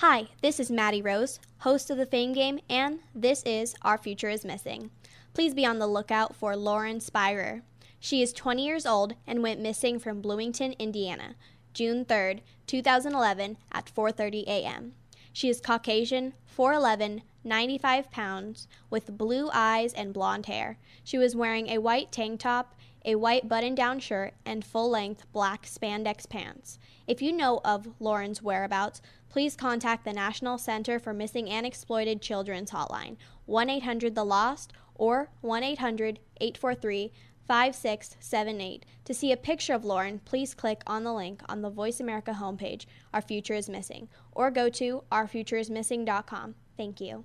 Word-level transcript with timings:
Hi, 0.00 0.28
this 0.42 0.60
is 0.60 0.70
Maddie 0.70 1.02
Rose, 1.02 1.40
host 1.62 1.90
of 1.90 1.96
the 1.98 2.06
Fame 2.06 2.32
Game, 2.32 2.60
and 2.70 3.00
this 3.16 3.42
is 3.42 3.74
Our 3.82 3.98
Future 3.98 4.28
is 4.28 4.44
Missing. 4.44 4.92
Please 5.34 5.54
be 5.54 5.66
on 5.66 5.80
the 5.80 5.88
lookout 5.88 6.36
for 6.36 6.54
Lauren 6.54 7.00
Spierer. 7.00 7.62
She 7.98 8.22
is 8.22 8.32
20 8.32 8.64
years 8.64 8.86
old 8.86 9.16
and 9.26 9.42
went 9.42 9.58
missing 9.60 9.98
from 9.98 10.20
Bloomington, 10.20 10.76
Indiana, 10.78 11.34
June 11.74 12.04
3rd, 12.04 12.42
2011 12.68 13.56
at 13.72 13.92
4:30 13.92 14.44
a.m. 14.46 14.92
She 15.32 15.48
is 15.48 15.60
Caucasian, 15.60 16.34
4'11, 16.56 17.22
95 17.42 18.08
pounds, 18.12 18.68
with 18.90 19.18
blue 19.18 19.50
eyes 19.52 19.92
and 19.92 20.14
blonde 20.14 20.46
hair. 20.46 20.78
She 21.02 21.18
was 21.18 21.34
wearing 21.34 21.70
a 21.70 21.78
white 21.78 22.12
tank 22.12 22.38
top, 22.38 22.76
a 23.04 23.16
white 23.16 23.48
button 23.48 23.74
down 23.74 23.98
shirt, 23.98 24.34
and 24.44 24.64
full 24.64 24.90
length 24.90 25.24
black 25.32 25.66
spandex 25.66 26.28
pants. 26.28 26.78
If 27.06 27.22
you 27.22 27.32
know 27.32 27.60
of 27.64 27.88
Lauren's 27.98 28.42
whereabouts, 28.42 29.00
please 29.28 29.56
contact 29.56 30.04
the 30.04 30.12
National 30.12 30.58
Center 30.58 30.98
for 30.98 31.12
Missing 31.12 31.50
and 31.50 31.66
Exploited 31.66 32.22
Children's 32.22 32.70
Hotline, 32.70 33.16
1 33.46 33.70
800 33.70 34.14
The 34.14 34.24
Lost, 34.24 34.72
or 34.94 35.30
1 35.40 35.62
800 35.62 36.18
843 36.40 37.12
5678. 37.46 38.84
To 39.06 39.14
see 39.14 39.32
a 39.32 39.36
picture 39.36 39.72
of 39.72 39.84
Lauren, 39.84 40.20
please 40.24 40.54
click 40.54 40.82
on 40.86 41.02
the 41.04 41.14
link 41.14 41.42
on 41.48 41.62
the 41.62 41.70
Voice 41.70 41.98
America 41.98 42.36
homepage, 42.38 42.84
Our 43.14 43.22
Future 43.22 43.54
is 43.54 43.70
Missing, 43.70 44.08
or 44.32 44.50
go 44.50 44.68
to 44.68 45.02
ourfutureismissing.com. 45.10 46.54
Thank 46.76 47.00
you. 47.00 47.24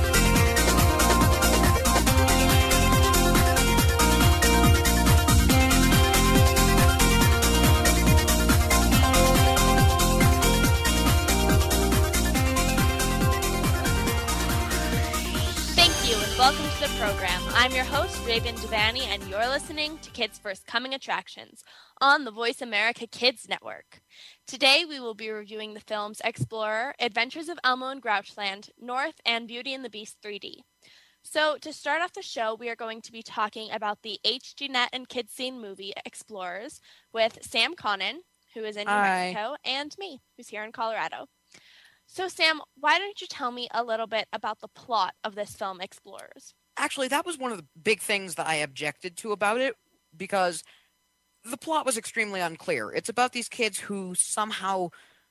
I'm 17.61 17.75
your 17.75 17.83
host, 17.83 18.19
Raven 18.25 18.55
Devanney, 18.55 19.05
and 19.05 19.21
you're 19.27 19.47
listening 19.47 19.99
to 19.99 20.09
Kids 20.09 20.39
First 20.39 20.65
Coming 20.65 20.95
Attractions 20.95 21.63
on 22.01 22.25
the 22.25 22.31
Voice 22.31 22.59
America 22.59 23.05
Kids 23.05 23.47
Network. 23.47 24.01
Today 24.47 24.83
we 24.83 24.99
will 24.99 25.13
be 25.13 25.29
reviewing 25.29 25.75
the 25.75 25.79
films 25.79 26.23
Explorer, 26.25 26.95
Adventures 26.99 27.49
of 27.49 27.59
Elmo 27.63 27.89
and 27.89 28.01
Grouchland, 28.01 28.71
North, 28.81 29.21
and 29.27 29.47
Beauty 29.47 29.75
and 29.75 29.85
the 29.85 29.91
Beast 29.91 30.17
3D. 30.25 30.61
So, 31.21 31.57
to 31.61 31.71
start 31.71 32.01
off 32.01 32.13
the 32.13 32.23
show, 32.23 32.55
we 32.55 32.67
are 32.67 32.75
going 32.75 32.99
to 33.03 33.11
be 33.11 33.21
talking 33.21 33.69
about 33.71 34.01
the 34.01 34.19
HGNet 34.25 34.87
and 34.91 35.07
Kids 35.07 35.31
Scene 35.31 35.61
movie 35.61 35.93
Explorers 36.03 36.81
with 37.13 37.37
Sam 37.43 37.75
Connon, 37.75 38.21
who 38.55 38.63
is 38.63 38.75
in 38.75 38.87
New 38.87 38.91
Hi. 38.91 39.33
Mexico, 39.35 39.55
and 39.63 39.95
me, 39.99 40.19
who's 40.35 40.47
here 40.47 40.63
in 40.63 40.71
Colorado. 40.71 41.27
So, 42.07 42.27
Sam, 42.27 42.59
why 42.79 42.97
don't 42.97 43.21
you 43.21 43.27
tell 43.27 43.51
me 43.51 43.67
a 43.71 43.83
little 43.83 44.07
bit 44.07 44.27
about 44.33 44.61
the 44.61 44.67
plot 44.67 45.13
of 45.23 45.35
this 45.35 45.55
film, 45.55 45.79
Explorers? 45.79 46.55
Actually, 46.77 47.07
that 47.09 47.25
was 47.25 47.37
one 47.37 47.51
of 47.51 47.57
the 47.57 47.65
big 47.81 47.99
things 47.99 48.35
that 48.35 48.47
I 48.47 48.55
objected 48.55 49.17
to 49.17 49.31
about 49.31 49.59
it 49.61 49.75
because 50.15 50.63
the 51.43 51.57
plot 51.57 51.85
was 51.85 51.97
extremely 51.97 52.39
unclear. 52.39 52.91
It's 52.91 53.09
about 53.09 53.33
these 53.33 53.49
kids 53.49 53.79
who 53.79 54.15
somehow 54.15 54.89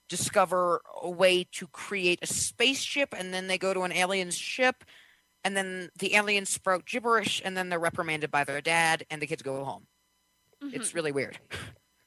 discover 0.09 0.83
a 1.03 1.11
way 1.11 1.45
to 1.53 1.69
create 1.69 2.19
a 2.23 2.27
spaceship 2.27 3.15
and 3.17 3.33
then 3.33 3.47
they 3.47 3.59
go 3.59 3.73
to 3.73 3.83
an 3.83 3.93
alien 3.93 4.31
ship 4.31 4.85
and 5.45 5.57
then 5.57 5.91
the 5.99 6.15
aliens 6.15 6.51
sprout 6.51 6.85
gibberish 6.87 7.41
and 7.45 7.57
then 7.57 7.69
they're 7.69 7.79
reprimanded 7.79 8.31
by 8.31 8.45
their 8.45 8.61
dad 8.61 9.05
and 9.11 9.23
the 9.23 9.27
kids 9.27 9.43
go 9.43 9.65
home. 9.65 9.87
It's 10.73 10.91
Mhm. 10.91 10.95
really 10.95 11.13
weird. 11.13 11.39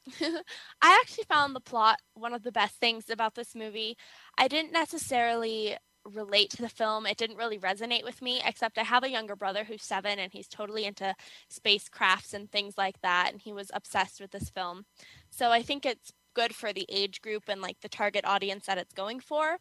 I 0.82 1.00
actually 1.02 1.24
found 1.26 1.56
the 1.56 1.62
plot 1.62 2.00
one 2.14 2.34
of 2.34 2.44
the 2.44 2.52
best 2.52 2.76
things 2.76 3.10
about 3.10 3.36
this 3.36 3.56
movie. 3.56 3.98
I 4.38 4.48
didn't 4.48 4.74
necessarily 4.74 5.78
relate 6.06 6.50
to 6.52 6.62
the 6.62 6.70
film. 6.70 7.06
It 7.06 7.18
didn't 7.18 7.38
really 7.38 7.58
resonate 7.58 8.04
with 8.04 8.22
me, 8.22 8.42
except 8.46 8.78
I 8.78 8.84
have 8.84 9.04
a 9.04 9.10
younger 9.10 9.36
brother 9.36 9.64
who's 9.64 9.84
seven 9.84 10.20
and 10.20 10.32
he's 10.32 10.48
totally 10.48 10.86
into 10.86 11.16
spacecrafts 11.52 12.34
and 12.34 12.52
things 12.52 12.78
like 12.78 13.02
that. 13.02 13.30
And 13.32 13.42
he 13.42 13.54
was 13.54 13.72
obsessed 13.74 14.20
with 14.20 14.32
this 14.32 14.50
film. 14.50 14.86
So 15.30 15.52
I 15.52 15.62
think 15.62 15.86
it's 15.86 16.12
good 16.34 16.56
for 16.56 16.74
the 16.74 16.86
age 16.90 17.22
group 17.22 17.44
and 17.48 17.62
like 17.62 17.80
the 17.82 17.90
target 17.90 18.26
audience 18.26 18.66
that 18.66 18.78
it's 18.78 18.94
going 18.94 19.20
for. 19.20 19.58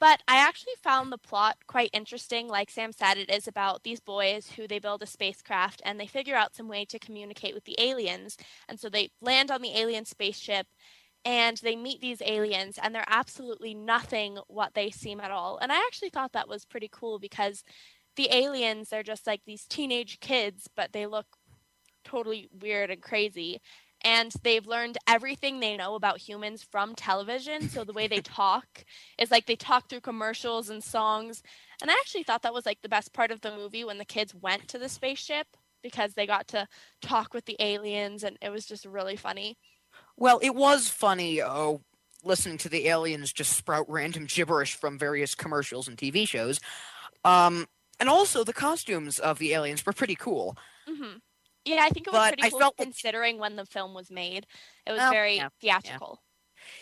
But 0.00 0.22
I 0.26 0.36
actually 0.36 0.72
found 0.82 1.12
the 1.12 1.18
plot 1.18 1.58
quite 1.66 1.90
interesting. 1.92 2.48
Like 2.48 2.70
Sam 2.70 2.90
said, 2.90 3.18
it 3.18 3.30
is 3.30 3.46
about 3.46 3.82
these 3.82 4.00
boys 4.00 4.52
who 4.56 4.66
they 4.66 4.78
build 4.78 5.02
a 5.02 5.06
spacecraft 5.06 5.82
and 5.84 6.00
they 6.00 6.06
figure 6.06 6.34
out 6.34 6.56
some 6.56 6.68
way 6.68 6.86
to 6.86 6.98
communicate 6.98 7.54
with 7.54 7.64
the 7.64 7.76
aliens. 7.78 8.38
And 8.66 8.80
so 8.80 8.88
they 8.88 9.10
land 9.20 9.50
on 9.50 9.60
the 9.60 9.76
alien 9.76 10.06
spaceship 10.06 10.66
and 11.24 11.58
they 11.58 11.76
meet 11.76 12.00
these 12.00 12.22
aliens 12.24 12.78
and 12.82 12.94
they're 12.94 13.04
absolutely 13.06 13.74
nothing 13.74 14.38
what 14.48 14.74
they 14.74 14.90
seem 14.90 15.20
at 15.20 15.30
all. 15.30 15.58
And 15.60 15.70
I 15.70 15.76
actually 15.76 16.10
thought 16.10 16.32
that 16.32 16.48
was 16.48 16.64
pretty 16.64 16.88
cool 16.90 17.18
because 17.18 17.62
the 18.16 18.28
aliens 18.34 18.88
they're 18.88 19.02
just 19.02 19.26
like 19.26 19.42
these 19.46 19.66
teenage 19.66 20.18
kids 20.20 20.68
but 20.74 20.92
they 20.92 21.06
look 21.06 21.26
totally 22.04 22.48
weird 22.52 22.90
and 22.90 23.02
crazy. 23.02 23.60
And 24.02 24.32
they've 24.42 24.66
learned 24.66 24.96
everything 25.06 25.60
they 25.60 25.76
know 25.76 25.94
about 25.94 26.18
humans 26.18 26.62
from 26.62 26.94
television. 26.94 27.68
So 27.68 27.84
the 27.84 27.92
way 27.92 28.08
they 28.08 28.20
talk 28.22 28.84
is 29.18 29.30
like 29.30 29.44
they 29.44 29.56
talk 29.56 29.88
through 29.88 30.00
commercials 30.00 30.70
and 30.70 30.82
songs. 30.82 31.42
And 31.82 31.90
i 31.90 31.94
actually 31.94 32.22
thought 32.22 32.42
that 32.42 32.54
was 32.54 32.66
like 32.66 32.80
the 32.82 32.88
best 32.88 33.12
part 33.12 33.30
of 33.30 33.42
the 33.42 33.54
movie 33.54 33.84
when 33.84 33.98
the 33.98 34.04
kids 34.04 34.34
went 34.34 34.68
to 34.68 34.78
the 34.78 34.88
spaceship 34.88 35.46
because 35.82 36.14
they 36.14 36.26
got 36.26 36.48
to 36.48 36.66
talk 37.00 37.32
with 37.34 37.46
the 37.46 37.56
aliens 37.60 38.22
and 38.22 38.36
it 38.42 38.50
was 38.50 38.66
just 38.66 38.84
really 38.84 39.16
funny 39.16 39.56
Well, 40.20 40.38
it 40.42 40.54
was 40.54 40.88
funny 40.88 41.40
uh, 41.40 41.78
listening 42.22 42.58
to 42.58 42.68
the 42.68 42.86
aliens 42.88 43.32
just 43.32 43.54
sprout 43.56 43.86
random 43.88 44.26
gibberish 44.26 44.74
from 44.76 44.98
various 44.98 45.34
commercials 45.34 45.88
and 45.88 45.96
TV 45.96 46.28
shows. 46.28 46.60
Um, 47.24 47.66
and 47.98 48.08
also, 48.08 48.44
the 48.44 48.52
costumes 48.52 49.18
of 49.18 49.38
the 49.38 49.54
aliens 49.54 49.84
were 49.84 49.92
pretty 49.94 50.14
cool. 50.14 50.56
hmm 50.86 51.16
Yeah, 51.64 51.82
I 51.82 51.88
think 51.88 52.06
it 52.06 52.12
was 52.12 52.20
But 52.30 52.38
pretty 52.38 52.50
cool 52.50 52.60
like- 52.60 52.76
considering 52.78 53.38
when 53.38 53.56
the 53.56 53.66
film 53.66 53.94
was 53.94 54.10
made. 54.10 54.46
It 54.86 54.92
was 54.92 54.98
Well, 54.98 55.10
very 55.10 55.36
yeah, 55.36 55.48
theatrical. 55.60 56.22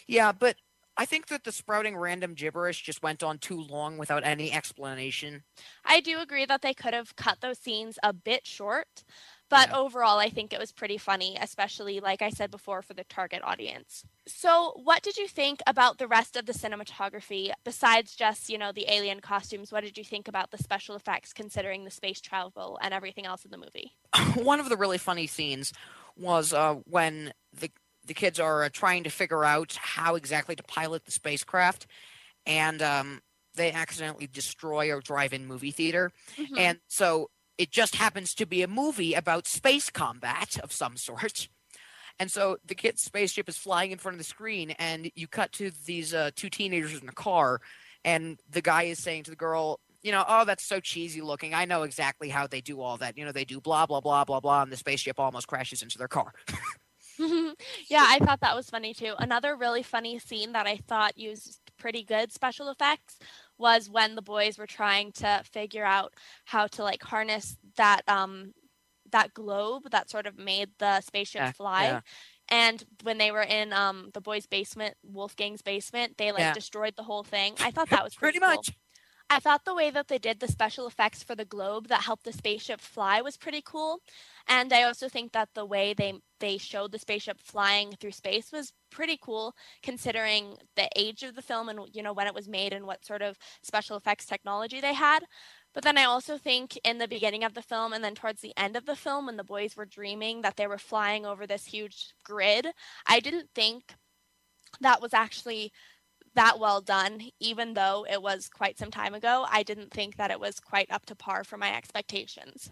Yeah, 0.09 0.33
but 0.33 0.57
I 0.97 1.05
think 1.07 1.29
that 1.29 1.45
the 1.45 1.53
sprouting 1.53 1.97
random 1.97 2.35
gibberish 2.35 2.83
just 2.83 3.05
went 3.05 3.23
on 3.23 3.39
too 3.39 3.61
long 3.61 3.99
without 3.99 4.25
any 4.25 4.53
explanation. 4.53 5.45
I 5.85 6.01
do 6.01 6.19
agree 6.19 6.45
that 6.47 6.63
they 6.63 6.75
could 6.75 6.93
have 6.93 7.15
cut 7.15 7.41
those 7.41 7.61
scenes 7.61 8.01
a 8.03 8.13
bit 8.13 8.45
short, 8.49 9.05
but 9.49 9.69
Yeah. 9.69 9.77
overall, 9.77 10.19
I 10.19 10.31
think 10.31 10.53
it 10.53 10.59
was 10.59 10.73
pretty 10.73 10.99
funny, 10.99 11.37
especially, 11.41 12.01
like 12.01 12.23
I 12.23 12.31
said 12.31 12.51
before, 12.51 12.83
for 12.83 12.95
the 12.95 13.05
target 13.05 13.43
audience. 13.45 14.05
So, 14.27 14.73
what 14.85 15.03
did 15.03 15.17
you 15.17 15.27
think 15.27 15.61
about 15.67 15.99
the 15.99 16.07
rest 16.07 16.37
of 16.37 16.47
the 16.47 16.53
cinematography 16.53 17.53
besides 17.65 18.15
just, 18.15 18.49
you 18.51 18.59
know, 18.59 18.73
the 18.73 18.91
alien 18.93 19.21
costumes? 19.21 19.73
What 19.73 19.85
did 19.85 19.97
you 19.97 20.05
think 20.05 20.29
about 20.29 20.51
the 20.51 20.59
special 20.59 20.97
effects 20.97 21.33
considering 21.33 21.85
the 21.85 21.91
space 21.91 22.21
travel 22.21 22.79
and 22.83 22.93
everything 22.93 23.27
else 23.27 23.45
in 23.45 23.51
the 23.51 23.57
movie? 23.57 23.97
One 24.35 24.61
of 24.61 24.69
the 24.69 24.77
really 24.77 24.99
funny 24.99 25.27
scenes 25.27 25.73
was 26.17 26.53
uh, 26.53 26.75
when 26.87 27.33
the 27.53 27.71
the 28.07 28.15
kids 28.15 28.41
are 28.41 28.65
uh, 28.65 28.71
trying 28.73 29.05
to 29.05 29.11
figure 29.11 29.45
out 29.45 29.77
how 29.81 30.15
exactly 30.15 30.57
to 30.57 30.63
pilot 30.63 31.05
the 31.05 31.11
spacecraft, 31.13 31.87
and 32.47 32.81
um, 32.83 33.21
they 33.55 33.73
accidentally 33.73 34.27
destroy 34.27 34.97
a 34.97 35.01
drive-in 35.03 35.47
movie 35.47 35.71
theater, 35.73 36.13
Mhm. 36.39 36.57
and 36.57 36.81
so 36.89 37.31
it 37.59 37.71
just 37.71 37.97
happens 37.97 38.35
to 38.35 38.47
be 38.47 38.63
a 38.63 38.69
movie 38.69 39.15
about 39.15 39.47
space 39.47 39.91
combat 39.91 40.59
of 40.63 40.73
some 40.73 40.97
sort. 40.97 41.49
And 42.21 42.31
so 42.31 42.57
the 42.65 42.75
kid's 42.75 43.03
spaceship 43.03 43.49
is 43.49 43.59
flying 43.59 43.93
in 43.93 43.99
front 43.99 44.15
of 44.15 44.19
the 44.19 44.25
screen, 44.25 44.71
and 44.73 45.11
you 45.15 45.29
cut 45.29 45.53
to 45.53 45.71
these 45.87 46.15
uh, 46.15 46.31
two 46.35 46.51
teenagers 46.51 47.01
in 47.01 47.09
a 47.09 47.13
car, 47.13 47.61
and 48.05 48.41
the 48.51 48.63
guy 48.63 48.85
is 48.85 48.99
saying 48.99 49.25
to 49.25 49.31
the 49.31 49.37
girl, 49.37 49.81
you 50.03 50.13
know, 50.13 50.25
oh, 50.27 50.45
that's 50.45 50.65
so 50.65 50.81
cheesy 50.81 51.21
looking. 51.21 51.55
I 51.55 51.65
know 51.65 51.83
exactly 51.83 52.29
how 52.29 52.47
they 52.47 52.61
do 52.61 52.81
all 52.81 52.97
that. 52.99 53.19
You 53.19 53.25
know, 53.25 53.33
they 53.33 53.45
do 53.45 53.61
blah, 53.61 53.87
blah, 53.87 54.01
blah, 54.01 54.25
blah, 54.25 54.41
blah, 54.41 54.63
and 54.63 54.73
the 54.73 54.77
spaceship 54.77 55.19
almost 55.19 55.49
crashes 55.49 55.83
into 55.83 55.99
their 55.99 56.09
car. 56.09 56.33
yeah, 57.89 58.05
I 58.07 58.19
thought 58.21 58.41
that 58.41 58.55
was 58.55 58.71
funny 58.71 58.95
too. 58.95 59.15
Another 59.19 59.57
really 59.57 59.83
funny 59.83 60.19
scene 60.19 60.53
that 60.53 60.67
I 60.67 60.77
thought 60.77 61.19
used 61.19 61.61
pretty 61.79 62.05
good 62.05 62.33
special 62.33 62.69
effects 62.71 63.19
was 63.59 63.91
when 63.91 64.15
the 64.15 64.23
boys 64.23 64.59
were 64.59 64.67
trying 64.67 65.13
to 65.13 65.43
figure 65.51 65.85
out 65.85 66.15
how 66.47 66.67
to 66.69 66.83
like 66.83 67.03
harness 67.03 67.57
that 67.77 68.03
um 68.09 68.53
that 69.11 69.33
globe 69.35 69.85
that 69.91 70.11
sort 70.11 70.27
of 70.27 70.39
made 70.39 70.71
the 70.79 71.01
spaceship 71.01 71.43
Yeah, 71.43 71.53
fly. 71.57 71.85
yeah. 71.85 72.01
And 72.51 72.85
when 73.03 73.19
they 73.19 73.31
were 73.31 73.43
in 73.43 73.73
um 73.73 74.11
the 74.15 74.21
boys' 74.21 74.47
basement, 74.47 74.97
Wolfgang's 75.03 75.63
basement, 75.63 76.17
they 76.19 76.33
like 76.33 76.41
Yeah. 76.41 76.53
destroyed 76.53 76.95
the 76.97 77.03
whole 77.05 77.25
thing. 77.25 77.55
I 77.61 77.71
thought 77.71 77.91
that 77.91 78.05
was 78.05 78.15
Pretty 78.21 78.39
cool. 78.41 78.65
much. 78.65 78.71
I 79.31 79.41
thought 79.41 79.65
the 79.67 79.75
way 79.75 79.91
that 79.91 80.09
they 80.09 80.19
did 80.19 80.41
the 80.41 80.49
special 80.49 80.87
effects 80.87 81.23
for 81.23 81.35
the 81.35 81.45
globe 81.45 81.89
that 81.89 82.03
helped 82.05 82.25
the 82.25 82.33
spaceship 82.33 82.81
fly 82.81 83.21
was 83.21 83.37
pretty 83.37 83.61
cool. 83.63 84.01
And 84.47 84.73
I 84.73 84.85
also 84.85 85.07
think 85.09 85.33
that 85.33 85.51
the 85.55 85.67
way 85.67 85.93
they 85.93 86.15
they 86.41 86.57
showed 86.57 86.93
the 86.93 86.99
spaceship 86.99 87.39
flying 87.41 87.93
through 88.01 88.13
space 88.13 88.51
was 88.53 88.73
pretty 88.91 89.19
cool 89.21 89.55
considering 89.83 90.57
the 90.77 90.89
age 90.97 91.23
of 91.25 91.35
the 91.35 91.43
film 91.43 91.69
and 91.69 91.81
you 91.93 92.03
know 92.03 92.13
when 92.15 92.27
it 92.27 92.35
was 92.35 92.49
made 92.49 92.73
and 92.73 92.87
what 92.87 93.05
sort 93.05 93.21
of 93.23 93.37
special 93.63 93.97
effects 93.99 94.25
technology 94.25 94.81
they 94.81 94.95
had. 94.95 95.25
But 95.75 95.85
then 95.85 95.99
I 95.99 96.05
also 96.05 96.39
think 96.39 96.79
in 96.83 96.97
the 96.99 97.09
beginning 97.09 97.45
of 97.45 97.53
the 97.55 97.63
film 97.63 97.93
and 97.93 98.03
then 98.03 98.15
towards 98.15 98.41
the 98.41 98.55
end 98.57 98.77
of 98.77 98.87
the 98.87 98.97
film 98.97 99.27
when 99.27 99.37
the 99.37 99.45
boys 99.45 99.77
were 99.77 99.85
dreaming 99.85 100.41
that 100.43 100.57
they 100.57 100.67
were 100.67 100.79
flying 100.79 101.27
over 101.27 101.47
this 101.47 101.67
huge 101.67 102.15
grid, 102.25 102.69
I 103.07 103.21
didn't 103.21 103.51
think 103.55 103.95
that 104.81 105.03
was 105.03 105.15
actually 105.15 105.73
that 106.35 106.59
well 106.59 106.81
done, 106.81 107.21
even 107.41 107.75
though 107.75 108.07
it 108.09 108.23
was 108.23 108.49
quite 108.49 108.79
some 108.79 108.91
time 108.91 109.15
ago. 109.15 109.47
I 109.51 109.63
didn't 109.63 109.93
think 109.93 110.17
that 110.17 110.31
it 110.31 110.41
was 110.41 110.61
quite 110.61 110.91
up 110.91 111.07
to 111.07 111.15
par 111.15 111.45
for 111.45 111.57
my 111.57 111.75
expectations. 111.75 112.71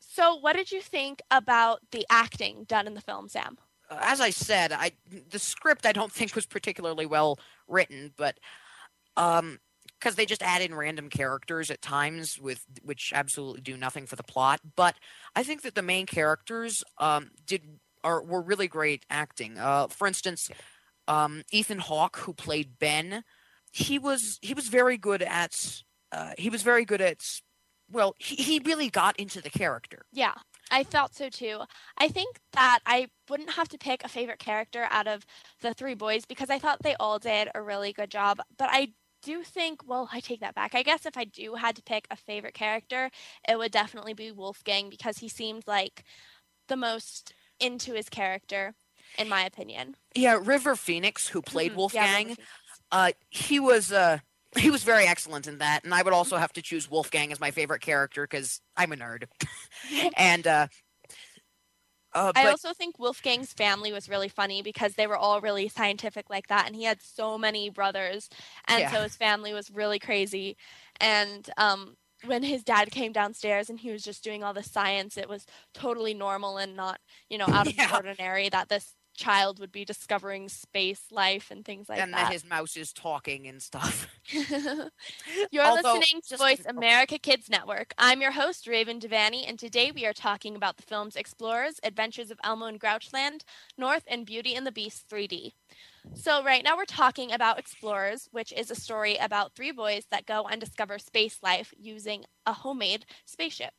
So, 0.00 0.34
what 0.34 0.56
did 0.56 0.72
you 0.72 0.80
think 0.80 1.20
about 1.30 1.80
the 1.92 2.06
acting 2.10 2.64
done 2.64 2.86
in 2.86 2.94
the 2.94 3.00
film, 3.00 3.28
Sam? 3.28 3.58
As 3.90 4.20
I 4.20 4.30
said, 4.30 4.72
I 4.72 4.92
the 5.30 5.38
script 5.38 5.86
I 5.86 5.92
don't 5.92 6.12
think 6.18 6.34
was 6.34 6.46
particularly 6.46 7.06
well 7.06 7.38
written, 7.68 8.12
but 8.16 8.38
um 9.16 9.58
because 9.98 10.14
they 10.14 10.24
just 10.24 10.42
add 10.42 10.62
in 10.62 10.74
random 10.74 11.10
characters 11.10 11.70
at 11.70 11.82
times 11.82 12.38
with 12.38 12.64
which 12.82 13.12
absolutely 13.14 13.60
do 13.60 13.76
nothing 13.76 14.06
for 14.06 14.16
the 14.16 14.22
plot. 14.22 14.60
But 14.76 14.96
I 15.36 15.42
think 15.42 15.62
that 15.62 15.74
the 15.74 15.82
main 15.82 16.06
characters 16.06 16.82
um 16.98 17.30
did 17.46 17.62
are 18.02 18.22
were 18.22 18.42
really 18.42 18.68
great 18.68 19.04
acting. 19.10 19.58
Uh 19.58 19.88
for 19.88 20.06
instance, 20.06 20.50
um 21.08 21.42
Ethan 21.50 21.78
Hawke 21.78 22.18
who 22.18 22.34
played 22.34 22.78
Ben, 22.78 23.24
he 23.72 23.98
was 23.98 24.38
he 24.42 24.54
was 24.54 24.68
very 24.68 24.98
good 24.98 25.22
at 25.22 25.82
uh 26.12 26.32
he 26.38 26.50
was 26.50 26.62
very 26.62 26.84
good 26.84 27.00
at 27.00 27.22
well, 27.92 28.14
he, 28.18 28.36
he 28.36 28.60
really 28.64 28.88
got 28.88 29.18
into 29.18 29.40
the 29.40 29.50
character. 29.50 30.06
Yeah, 30.12 30.34
I 30.70 30.84
felt 30.84 31.14
so 31.14 31.28
too. 31.28 31.60
I 31.98 32.08
think 32.08 32.38
that 32.52 32.78
I 32.86 33.08
wouldn't 33.28 33.52
have 33.52 33.68
to 33.70 33.78
pick 33.78 34.04
a 34.04 34.08
favorite 34.08 34.38
character 34.38 34.86
out 34.90 35.08
of 35.08 35.26
the 35.60 35.74
three 35.74 35.94
boys 35.94 36.24
because 36.24 36.50
I 36.50 36.58
thought 36.58 36.82
they 36.82 36.94
all 37.00 37.18
did 37.18 37.48
a 37.54 37.62
really 37.62 37.92
good 37.92 38.10
job. 38.10 38.40
But 38.56 38.68
I 38.70 38.92
do 39.22 39.42
think, 39.42 39.86
well, 39.86 40.08
I 40.12 40.20
take 40.20 40.40
that 40.40 40.54
back. 40.54 40.74
I 40.74 40.82
guess 40.82 41.04
if 41.04 41.16
I 41.16 41.24
do 41.24 41.56
had 41.56 41.76
to 41.76 41.82
pick 41.82 42.06
a 42.10 42.16
favorite 42.16 42.54
character, 42.54 43.10
it 43.48 43.58
would 43.58 43.72
definitely 43.72 44.14
be 44.14 44.32
Wolfgang 44.32 44.88
because 44.88 45.18
he 45.18 45.28
seemed 45.28 45.64
like 45.66 46.04
the 46.68 46.76
most 46.76 47.34
into 47.58 47.94
his 47.94 48.08
character, 48.08 48.74
in 49.18 49.28
my 49.28 49.44
opinion. 49.44 49.96
Yeah, 50.14 50.38
River 50.42 50.76
Phoenix, 50.76 51.28
who 51.28 51.42
played 51.42 51.72
Mhm. 51.72 51.76
Wolfgang, 51.76 52.24
Phoenix. 52.28 52.48
uh, 52.90 53.12
he 53.30 53.60
was 53.60 53.92
uh, 53.92 54.18
he 54.56 54.70
was 54.70 54.82
very 54.82 55.06
excellent 55.06 55.46
in 55.46 55.58
that, 55.58 55.84
and 55.84 55.94
I 55.94 56.02
would 56.02 56.12
also 56.12 56.36
have 56.36 56.52
to 56.54 56.62
choose 56.62 56.90
Wolfgang 56.90 57.30
as 57.32 57.40
my 57.40 57.50
favorite 57.50 57.80
character 57.80 58.24
because 58.24 58.60
I'm 58.76 58.92
a 58.92 58.96
nerd, 58.96 59.24
and 60.16 60.46
uh, 60.46 60.66
uh, 62.12 62.32
I 62.34 62.46
also 62.46 62.72
think 62.72 62.98
Wolfgang's 62.98 63.52
family 63.52 63.92
was 63.92 64.08
really 64.08 64.28
funny 64.28 64.62
because 64.62 64.94
they 64.94 65.06
were 65.06 65.16
all 65.16 65.40
really 65.40 65.68
scientific 65.68 66.30
like 66.30 66.46
that, 66.48 66.66
and 66.66 66.74
he 66.76 66.84
had 66.84 67.00
so 67.02 67.36
many 67.38 67.70
brothers, 67.70 68.28
and 68.66 68.80
Yeah. 68.82 68.90
so 68.90 69.02
his 69.02 69.16
family 69.16 69.52
was 69.52 69.70
really 69.70 69.98
crazy. 69.98 70.56
And 71.00 71.48
um, 71.56 71.96
when 72.24 72.42
his 72.42 72.62
dad 72.62 72.90
came 72.90 73.12
downstairs 73.12 73.70
and 73.70 73.80
he 73.80 73.90
was 73.90 74.02
just 74.02 74.22
doing 74.22 74.44
all 74.44 74.54
the 74.54 74.62
science, 74.62 75.16
it 75.16 75.28
was 75.28 75.46
totally 75.74 76.14
normal 76.14 76.58
and 76.58 76.76
not, 76.76 77.00
you 77.28 77.38
know, 77.38 77.48
out 77.50 77.66
of 77.66 77.74
Yeah. 77.78 77.88
the 77.88 77.94
ordinary 77.96 78.48
that 78.48 78.68
this 78.68 78.94
child 79.20 79.60
would 79.60 79.70
be 79.70 79.84
discovering 79.84 80.48
space 80.48 81.02
life 81.10 81.50
and 81.50 81.64
things 81.64 81.88
like 81.88 82.00
and 82.00 82.14
that. 82.14 82.18
And 82.18 82.26
that 82.26 82.32
his 82.32 82.44
mouse 82.44 82.76
is 82.76 82.92
talking 82.92 83.46
and 83.46 83.62
stuff. 83.62 84.08
You're 84.32 85.64
Although, 85.64 85.94
listening 85.94 86.22
to 86.28 86.36
Voice 86.38 86.62
America 86.66 87.18
Kids 87.18 87.50
Network. 87.50 87.92
I'm 87.98 88.22
your 88.22 88.32
host, 88.32 88.66
Raven 88.66 88.98
Devanney, 88.98 89.44
and 89.46 89.58
today 89.58 89.92
we 89.92 90.06
are 90.06 90.14
talking 90.14 90.56
about 90.56 90.78
the 90.78 90.82
films 90.82 91.16
Explorers, 91.16 91.78
Adventures 91.84 92.30
of 92.30 92.38
Elmo 92.42 92.66
and 92.66 92.80
Grouchland, 92.80 93.42
North, 93.76 94.04
and 94.08 94.24
Beauty 94.24 94.54
and 94.54 94.66
the 94.66 94.72
Beast 94.72 95.06
3D. 95.10 95.52
So, 96.14 96.42
right 96.42 96.64
now 96.64 96.76
we're 96.76 96.86
talking 96.86 97.30
about 97.30 97.58
Explorers, 97.58 98.28
which 98.32 98.52
is 98.52 98.70
a 98.70 98.74
story 98.74 99.16
about 99.16 99.54
three 99.54 99.70
boys 99.70 100.06
that 100.10 100.24
go 100.24 100.44
and 100.50 100.58
discover 100.58 100.98
space 100.98 101.38
life 101.42 101.74
using 101.78 102.24
a 102.46 102.54
homemade 102.54 103.04
spaceship. 103.26 103.74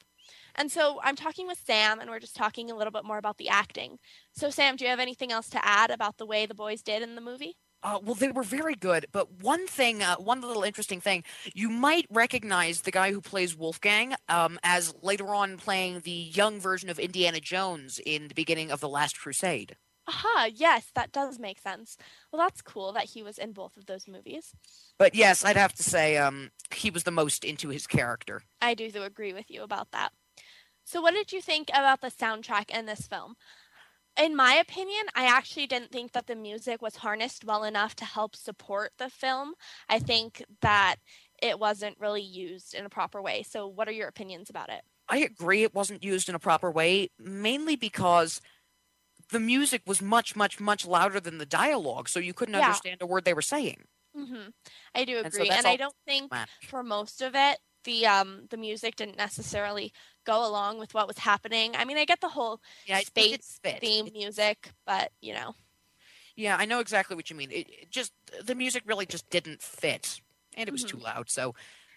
And 0.56 0.72
so 0.72 1.00
I'm 1.04 1.16
talking 1.16 1.48
with 1.48 1.62
Sam, 1.66 2.00
and 2.00 2.10
we're 2.10 2.20
just 2.20 2.36
talking 2.36 2.70
a 2.72 2.76
little 2.76 2.92
bit 2.92 3.06
more 3.06 3.18
about 3.18 3.38
the 3.38 3.50
acting. 3.50 3.98
So, 4.34 4.50
Sam, 4.50 4.76
do 4.76 4.86
you 4.86 4.90
have 4.90 5.00
anything 5.00 5.32
else 5.32 5.50
to 5.50 5.66
add 5.66 5.92
about 5.92 6.18
the 6.18 6.26
way 6.26 6.46
the 6.46 6.54
boys 6.54 6.82
did 6.82 7.02
in 7.02 7.16
the 7.16 7.22
movie? 7.22 7.56
Uh, 7.84 8.00
well, 8.04 8.14
they 8.14 8.32
were 8.32 8.44
very 8.44 8.76
good, 8.76 9.08
but 9.12 9.42
one 9.42 9.66
thing, 9.66 10.04
uh, 10.04 10.16
one 10.18 10.42
little 10.42 10.62
interesting 10.62 11.02
thing, 11.02 11.24
you 11.56 11.68
might 11.68 12.06
recognize 12.12 12.82
the 12.82 12.92
guy 12.92 13.12
who 13.12 13.20
plays 13.20 13.58
Wolfgang 13.58 14.14
um, 14.30 14.60
as 14.64 14.94
later 15.02 15.34
on 15.34 15.58
playing 15.58 16.02
the 16.02 16.12
young 16.12 16.60
version 16.60 16.90
of 16.90 17.00
Indiana 17.00 17.40
Jones 17.40 18.00
in 18.06 18.28
the 18.28 18.36
beginning 18.36 18.70
of 18.70 18.82
the 18.82 18.90
Last 18.90 19.20
Crusade. 19.20 19.78
Aha, 20.08 20.50
yes, 20.54 20.92
that 20.94 21.12
does 21.12 21.40
make 21.40 21.60
sense. 21.60 21.98
Well, 22.32 22.42
that's 22.42 22.62
cool 22.62 22.92
that 22.94 23.06
he 23.06 23.24
was 23.24 23.38
in 23.38 23.52
both 23.52 23.78
of 23.78 23.86
those 23.86 24.08
movies. 24.08 24.54
But 25.00 25.16
yes, 25.16 25.44
I'd 25.44 25.58
have 25.58 25.74
to 25.74 25.84
say 25.84 26.18
um, 26.18 26.52
he 26.74 26.92
was 26.92 27.04
the 27.04 27.12
most 27.12 27.44
into 27.44 27.70
his 27.70 27.88
character. 27.88 28.44
I 28.62 28.74
do 28.74 28.92
agree 29.02 29.34
with 29.34 29.50
you 29.50 29.64
about 29.64 29.92
that. 29.92 30.12
So, 30.84 31.02
what 31.02 31.14
did 31.14 31.32
you 31.32 31.42
think 31.42 31.70
about 31.70 32.02
the 32.02 32.08
soundtrack 32.12 32.70
in 32.70 32.86
this 32.86 33.08
film? 33.08 33.36
In 34.18 34.36
my 34.36 34.56
opinion, 34.56 35.08
I 35.16 35.26
actually 35.26 35.68
didn't 35.68 35.92
think 35.92 36.14
that 36.14 36.28
the 36.28 36.36
music 36.36 36.82
was 36.82 36.98
harnessed 36.98 37.46
well 37.46 37.64
enough 37.64 37.96
to 37.98 38.06
help 38.06 38.36
support 38.36 38.94
the 38.98 39.10
film. 39.10 39.56
I 39.90 40.00
think 40.00 40.44
that 40.62 40.98
it 41.42 41.60
wasn't 41.60 42.00
really 42.00 42.24
used 42.24 42.74
in 42.76 42.86
a 42.86 42.90
proper 42.90 43.22
way. 43.22 43.44
So, 43.44 43.68
what 43.68 43.90
are 43.90 43.94
your 43.94 44.10
opinions 44.10 44.50
about 44.50 44.70
it? 44.70 44.84
I 45.08 45.18
agree 45.18 45.64
it 45.64 45.74
wasn't 45.74 46.04
used 46.04 46.30
in 46.30 46.36
a 46.36 46.40
proper 46.40 46.72
way, 46.72 47.10
mainly 47.20 47.76
because 47.76 48.42
the 49.30 49.40
music 49.40 49.84
was 49.88 50.02
much, 50.02 50.36
much, 50.36 50.60
much 50.60 50.86
louder 50.86 51.20
than 51.22 51.38
the 51.40 51.46
dialogue, 51.48 52.10
so 52.10 52.20
you 52.20 52.34
couldn't 52.34 52.56
Yeah. 52.56 52.82
understand 52.82 53.02
a 53.02 53.06
word 53.08 53.26
they 53.26 53.34
were 53.36 53.42
saying. 53.44 53.86
hmm 54.16 54.50
I 54.94 55.06
do 55.06 55.20
And 55.24 55.34
so 55.34 55.44
agree, 55.44 55.52
and 55.52 55.68
I 55.68 55.78
don't 55.78 55.96
think 56.06 56.34
for 56.66 56.84
most 56.84 57.22
of 57.22 57.34
it 57.36 57.60
the 57.84 58.06
um 58.06 58.48
the 58.50 58.58
music 58.58 58.96
didn't 58.96 59.18
necessarily 59.18 59.94
go 60.26 60.48
along 60.48 60.80
with 60.80 60.94
what 60.94 61.08
was 61.08 61.18
happening. 61.20 61.76
I 61.76 61.86
mean, 61.86 61.98
I 61.98 62.06
get 62.06 62.22
the 62.22 62.30
whole 62.30 62.62
Yeah, 62.86 63.00
it- 63.00 63.08
it 63.08 63.14
didn't 63.14 63.44
space 63.44 63.80
theme 63.80 64.08
It- 64.08 64.14
music, 64.14 64.72
but 64.86 65.12
you 65.22 65.34
know, 65.34 65.56
Yeah, 66.36 66.56
I 66.58 66.66
know 66.66 66.80
exactly 66.80 67.16
what 67.16 67.30
you 67.30 67.36
mean. 67.36 67.52
It, 67.52 67.70
it 67.70 67.92
just 67.92 68.14
the 68.42 68.56
music 68.56 68.84
really 68.86 69.06
just 69.06 69.30
didn't 69.30 69.62
fit, 69.62 70.22
and 70.56 70.68
it 70.68 70.72
was 70.72 70.84
too 70.84 70.98
loud. 70.98 71.30
So 71.30 71.56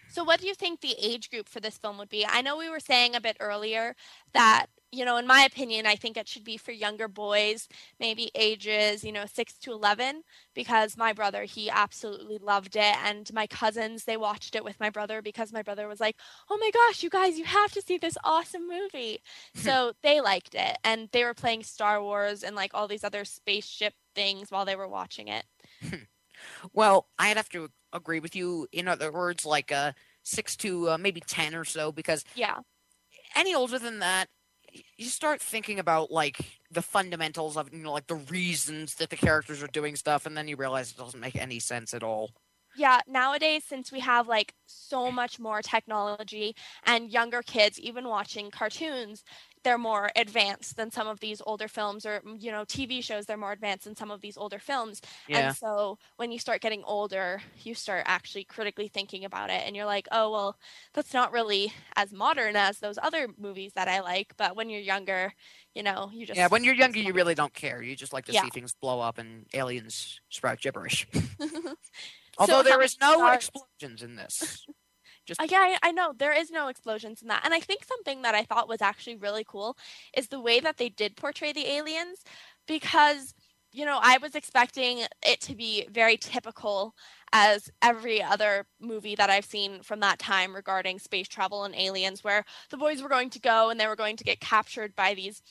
So, 0.09 0.23
what 0.23 0.39
do 0.39 0.47
you 0.47 0.53
think 0.55 0.81
the 0.81 0.95
age 0.99 1.29
group 1.31 1.49
for 1.49 1.59
this 1.59 1.77
film 1.77 1.97
would 1.97 2.09
be? 2.09 2.25
I 2.25 2.41
know 2.41 2.57
we 2.57 2.69
were 2.69 2.79
saying 2.79 3.15
a 3.15 3.21
bit 3.21 3.37
earlier 3.39 3.95
that, 4.33 4.67
you 4.95 5.05
know, 5.05 5.17
in 5.17 5.27
my 5.27 5.41
opinion, 5.43 5.85
I 5.85 5.95
think 5.95 6.17
it 6.17 6.27
should 6.27 6.43
be 6.43 6.57
for 6.57 6.71
younger 6.71 7.07
boys, 7.07 7.67
maybe 7.99 8.31
ages, 8.35 9.03
you 9.03 9.11
know, 9.11 9.25
6 9.25 9.53
to 9.59 9.71
11, 9.71 10.23
because 10.53 10.97
my 10.97 11.13
brother, 11.13 11.43
he 11.43 11.69
absolutely 11.69 12.37
loved 12.37 12.75
it. 12.75 12.95
And 13.03 13.31
my 13.33 13.47
cousins, 13.47 14.05
they 14.05 14.17
watched 14.17 14.55
it 14.55 14.63
with 14.63 14.79
my 14.79 14.89
brother 14.89 15.21
because 15.21 15.51
my 15.53 15.61
brother 15.61 15.87
was 15.87 15.99
like, 15.99 16.17
oh 16.49 16.57
my 16.57 16.71
gosh, 16.71 17.03
you 17.03 17.09
guys, 17.09 17.37
you 17.37 17.45
have 17.45 17.71
to 17.73 17.81
see 17.81 17.97
this 17.97 18.17
awesome 18.23 18.67
movie. 18.67 19.21
so, 19.53 19.93
they 20.03 20.21
liked 20.21 20.55
it. 20.55 20.77
And 20.83 21.09
they 21.11 21.23
were 21.23 21.33
playing 21.33 21.63
Star 21.63 22.01
Wars 22.01 22.43
and 22.43 22.55
like 22.55 22.71
all 22.73 22.87
these 22.87 23.03
other 23.03 23.25
spaceship 23.25 23.93
things 24.15 24.51
while 24.51 24.65
they 24.65 24.75
were 24.75 24.87
watching 24.87 25.27
it. 25.27 25.45
Well, 26.73 27.07
I'd 27.19 27.37
have 27.37 27.49
to 27.49 27.69
agree 27.93 28.19
with 28.19 28.35
you. 28.35 28.67
In 28.71 28.87
other 28.87 29.11
words, 29.11 29.45
like 29.45 29.71
uh, 29.71 29.93
six 30.23 30.55
to 30.57 30.91
uh, 30.91 30.97
maybe 30.97 31.21
ten 31.21 31.55
or 31.55 31.65
so, 31.65 31.91
because 31.91 32.25
Yeah. 32.35 32.59
any 33.35 33.53
older 33.53 33.79
than 33.79 33.99
that, 33.99 34.29
you 34.97 35.05
start 35.05 35.41
thinking 35.41 35.79
about 35.79 36.11
like 36.11 36.39
the 36.71 36.81
fundamentals 36.81 37.57
of 37.57 37.71
you 37.73 37.79
know 37.83 37.93
like 37.93 38.07
the 38.07 38.15
reasons 38.15 38.95
that 38.95 39.09
the 39.09 39.17
characters 39.17 39.61
are 39.63 39.67
doing 39.67 39.95
stuff, 39.95 40.25
and 40.25 40.35
then 40.37 40.47
you 40.47 40.55
realize 40.55 40.91
it 40.91 40.97
doesn't 40.97 41.19
make 41.19 41.35
any 41.35 41.59
sense 41.59 41.93
at 41.93 42.03
all. 42.03 42.31
yeah 42.73 42.99
nowadays 43.07 43.63
since 43.65 43.91
we 43.91 43.99
have 43.99 44.27
like 44.27 44.53
so 44.65 45.11
much 45.11 45.39
more 45.39 45.61
technology 45.61 46.55
and 46.85 47.09
younger 47.11 47.41
kids 47.41 47.79
even 47.79 48.07
watching 48.07 48.51
cartoons 48.51 49.23
they're 49.65 49.77
more 49.77 50.09
advanced 50.15 50.77
than 50.77 50.89
some 50.89 51.07
of 51.07 51.19
these 51.19 51.41
older 51.45 51.67
films 51.67 52.05
or 52.05 52.21
mm, 52.21 52.41
you 52.41 52.51
know 52.51 52.63
tv 52.63 53.03
shows 53.03 53.25
they're 53.25 53.35
more 53.35 53.51
advanced 53.51 53.83
than 53.83 53.95
some 53.95 54.11
of 54.11 54.21
these 54.21 54.37
older 54.37 54.59
films 54.59 55.01
Yeah. 55.27 55.47
and 55.47 55.55
so 55.57 55.97
when 56.15 56.31
you 56.31 56.39
start 56.39 56.61
getting 56.61 56.83
older 56.85 57.41
you 57.63 57.73
start 57.73 58.03
actually 58.05 58.45
critically 58.45 58.87
thinking 58.87 59.25
about 59.25 59.49
it 59.49 59.63
and 59.65 59.75
you're 59.75 59.85
like 59.85 60.07
oh 60.13 60.31
well 60.31 60.57
that's 60.93 61.13
not 61.13 61.33
really 61.33 61.73
as 61.97 62.13
modern 62.13 62.55
as 62.55 62.79
those 62.79 62.97
other 63.01 63.27
movies 63.37 63.73
that 63.73 63.89
i 63.89 63.99
like 63.99 64.33
but 64.37 64.55
when 64.55 64.69
you're 64.69 64.79
younger 64.79 65.33
You 65.75 65.83
know, 65.83 66.09
you 66.13 66.25
just 66.25 66.37
Yeah, 66.37 66.47
when 66.47 66.63
you're 66.63 66.73
younger, 66.73 66.99
you 66.99 67.11
really 67.11 67.35
don't 67.35 67.53
care. 67.53 67.81
You 67.81 67.97
just 67.97 68.13
like 68.13 68.25
to 68.25 68.31
Yeah. 68.31 68.43
see 68.43 68.49
things 68.49 68.73
blow 68.81 69.01
up 69.01 69.17
and 69.17 69.45
aliens 69.53 70.21
sprout 70.29 70.61
gibberish. 70.61 71.05
Although 72.37 72.53
how 72.53 72.63
there 72.63 72.81
is 72.81 72.97
no 73.01 73.15
stars- 73.17 73.35
explosions 73.51 74.01
in 74.01 74.15
this. 74.15 74.65
Just 75.25 75.41
Uh, 75.41 75.47
yeah, 75.49 75.59
I, 75.59 75.89
I 75.89 75.91
know 75.91 76.13
there 76.17 76.33
is 76.33 76.51
no 76.51 76.67
explosions 76.67 77.21
in 77.21 77.27
that, 77.29 77.41
and 77.43 77.53
I 77.53 77.59
think 77.59 77.83
something 77.83 78.21
that 78.21 78.35
I 78.35 78.43
thought 78.43 78.67
was 78.69 78.81
actually 78.81 79.15
really 79.15 79.43
cool 79.47 79.77
is 80.15 80.27
the 80.27 80.39
way 80.39 80.59
that 80.59 80.77
they 80.77 80.89
did 80.89 81.15
portray 81.15 81.51
the 81.51 81.67
aliens, 81.67 82.23
because 82.67 83.33
you 83.71 83.85
know 83.85 83.99
I 84.01 84.17
was 84.21 84.35
expecting 84.35 84.99
it 85.25 85.41
to 85.41 85.55
be 85.55 85.87
very 85.91 86.17
typical 86.17 86.95
as 87.33 87.69
every 87.81 88.21
other 88.21 88.65
movie 88.79 89.15
that 89.15 89.29
I've 89.29 89.45
seen 89.45 89.81
from 89.81 89.99
that 90.01 90.19
time 90.19 90.55
regarding 90.55 90.99
space 90.99 91.27
travel 91.27 91.63
and 91.63 91.75
aliens, 91.75 92.23
where 92.23 92.45
the 92.69 92.77
boys 92.77 93.01
were 93.01 93.09
going 93.09 93.29
to 93.31 93.39
go 93.39 93.69
and 93.69 93.79
they 93.79 93.87
were 93.87 93.95
going 93.95 94.17
to 94.17 94.23
get 94.23 94.39
captured 94.39 94.95
by 94.95 95.13
these 95.15 95.41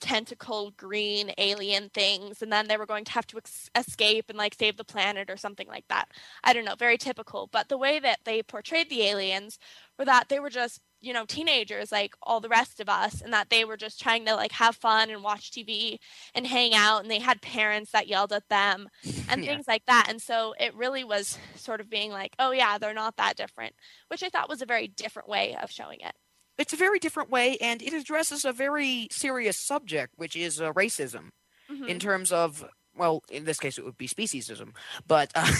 tentacle 0.00 0.72
green 0.76 1.32
alien 1.38 1.88
things 1.90 2.42
and 2.42 2.52
then 2.52 2.68
they 2.68 2.76
were 2.76 2.86
going 2.86 3.04
to 3.04 3.12
have 3.12 3.26
to 3.26 3.36
ex- 3.38 3.70
escape 3.76 4.26
and 4.28 4.38
like 4.38 4.54
save 4.54 4.76
the 4.76 4.84
planet 4.84 5.30
or 5.30 5.36
something 5.36 5.66
like 5.68 5.84
that. 5.88 6.08
I 6.44 6.52
don't 6.52 6.64
know 6.64 6.74
very 6.78 6.98
typical. 6.98 7.48
But 7.52 7.68
the 7.68 7.78
way 7.78 7.98
that 8.00 8.20
they 8.24 8.42
portrayed 8.42 8.90
the 8.90 9.02
aliens 9.02 9.58
were 9.98 10.04
that 10.04 10.28
they 10.28 10.40
were 10.40 10.50
just 10.50 10.80
you 11.00 11.12
know 11.12 11.24
teenagers 11.26 11.92
like 11.92 12.14
all 12.22 12.40
the 12.40 12.48
rest 12.48 12.80
of 12.80 12.88
us 12.88 13.20
and 13.22 13.32
that 13.32 13.50
they 13.50 13.64
were 13.64 13.76
just 13.76 14.00
trying 14.00 14.24
to 14.26 14.34
like 14.34 14.50
have 14.52 14.74
fun 14.76 15.10
and 15.10 15.22
watch 15.22 15.50
tv 15.52 15.98
and 16.34 16.46
hang 16.46 16.74
out 16.74 17.00
and 17.02 17.10
they 17.10 17.20
had 17.20 17.40
parents 17.40 17.92
that 17.92 18.08
yelled 18.08 18.32
at 18.32 18.48
them 18.48 18.88
and 19.28 19.44
Yeah. 19.44 19.52
things 19.52 19.68
like 19.68 19.84
that. 19.86 20.06
And 20.08 20.20
so 20.20 20.54
it 20.58 20.74
really 20.74 21.04
was 21.04 21.38
sort 21.54 21.80
of 21.80 21.90
being 21.90 22.10
like 22.10 22.34
oh 22.38 22.50
yeah 22.52 22.78
they're 22.78 22.94
not 22.94 23.16
that 23.16 23.36
different 23.36 23.74
which 24.08 24.22
i 24.22 24.28
thought 24.28 24.48
was 24.48 24.62
a 24.62 24.66
very 24.66 24.88
different 24.88 25.28
way 25.28 25.56
of 25.62 25.70
showing 25.70 26.00
it 26.00 26.14
it's 26.58 26.72
a 26.72 26.76
very 26.76 26.98
different 26.98 27.30
way, 27.30 27.56
and 27.60 27.80
it 27.82 27.92
addresses 27.92 28.44
a 28.44 28.52
very 28.52 29.08
serious 29.10 29.56
subject, 29.56 30.14
which 30.16 30.36
is 30.36 30.60
uh, 30.60 30.72
racism. 30.72 31.30
Mhm. 31.70 31.88
in 31.88 31.98
terms 31.98 32.32
of 32.32 32.64
well 32.96 33.22
in 33.30 33.44
this 33.44 33.58
case 33.58 33.76
it 33.76 33.84
would 33.84 33.98
be 33.98 34.08
speciesism 34.08 34.70
but 35.06 35.30
uh, 35.34 35.52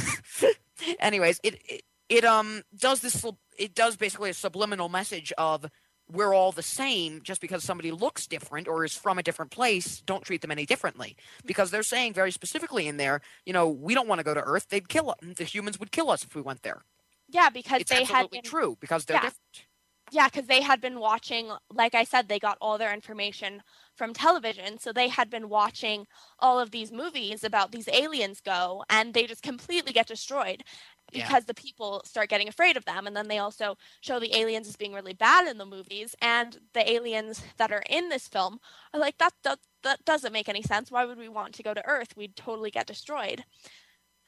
anyways 1.01 1.39
it, 1.43 1.61
it 1.69 1.83
it 2.09 2.25
um 2.25 2.63
does 2.77 3.01
this 3.01 3.25
it 3.59 3.75
does 3.75 3.97
basically 3.97 4.31
a 4.31 4.35
subliminal 4.35 4.89
message 4.89 5.33
of 5.37 5.67
we're 6.11 6.33
all 6.33 6.53
the 6.53 6.63
same 6.63 7.21
just 7.23 7.43
because 7.43 7.63
somebody 7.63 7.91
looks 7.91 8.27
different 8.27 8.67
or 8.67 8.85
is 8.85 8.95
from 8.95 9.19
a 9.19 9.23
different 9.23 9.51
place 9.51 10.01
don't 10.07 10.25
treat 10.25 10.41
them 10.41 10.51
any 10.51 10.65
differently 10.65 11.15
because 11.45 11.71
they're 11.71 11.83
saying 11.83 12.15
very 12.15 12.31
specifically 12.31 12.89
in 12.89 12.97
there 12.97 13.21
you 13.45 13.53
know 13.53 13.69
we 13.69 13.93
don't 13.95 14.09
want 14.09 14.19
to 14.19 14.25
go 14.25 14.33
to 14.33 14.41
earth 14.41 14.69
they'd 14.71 14.89
kill 14.89 15.11
us 15.11 15.17
the 15.37 15.45
humans 15.45 15.79
would 15.79 15.93
kill 15.93 16.11
us 16.11 16.25
if 16.25 16.35
we 16.35 16.41
went 16.41 16.63
there 16.63 16.83
yeah 17.29 17.51
because 17.51 17.83
it's 17.83 17.91
they 17.91 17.97
had 17.97 18.25
absolutely 18.25 18.39
been 18.39 18.51
true 18.51 18.77
because 18.81 19.05
they're 19.05 19.17
yeah. 19.17 19.25
different 19.25 19.67
Yeah, 20.11 20.29
because 20.29 20.47
they 20.47 20.63
had 20.63 20.81
been 20.81 20.99
watching, 21.01 21.51
like 21.73 21.95
I 21.95 22.05
said, 22.05 22.29
they 22.29 22.39
got 22.39 22.59
all 22.61 22.79
their 22.79 22.95
information 22.95 23.63
from 23.95 24.13
television. 24.15 24.79
So 24.79 24.93
they 24.93 25.09
had 25.09 25.29
been 25.31 25.49
watching 25.49 26.07
all 26.39 26.59
of 26.59 26.71
these 26.71 26.91
movies 26.93 27.45
about 27.45 27.73
these 27.73 27.89
aliens 27.89 28.41
go, 28.41 28.85
and 28.89 29.13
they 29.13 29.27
just 29.27 29.43
completely 29.43 29.93
get 29.93 30.07
destroyed 30.07 30.63
Yeah. 31.13 31.29
because 31.29 31.45
the 31.45 31.55
people 31.55 32.03
start 32.05 32.29
getting 32.31 32.49
afraid 32.49 32.77
of 32.77 32.85
them. 32.85 33.07
And 33.07 33.17
then 33.17 33.29
they 33.29 33.39
also 33.39 33.77
show 34.01 34.19
the 34.19 34.35
aliens 34.37 34.69
as 34.69 34.77
being 34.77 34.93
really 34.95 35.15
bad 35.15 35.47
in 35.49 35.59
the 35.59 35.67
movies. 35.67 36.15
And 36.23 36.59
the 36.75 36.91
aliens 36.91 37.43
that 37.59 37.73
are 37.73 37.83
in 37.89 38.09
this 38.09 38.29
film 38.29 38.61
are 38.95 39.01
like, 39.01 39.19
that, 39.19 39.35
that, 39.45 39.59
that 39.83 40.05
doesn't 40.05 40.33
make 40.33 40.49
any 40.49 40.63
sense. 40.63 40.91
Why 40.91 41.05
would 41.05 41.19
we 41.19 41.29
want 41.29 41.55
to 41.55 41.63
go 41.63 41.75
to 41.75 41.87
Earth? 41.87 42.17
We'd 42.17 42.37
totally 42.37 42.71
get 42.71 42.87
destroyed. 42.87 43.45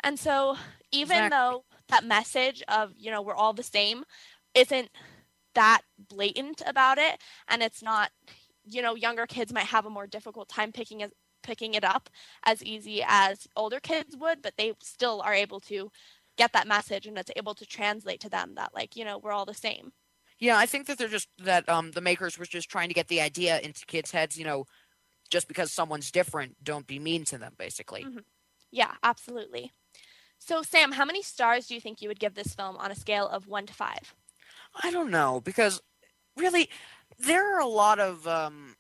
And 0.03 0.19
so, 0.19 0.57
even 0.93 1.27
Exactly. 1.27 1.31
though 1.31 1.65
that 1.89 2.05
message 2.05 2.63
of, 2.69 2.93
you 2.97 3.11
know, 3.11 3.23
we're 3.23 3.35
all 3.35 3.53
the 3.53 3.63
same 3.63 4.05
isn't 4.55 4.91
that 5.55 5.83
blatant 5.99 6.63
about 6.67 6.99
it 6.99 7.21
and 7.49 7.63
it's 7.63 7.83
not 7.83 8.11
you 8.65 8.83
know 8.83 8.95
younger 8.95 9.27
kids 9.27 9.53
might 9.53 9.67
have 9.67 9.87
a 9.87 9.91
more 9.91 10.07
difficult 10.07 10.49
time 10.49 10.73
picking 10.73 11.01
it 11.01 11.13
picking 11.43 11.75
it 11.75 11.85
up 11.85 12.11
as 12.45 12.63
easy 12.63 13.03
as 13.07 13.47
older 13.57 13.81
kids 13.81 14.17
would 14.17 14.43
but 14.43 14.57
they 14.57 14.73
still 14.83 15.21
are 15.23 15.35
able 15.35 15.61
to 15.61 15.91
get 16.37 16.53
that 16.53 16.69
message 16.69 17.07
and 17.07 17.19
it's 17.19 17.31
able 17.37 17.55
to 17.55 17.67
translate 17.67 18.21
to 18.21 18.29
them 18.29 18.55
that 18.55 18.75
like 18.75 18.97
you 18.97 19.05
know 19.05 19.19
we're 19.19 19.33
all 19.33 19.47
the 19.47 19.55
same 19.55 19.93
Yeah, 20.39 20.57
I 20.57 20.67
think 20.67 20.87
that 20.87 20.99
they're 20.99 21.09
just 21.09 21.29
that 21.39 21.69
um 21.69 21.91
the 21.93 22.01
makers 22.01 22.39
were 22.39 22.47
just 22.47 22.71
trying 22.71 22.89
to 22.89 22.95
get 22.95 23.09
the 23.09 23.21
idea 23.21 23.61
into 23.61 23.85
kids' 23.87 24.11
heads, 24.13 24.39
you 24.39 24.45
know, 24.45 24.65
just 25.31 25.49
because 25.49 25.73
someone's 25.73 26.11
different, 26.13 26.63
don't 26.65 26.87
be 26.87 26.99
mean 27.01 27.25
to 27.27 27.39
them, 27.39 27.55
basically. 27.59 28.09
Mhm. 28.09 28.25
yeah 28.71 28.97
absolutely 29.03 29.73
so 30.39 30.63
sam 30.63 30.93
how 30.93 31.05
many 31.07 31.23
stars 31.23 31.67
do 31.69 31.75
you 31.75 31.81
think 31.83 32.03
you 32.03 32.09
would 32.09 32.21
give 32.21 32.35
this 32.35 32.55
film 32.55 32.77
on 32.79 32.91
a 32.93 32.97
scale 32.97 33.29
of 33.29 33.49
1 33.49 33.67
to 33.67 33.75
5 33.75 34.15
I 34.75 34.91
don't 34.91 35.11
know 35.11 35.41
because 35.41 35.81
really 36.37 36.69
there 37.19 37.57
are 37.57 37.61
a 37.61 37.67
lot 37.67 37.99
of 37.99 38.27
um 38.27 38.77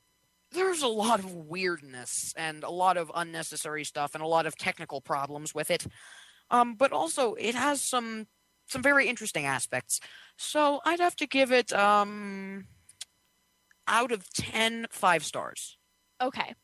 there's 0.52 0.82
a 0.82 0.88
lot 0.88 1.20
of 1.20 1.32
weirdness 1.32 2.34
and 2.36 2.64
a 2.64 2.70
lot 2.70 2.96
of 2.96 3.12
unnecessary 3.14 3.84
stuff 3.84 4.14
and 4.14 4.22
a 4.22 4.26
lot 4.26 4.46
of 4.46 4.56
technical 4.56 5.00
problems 5.00 5.54
with 5.54 5.70
it. 5.70 5.86
Um 6.50 6.74
but 6.74 6.92
also 6.92 7.34
it 7.34 7.54
has 7.54 7.82
some 7.82 8.26
some 8.68 8.82
very 8.82 9.08
interesting 9.08 9.46
aspects. 9.46 10.00
So 10.36 10.80
I'd 10.84 11.00
have 11.00 11.16
to 11.16 11.26
give 11.26 11.52
it 11.52 11.72
um 11.72 12.66
out 13.86 14.12
of 14.12 14.32
10 14.32 14.86
5 14.90 15.24
stars. 15.24 15.76
Okay. 16.22 16.54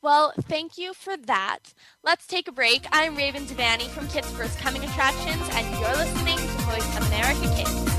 Well, 0.00 0.32
thank 0.42 0.78
you 0.78 0.94
for 0.94 1.16
that. 1.16 1.72
Let's 2.04 2.26
take 2.26 2.46
a 2.46 2.52
break. 2.52 2.86
I'm 2.92 3.16
Raven 3.16 3.46
Devanney 3.46 3.88
from 3.88 4.06
Kids 4.08 4.30
First 4.30 4.56
Coming 4.60 4.84
Attractions, 4.84 5.42
and 5.52 5.80
you're 5.80 5.96
listening 5.96 6.36
to 6.36 6.62
Voice 6.62 6.96
America 7.08 7.52
Kids. 7.56 7.97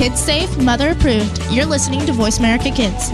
Kids 0.00 0.18
safe, 0.18 0.56
mother 0.56 0.92
approved. 0.92 1.42
You're 1.50 1.66
listening 1.66 2.06
to 2.06 2.12
Voice 2.12 2.38
America 2.38 2.70
Kids. 2.70 3.10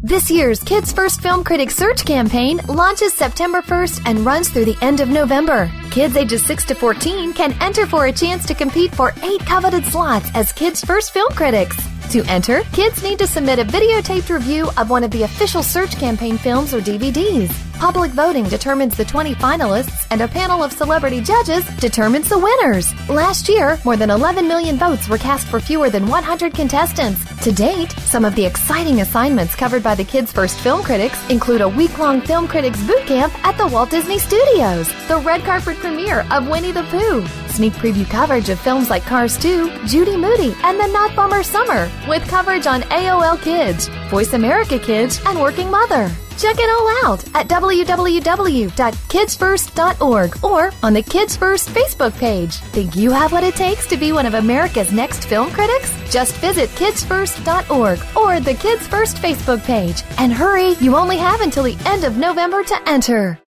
This 0.00 0.30
year's 0.30 0.62
Kids 0.62 0.92
First 0.92 1.20
Film 1.20 1.42
Critics 1.42 1.74
Search 1.74 2.04
campaign 2.04 2.60
launches 2.68 3.12
September 3.12 3.60
1st 3.60 4.02
and 4.06 4.20
runs 4.20 4.50
through 4.50 4.66
the 4.66 4.78
end 4.82 5.00
of 5.00 5.08
November. 5.08 5.68
Kids 5.90 6.16
ages 6.16 6.46
6 6.46 6.66
to 6.66 6.76
14 6.76 7.32
can 7.32 7.52
enter 7.60 7.86
for 7.86 8.06
a 8.06 8.12
chance 8.12 8.46
to 8.46 8.54
compete 8.54 8.94
for 8.94 9.12
eight 9.24 9.40
coveted 9.40 9.84
slots 9.84 10.30
as 10.32 10.52
Kids 10.52 10.80
First 10.80 11.12
Film 11.12 11.32
Critics. 11.32 11.76
To 12.10 12.24
enter, 12.24 12.62
kids 12.72 13.02
need 13.02 13.18
to 13.18 13.26
submit 13.26 13.58
a 13.58 13.64
videotaped 13.64 14.30
review 14.30 14.70
of 14.78 14.88
one 14.88 15.04
of 15.04 15.10
the 15.10 15.24
official 15.24 15.62
search 15.62 15.94
campaign 15.96 16.38
films 16.38 16.72
or 16.72 16.80
DVDs. 16.80 17.52
Public 17.78 18.10
voting 18.10 18.44
determines 18.48 18.96
the 18.96 19.04
20 19.04 19.34
finalists, 19.36 20.06
and 20.10 20.20
a 20.20 20.26
panel 20.26 20.64
of 20.64 20.72
celebrity 20.72 21.20
judges 21.20 21.64
determines 21.76 22.28
the 22.28 22.38
winners. 22.38 22.92
Last 23.08 23.48
year, 23.48 23.78
more 23.84 23.96
than 23.96 24.10
11 24.10 24.48
million 24.48 24.76
votes 24.76 25.08
were 25.08 25.18
cast 25.18 25.46
for 25.46 25.60
fewer 25.60 25.88
than 25.88 26.08
100 26.08 26.54
contestants. 26.54 27.24
To 27.44 27.52
date, 27.52 27.92
some 28.00 28.24
of 28.24 28.34
the 28.34 28.44
exciting 28.44 29.00
assignments 29.00 29.54
covered 29.54 29.84
by 29.84 29.94
the 29.94 30.02
Kids 30.02 30.32
First 30.32 30.58
Film 30.58 30.82
Critics 30.82 31.18
include 31.30 31.60
a 31.60 31.68
week 31.68 31.98
long 31.98 32.20
film 32.20 32.48
critics 32.48 32.82
boot 32.84 33.06
camp 33.06 33.32
at 33.46 33.56
the 33.56 33.68
Walt 33.68 33.90
Disney 33.90 34.18
Studios, 34.18 34.88
the 35.06 35.18
red 35.18 35.42
carpet 35.42 35.76
premiere 35.76 36.26
of 36.32 36.48
Winnie 36.48 36.72
the 36.72 36.82
Pooh, 36.84 37.24
sneak 37.48 37.74
preview 37.74 38.08
coverage 38.08 38.48
of 38.48 38.58
films 38.58 38.90
like 38.90 39.04
Cars 39.04 39.38
2, 39.38 39.86
Judy 39.86 40.16
Moody, 40.16 40.52
and 40.64 40.80
The 40.80 40.88
Not 40.88 41.14
Bummer 41.14 41.44
Summer, 41.44 41.88
with 42.08 42.26
coverage 42.26 42.66
on 42.66 42.80
AOL 42.82 43.40
Kids, 43.42 43.88
Voice 44.08 44.32
America 44.32 44.78
Kids, 44.78 45.20
and 45.26 45.40
Working 45.40 45.70
Mother. 45.70 46.10
Check 46.38 46.56
it 46.58 46.70
all 46.70 46.88
out 47.04 47.22
at 47.34 47.48
www.kidsfirst.org 47.48 50.44
or 50.44 50.72
on 50.82 50.92
the 50.92 51.02
Kids 51.02 51.36
First 51.36 51.70
Facebook 51.70 52.16
page. 52.16 52.54
Think 52.54 52.94
you 52.94 53.10
have 53.10 53.32
what 53.32 53.42
it 53.42 53.56
takes 53.56 53.88
to 53.88 53.96
be 53.96 54.12
one 54.12 54.24
of 54.24 54.34
America's 54.34 54.92
next 54.92 55.24
film 55.24 55.50
critics? 55.50 55.92
Just 56.10 56.36
visit 56.36 56.68
kidsfirst.org 56.70 57.98
or 58.16 58.38
the 58.40 58.54
Kids 58.54 58.86
First 58.86 59.16
Facebook 59.16 59.64
page. 59.64 60.04
And 60.18 60.32
hurry, 60.32 60.74
you 60.80 60.94
only 60.96 61.18
have 61.18 61.40
until 61.40 61.64
the 61.64 61.76
end 61.86 62.04
of 62.04 62.16
November 62.16 62.62
to 62.62 62.88
enter. 62.88 63.40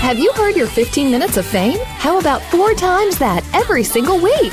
Have 0.00 0.20
you 0.20 0.32
heard 0.34 0.54
your 0.54 0.68
15 0.68 1.10
minutes 1.10 1.36
of 1.36 1.44
fame? 1.44 1.80
How 1.80 2.20
about 2.20 2.40
four 2.42 2.72
times 2.74 3.18
that 3.18 3.42
every 3.52 3.82
single 3.82 4.20
week? 4.20 4.52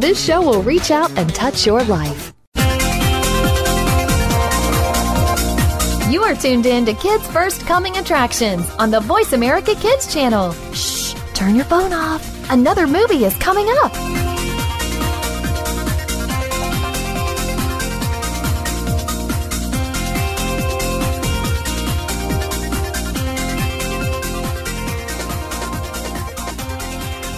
this 0.00 0.22
show 0.22 0.40
will 0.42 0.62
reach 0.62 0.90
out 0.90 1.10
and 1.18 1.34
touch 1.34 1.66
your 1.66 1.82
life. 1.84 2.32
You 6.12 6.22
are 6.24 6.34
tuned 6.34 6.66
in 6.66 6.84
to 6.84 6.92
Kids 6.92 7.26
First 7.28 7.62
Coming 7.62 7.96
Attractions 7.96 8.68
on 8.78 8.90
the 8.90 9.00
Voice 9.00 9.32
America 9.32 9.74
Kids 9.74 10.12
channel. 10.12 10.52
Shh, 10.74 11.14
turn 11.32 11.56
your 11.56 11.64
phone 11.64 11.94
off. 11.94 12.50
Another 12.50 12.86
movie 12.86 13.24
is 13.24 13.34
coming 13.38 13.66
up. 13.82 13.92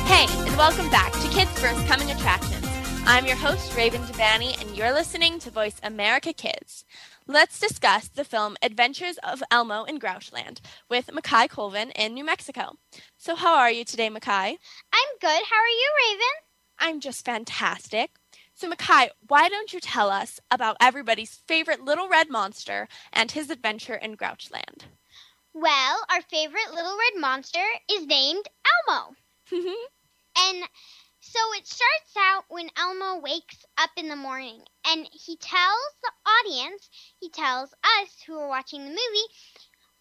Hey, 0.07 0.27
and 0.49 0.57
welcome 0.57 0.91
back 0.91 1.14
Kids 1.45 1.61
First 1.61 1.87
Coming 1.87 2.11
Attractions. 2.11 2.67
I'm 3.05 3.27
your 3.27 3.37
host, 3.37 3.77
Raven 3.77 4.01
Devanney, 4.05 4.59
and 4.63 4.75
you're 4.75 4.95
listening 4.95 5.39
to 5.41 5.51
Voice 5.51 5.77
America 5.83 6.33
Kids. 6.33 6.87
Let's 7.27 7.61
discuss 7.61 8.09
the 8.09 8.25
film 8.25 8.57
Adventures 8.63 9.19
of 9.23 9.43
Elmo 9.51 9.85
in 9.85 9.99
Grouchland 9.99 10.63
with 10.89 11.09
Makai 11.09 11.51
Colvin 11.51 11.91
in 11.91 12.15
New 12.15 12.25
Mexico. 12.25 12.79
So, 13.19 13.37
how 13.37 13.57
are 13.59 13.71
you 13.71 13.85
today, 13.85 14.09
Makai? 14.09 14.57
I'm 14.95 15.19
good. 15.21 15.43
How 15.51 15.57
are 15.57 15.77
you, 15.83 15.93
Raven? 16.09 16.35
I'm 16.79 17.01
just 17.01 17.27
fantastic. 17.27 18.13
So, 18.55 18.71
Makai, 18.71 19.11
why 19.29 19.51
don't 19.51 19.75
you 19.75 19.81
tell 19.81 20.09
us 20.09 20.41
about 20.51 20.79
everybody's 20.81 21.43
favorite 21.47 21.85
little 21.85 22.09
red 22.09 22.31
monster 22.31 22.89
and 23.13 23.31
his 23.31 23.51
adventure 23.51 23.97
in 23.97 24.17
Grouchland? 24.17 24.85
Well, 25.53 26.07
our 26.11 26.23
favorite 26.23 26.73
little 26.73 26.97
red 26.97 27.21
monster 27.21 27.65
is 27.91 28.07
named 28.07 28.47
Elmo. 28.89 29.15
And 30.37 30.65
so 31.25 31.41
it 31.55 31.67
starts 31.67 32.17
out 32.19 32.45
when 32.49 32.69
Elmo 32.77 33.21
wakes 33.21 33.65
up 33.79 33.91
in 33.97 34.09
the 34.09 34.17
morning 34.17 34.61
and 34.87 35.09
he 35.11 35.37
tells 35.37 35.95
the 36.03 36.13
audience, 36.31 36.91
he 37.19 37.31
tells 37.31 37.73
us 37.73 38.23
who 38.27 38.39
are 38.39 38.49
watching 38.49 38.85
the 38.85 38.91
movie, 38.91 39.35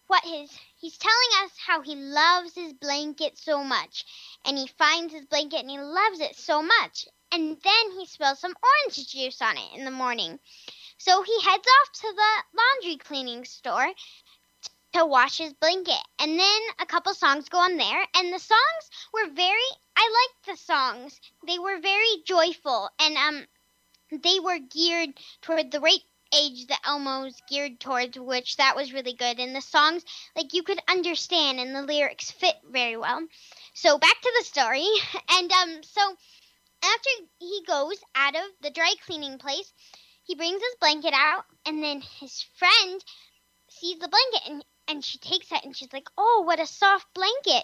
what 0.07 0.23
his 0.25 0.51
he's 0.75 0.97
telling 0.97 1.45
us 1.45 1.51
how 1.65 1.81
he 1.81 1.95
loves 1.95 2.55
his 2.55 2.73
blanket 2.73 3.37
so 3.37 3.63
much. 3.63 4.03
And 4.45 4.57
he 4.57 4.67
finds 4.67 5.13
his 5.13 5.25
blanket 5.25 5.61
and 5.61 5.69
he 5.69 5.79
loves 5.79 6.19
it 6.19 6.35
so 6.35 6.61
much. 6.61 7.07
And 7.31 7.57
then 7.63 7.91
he 7.97 8.05
spills 8.05 8.39
some 8.39 8.55
orange 8.61 9.07
juice 9.07 9.41
on 9.41 9.57
it 9.57 9.77
in 9.77 9.85
the 9.85 9.91
morning. 9.91 10.39
So 10.97 11.23
he 11.23 11.41
heads 11.41 11.67
off 11.81 11.91
to 11.93 12.13
the 12.13 12.59
laundry 12.59 12.97
cleaning 12.97 13.45
store 13.45 13.87
to 14.93 15.05
wash 15.05 15.37
his 15.37 15.53
blanket. 15.53 16.01
And 16.19 16.39
then 16.39 16.61
a 16.79 16.85
couple 16.85 17.13
songs 17.13 17.49
go 17.49 17.59
on 17.59 17.77
there, 17.77 18.05
and 18.15 18.33
the 18.33 18.39
songs 18.39 18.83
were 19.13 19.29
very 19.33 19.69
I 19.95 20.09
liked 20.09 20.59
the 20.59 20.63
songs. 20.63 21.19
They 21.45 21.59
were 21.59 21.79
very 21.79 22.23
joyful 22.25 22.89
and 22.99 23.15
um 23.15 23.47
they 24.11 24.39
were 24.39 24.59
geared 24.59 25.19
toward 25.41 25.71
the 25.71 25.79
right 25.79 26.03
age 26.35 26.67
that 26.67 26.81
Elmo's 26.83 27.39
geared 27.47 27.79
towards, 27.79 28.17
which 28.17 28.57
that 28.57 28.75
was 28.75 28.91
really 28.91 29.13
good. 29.13 29.39
And 29.39 29.55
the 29.55 29.61
songs 29.61 30.03
like 30.35 30.53
you 30.53 30.63
could 30.63 30.81
understand 30.87 31.59
and 31.59 31.75
the 31.75 31.83
lyrics 31.83 32.31
fit 32.31 32.55
very 32.69 32.97
well. 32.97 33.21
So 33.73 33.97
back 33.97 34.19
to 34.21 34.33
the 34.37 34.45
story. 34.45 34.87
And 35.29 35.51
um 35.51 35.83
so 35.83 36.15
after 36.83 37.09
he 37.39 37.63
goes 37.65 37.97
out 38.15 38.35
of 38.35 38.49
the 38.61 38.71
dry 38.71 38.93
cleaning 39.05 39.37
place, 39.37 39.71
he 40.23 40.35
brings 40.35 40.61
his 40.61 40.75
blanket 40.79 41.13
out 41.13 41.45
and 41.65 41.83
then 41.83 42.01
his 42.19 42.41
friend 42.57 43.03
sees 43.69 43.99
the 43.99 44.07
blanket 44.07 44.41
and 44.49 44.65
and 44.87 45.03
she 45.03 45.17
takes 45.17 45.51
it 45.51 45.63
and 45.63 45.75
she's 45.75 45.93
like, 45.93 46.07
"Oh, 46.17 46.43
what 46.45 46.59
a 46.59 46.65
soft 46.65 47.07
blanket." 47.13 47.63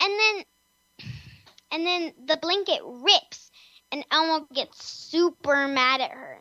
And 0.00 0.12
then 0.18 0.44
and 1.70 1.86
then 1.86 2.14
the 2.26 2.36
blanket 2.36 2.80
rips 2.84 3.50
and 3.92 4.04
Elmo 4.10 4.46
gets 4.52 4.84
super 4.84 5.66
mad 5.68 6.00
at 6.00 6.10
her. 6.12 6.40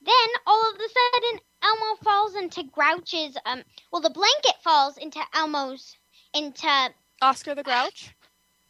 Then 0.00 0.28
all 0.46 0.70
of 0.70 0.76
a 0.76 0.88
sudden 0.88 1.40
Elmo 1.62 1.96
falls 2.02 2.34
into 2.36 2.62
Grouch's 2.64 3.36
um 3.46 3.64
well 3.92 4.00
the 4.02 4.10
blanket 4.10 4.54
falls 4.62 4.96
into 4.96 5.20
Elmo's 5.34 5.96
into 6.34 6.92
Oscar 7.20 7.54
the 7.54 7.62
Grouch? 7.62 8.14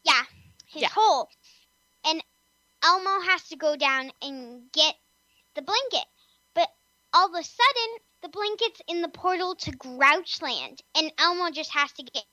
yeah, 0.04 0.24
his 0.66 0.82
Yeah. 0.82 0.88
hole. 0.90 1.28
And 2.04 2.22
Elmo 2.82 3.20
has 3.20 3.48
to 3.48 3.56
go 3.56 3.76
down 3.76 4.10
and 4.22 4.70
get 4.72 4.94
the 5.54 5.62
blanket. 5.62 6.06
But 6.54 6.68
all 7.12 7.26
of 7.26 7.34
a 7.34 7.44
sudden, 7.44 7.98
the 8.22 8.28
blanket's 8.28 8.80
in 8.88 9.02
the 9.02 9.08
portal 9.08 9.54
to 9.56 9.72
Grouchland. 9.72 10.80
And 10.96 11.12
Elmo 11.18 11.50
just 11.50 11.72
has 11.72 11.92
to 11.92 12.02
get 12.02 12.24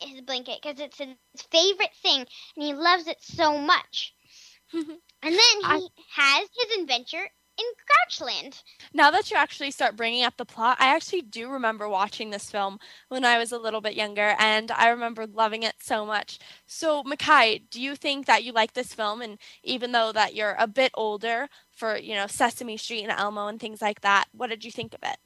his 0.00 0.20
blanket 0.22 0.58
because 0.62 0.80
it's 0.80 0.98
his 0.98 1.14
favorite 1.50 1.94
thing 2.02 2.20
and 2.20 2.64
he 2.64 2.74
loves 2.74 3.06
it 3.06 3.18
so 3.20 3.58
much. 3.58 4.14
and 4.72 4.84
then 5.22 5.30
he 5.32 5.64
I- 5.64 5.88
has 6.16 6.48
his 6.58 6.78
adventure 6.80 7.28
in 7.58 7.64
Grouchland. 7.88 8.62
Now 8.92 9.10
that 9.10 9.30
you 9.30 9.36
actually 9.36 9.70
start 9.70 9.96
bringing 9.96 10.24
up 10.24 10.36
the 10.36 10.44
plot, 10.44 10.76
I 10.80 10.94
actually 10.94 11.22
do 11.22 11.48
remember 11.48 11.88
watching 11.88 12.30
this 12.30 12.50
film 12.50 12.78
when 13.08 13.24
I 13.24 13.38
was 13.38 13.52
a 13.52 13.58
little 13.58 13.80
bit 13.80 13.94
younger, 13.94 14.34
and 14.38 14.70
I 14.70 14.88
remember 14.88 15.26
loving 15.26 15.62
it 15.62 15.76
so 15.80 16.04
much. 16.04 16.38
So, 16.66 17.02
Makai, 17.04 17.62
do 17.70 17.80
you 17.80 17.96
think 17.96 18.26
that 18.26 18.44
you 18.44 18.52
like 18.52 18.74
this 18.74 18.94
film, 18.94 19.22
and 19.22 19.38
even 19.62 19.92
though 19.92 20.12
that 20.12 20.34
you're 20.34 20.56
a 20.58 20.66
bit 20.66 20.90
older 20.94 21.48
for, 21.70 21.96
you 21.96 22.14
know, 22.14 22.26
Sesame 22.26 22.76
Street 22.76 23.04
and 23.04 23.12
Elmo 23.12 23.46
and 23.46 23.60
things 23.60 23.80
like 23.80 24.00
that, 24.02 24.26
what 24.32 24.50
did 24.50 24.64
you 24.64 24.70
think 24.70 24.94
of 24.94 25.00
it? 25.02 25.16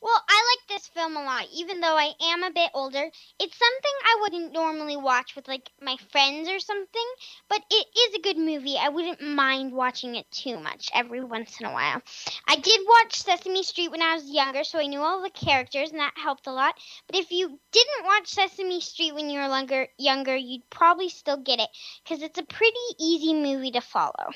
Well, 0.00 0.22
I 0.28 0.56
like 0.56 0.68
this 0.68 0.88
film 0.88 1.16
a 1.16 1.22
lot, 1.24 1.46
even 1.52 1.80
though 1.80 1.96
I 1.96 2.12
am 2.20 2.42
a 2.42 2.50
bit 2.50 2.70
older. 2.74 3.10
It's 3.38 3.58
something 3.58 3.92
I 4.04 4.18
wouldn't 4.20 4.52
normally 4.52 4.96
watch 4.96 5.34
with 5.36 5.48
like 5.48 5.70
my 5.80 5.96
friends 6.12 6.48
or 6.48 6.58
something, 6.60 7.06
but 7.48 7.62
it 7.70 7.86
is 7.98 8.14
a 8.14 8.20
good 8.22 8.36
movie. 8.38 8.76
I 8.78 8.88
wouldn't 8.88 9.20
mind 9.22 9.72
watching 9.72 10.14
it 10.16 10.30
too 10.30 10.58
much 10.58 10.90
every 10.94 11.22
once 11.24 11.60
in 11.60 11.66
a 11.66 11.72
while. 11.72 12.02
I 12.46 12.56
did 12.56 12.80
watch 12.86 13.16
Sesame 13.22 13.62
Street 13.62 13.90
when 13.90 14.02
I 14.02 14.14
was 14.14 14.30
younger, 14.30 14.64
so 14.64 14.78
I 14.78 14.86
knew 14.86 15.00
all 15.00 15.22
the 15.22 15.30
characters, 15.30 15.90
and 15.90 16.00
that 16.00 16.14
helped 16.16 16.46
a 16.46 16.52
lot. 16.52 16.74
But 17.06 17.16
if 17.16 17.30
you 17.30 17.58
didn't 17.72 18.04
watch 18.04 18.28
Sesame 18.28 18.80
Street 18.80 19.14
when 19.14 19.30
you 19.30 19.38
were 19.40 19.48
younger, 19.48 19.88
younger, 19.98 20.36
you'd 20.36 20.68
probably 20.70 21.08
still 21.08 21.38
get 21.38 21.60
it 21.60 21.70
because 22.04 22.22
it's 22.22 22.38
a 22.38 22.44
pretty 22.44 22.76
easy 22.98 23.34
movie 23.34 23.72
to 23.72 23.80
follow. 23.80 24.30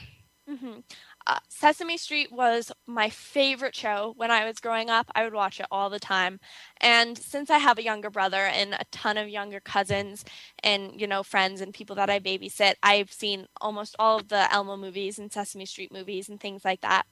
hmm 0.48 0.80
Uh, 1.26 1.38
Sesame 1.48 1.96
Street 1.96 2.30
was 2.30 2.70
my 2.86 3.08
favorite 3.08 3.74
show 3.74 4.12
when 4.18 4.30
I 4.30 4.44
was 4.44 4.60
growing 4.60 4.90
up. 4.90 5.10
I 5.14 5.24
would 5.24 5.32
watch 5.32 5.58
it 5.58 5.66
all 5.70 5.88
the 5.88 5.98
time. 5.98 6.38
And 6.82 7.16
since 7.16 7.48
I 7.48 7.56
have 7.58 7.78
a 7.78 7.82
younger 7.82 8.10
brother 8.10 8.44
and 8.44 8.74
a 8.74 8.84
ton 8.90 9.16
of 9.16 9.28
younger 9.30 9.60
cousins 9.60 10.22
and, 10.62 11.00
you 11.00 11.06
know, 11.06 11.22
friends 11.22 11.62
and 11.62 11.72
people 11.72 11.96
that 11.96 12.10
I 12.10 12.20
babysit, 12.20 12.74
I've 12.82 13.10
seen 13.10 13.46
almost 13.60 13.96
all 13.98 14.18
of 14.18 14.28
the 14.28 14.52
Elmo 14.52 14.76
movies 14.76 15.18
and 15.18 15.32
Sesame 15.32 15.64
Street 15.64 15.92
movies 15.92 16.28
and 16.28 16.38
things 16.38 16.62
like 16.62 16.82
that. 16.82 17.06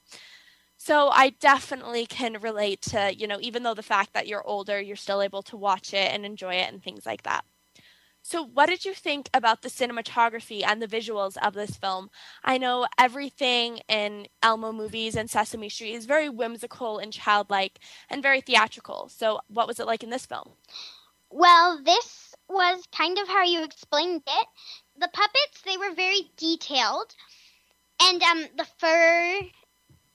So 0.78 1.10
I 1.10 1.30
definitely 1.30 2.06
can 2.06 2.40
relate 2.40 2.82
to, 2.82 3.14
you 3.16 3.26
know, 3.26 3.38
even 3.40 3.62
though 3.62 3.74
the 3.74 3.82
fact 3.82 4.14
that 4.14 4.26
you're 4.28 4.46
older, 4.46 4.80
you're 4.80 4.96
still 4.96 5.22
able 5.22 5.42
to 5.44 5.56
watch 5.56 5.94
it 5.94 6.12
and 6.12 6.26
enjoy 6.26 6.54
it 6.56 6.72
and 6.72 6.82
things 6.82 7.06
like 7.06 7.22
that. 7.24 7.44
So, 8.24 8.42
what 8.44 8.66
did 8.68 8.84
you 8.84 8.94
think 8.94 9.28
about 9.34 9.62
the 9.62 9.68
cinematography 9.68 10.62
and 10.64 10.80
the 10.80 10.86
visuals 10.86 11.36
of 11.38 11.54
this 11.54 11.76
film? 11.76 12.10
I 12.44 12.56
know 12.58 12.86
everything 12.98 13.80
in 13.88 14.28
Elmo 14.42 14.72
movies 14.72 15.16
and 15.16 15.28
Sesame 15.28 15.68
Street 15.68 15.94
is 15.94 16.06
very 16.06 16.28
whimsical 16.28 16.98
and 16.98 17.12
childlike 17.12 17.80
and 18.08 18.22
very 18.22 18.40
theatrical. 18.40 19.08
So, 19.08 19.40
what 19.48 19.66
was 19.66 19.80
it 19.80 19.86
like 19.86 20.02
in 20.04 20.10
this 20.10 20.26
film? 20.26 20.52
Well, 21.30 21.82
this 21.82 22.34
was 22.48 22.86
kind 22.92 23.18
of 23.18 23.26
how 23.28 23.42
you 23.42 23.64
explained 23.64 24.22
it. 24.26 24.48
The 24.96 25.08
puppets, 25.08 25.62
they 25.64 25.76
were 25.76 25.94
very 25.94 26.30
detailed. 26.36 27.14
And 28.00 28.22
um 28.22 28.48
the 28.56 28.66
fur 28.78 29.40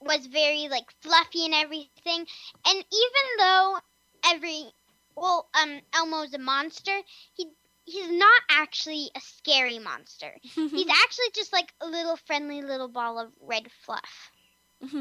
was 0.02 0.28
very 0.28 0.67
like 0.70 0.91
fluffy 1.02 1.46
and 1.46 1.54
everything. 1.54 2.26
And 2.65 2.78
even 2.78 3.26
though 3.39 3.80
every 4.26 4.74
well, 5.15 5.50
um 5.54 5.82
Elmo's 5.93 6.34
a 6.34 6.39
monster, 6.39 7.02
he 7.34 7.52
he's 7.88 8.12
not 8.12 8.41
actually 8.50 9.10
a 9.15 9.21
scary 9.21 9.80
monster. 9.80 10.34
He's 10.41 10.62
actually 11.04 11.32
just 11.34 11.54
like 11.54 11.73
a 11.82 11.88
little 11.88 12.17
friendly 12.17 12.62
little 12.62 12.89
ball 12.89 13.17
of 13.17 13.32
red 13.41 13.67
fluff. 13.86 14.32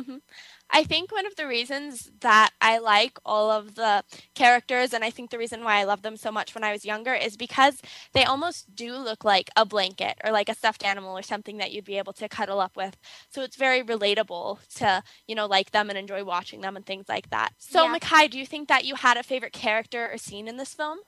I 0.71 0.85
think 0.85 1.13
one 1.13 1.27
of 1.27 1.37
the 1.37 1.47
reasons 1.47 2.11
that 2.21 2.51
I 2.63 2.79
like 2.79 3.19
all 3.27 3.51
of 3.51 3.75
the 3.75 4.05
characters, 4.35 4.95
and 4.95 5.05
I 5.05 5.11
think 5.11 5.31
the 5.31 5.39
reason 5.39 5.65
why 5.65 5.77
I 5.79 5.85
love 5.85 6.03
them 6.03 6.17
so 6.17 6.33
much 6.33 6.55
when 6.55 6.65
I 6.65 6.73
was 6.73 6.85
younger, 6.85 7.13
is 7.13 7.37
because 7.37 7.83
they 8.15 8.25
almost 8.25 8.75
do 8.75 8.97
look 8.97 9.23
like 9.23 9.51
a 9.55 9.67
blanket 9.67 10.15
or 10.25 10.31
like 10.31 10.49
a 10.49 10.55
stuffed 10.55 10.85
animal 10.85 11.17
or 11.17 11.23
something 11.23 11.59
that 11.59 11.73
you'd 11.73 11.85
be 11.85 11.99
able 11.99 12.15
to 12.15 12.29
cuddle 12.29 12.61
up 12.61 12.77
with. 12.77 12.97
So 13.29 13.43
it's 13.43 13.57
very 13.57 13.83
relatable 13.83 14.67
to, 14.77 15.03
you 15.27 15.35
know, 15.35 15.47
like 15.47 15.73
them 15.73 15.91
and 15.91 15.99
enjoy 15.99 16.25
watching 16.25 16.63
them 16.63 16.77
and 16.77 16.87
things 16.87 17.09
like 17.09 17.29
that. 17.31 17.51
So, 17.59 17.85
Yeah. 17.85 17.99
Makai, 17.99 18.31
do 18.31 18.39
you 18.39 18.47
think 18.47 18.69
that 18.69 18.85
you 18.85 18.95
had 18.95 19.19
a 19.19 19.23
favorite 19.23 19.53
character 19.53 20.09
or 20.11 20.17
scene 20.17 20.49
in 20.49 20.57
this 20.57 20.73
film? 20.73 21.01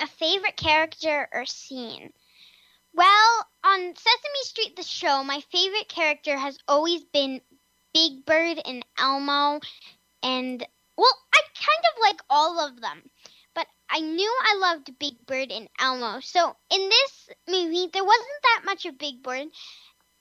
A 0.00 0.06
favorite 0.06 0.56
character 0.56 1.28
or 1.32 1.44
scene? 1.44 2.12
Well, 2.94 3.46
on 3.64 3.94
Sesame 3.96 4.42
Street, 4.42 4.76
the 4.76 4.82
show, 4.82 5.24
my 5.24 5.40
favorite 5.52 5.88
character 5.88 6.36
has 6.36 6.58
always 6.66 7.04
been 7.04 7.40
Big 7.92 8.24
Bird 8.24 8.60
and 8.64 8.84
Elmo. 8.98 9.60
And, 10.22 10.66
well, 10.96 11.18
I 11.34 11.40
kind 11.54 11.84
of 11.92 12.00
like 12.00 12.20
all 12.30 12.60
of 12.60 12.80
them. 12.80 13.02
But 13.54 13.66
I 13.88 14.00
knew 14.00 14.38
I 14.42 14.56
loved 14.56 14.98
Big 14.98 15.26
Bird 15.26 15.50
and 15.50 15.68
Elmo. 15.80 16.20
So 16.20 16.56
in 16.70 16.88
this 16.88 17.28
movie, 17.48 17.88
there 17.92 18.04
wasn't 18.04 18.42
that 18.42 18.62
much 18.64 18.86
of 18.86 18.98
Big 18.98 19.22
Bird. 19.22 19.48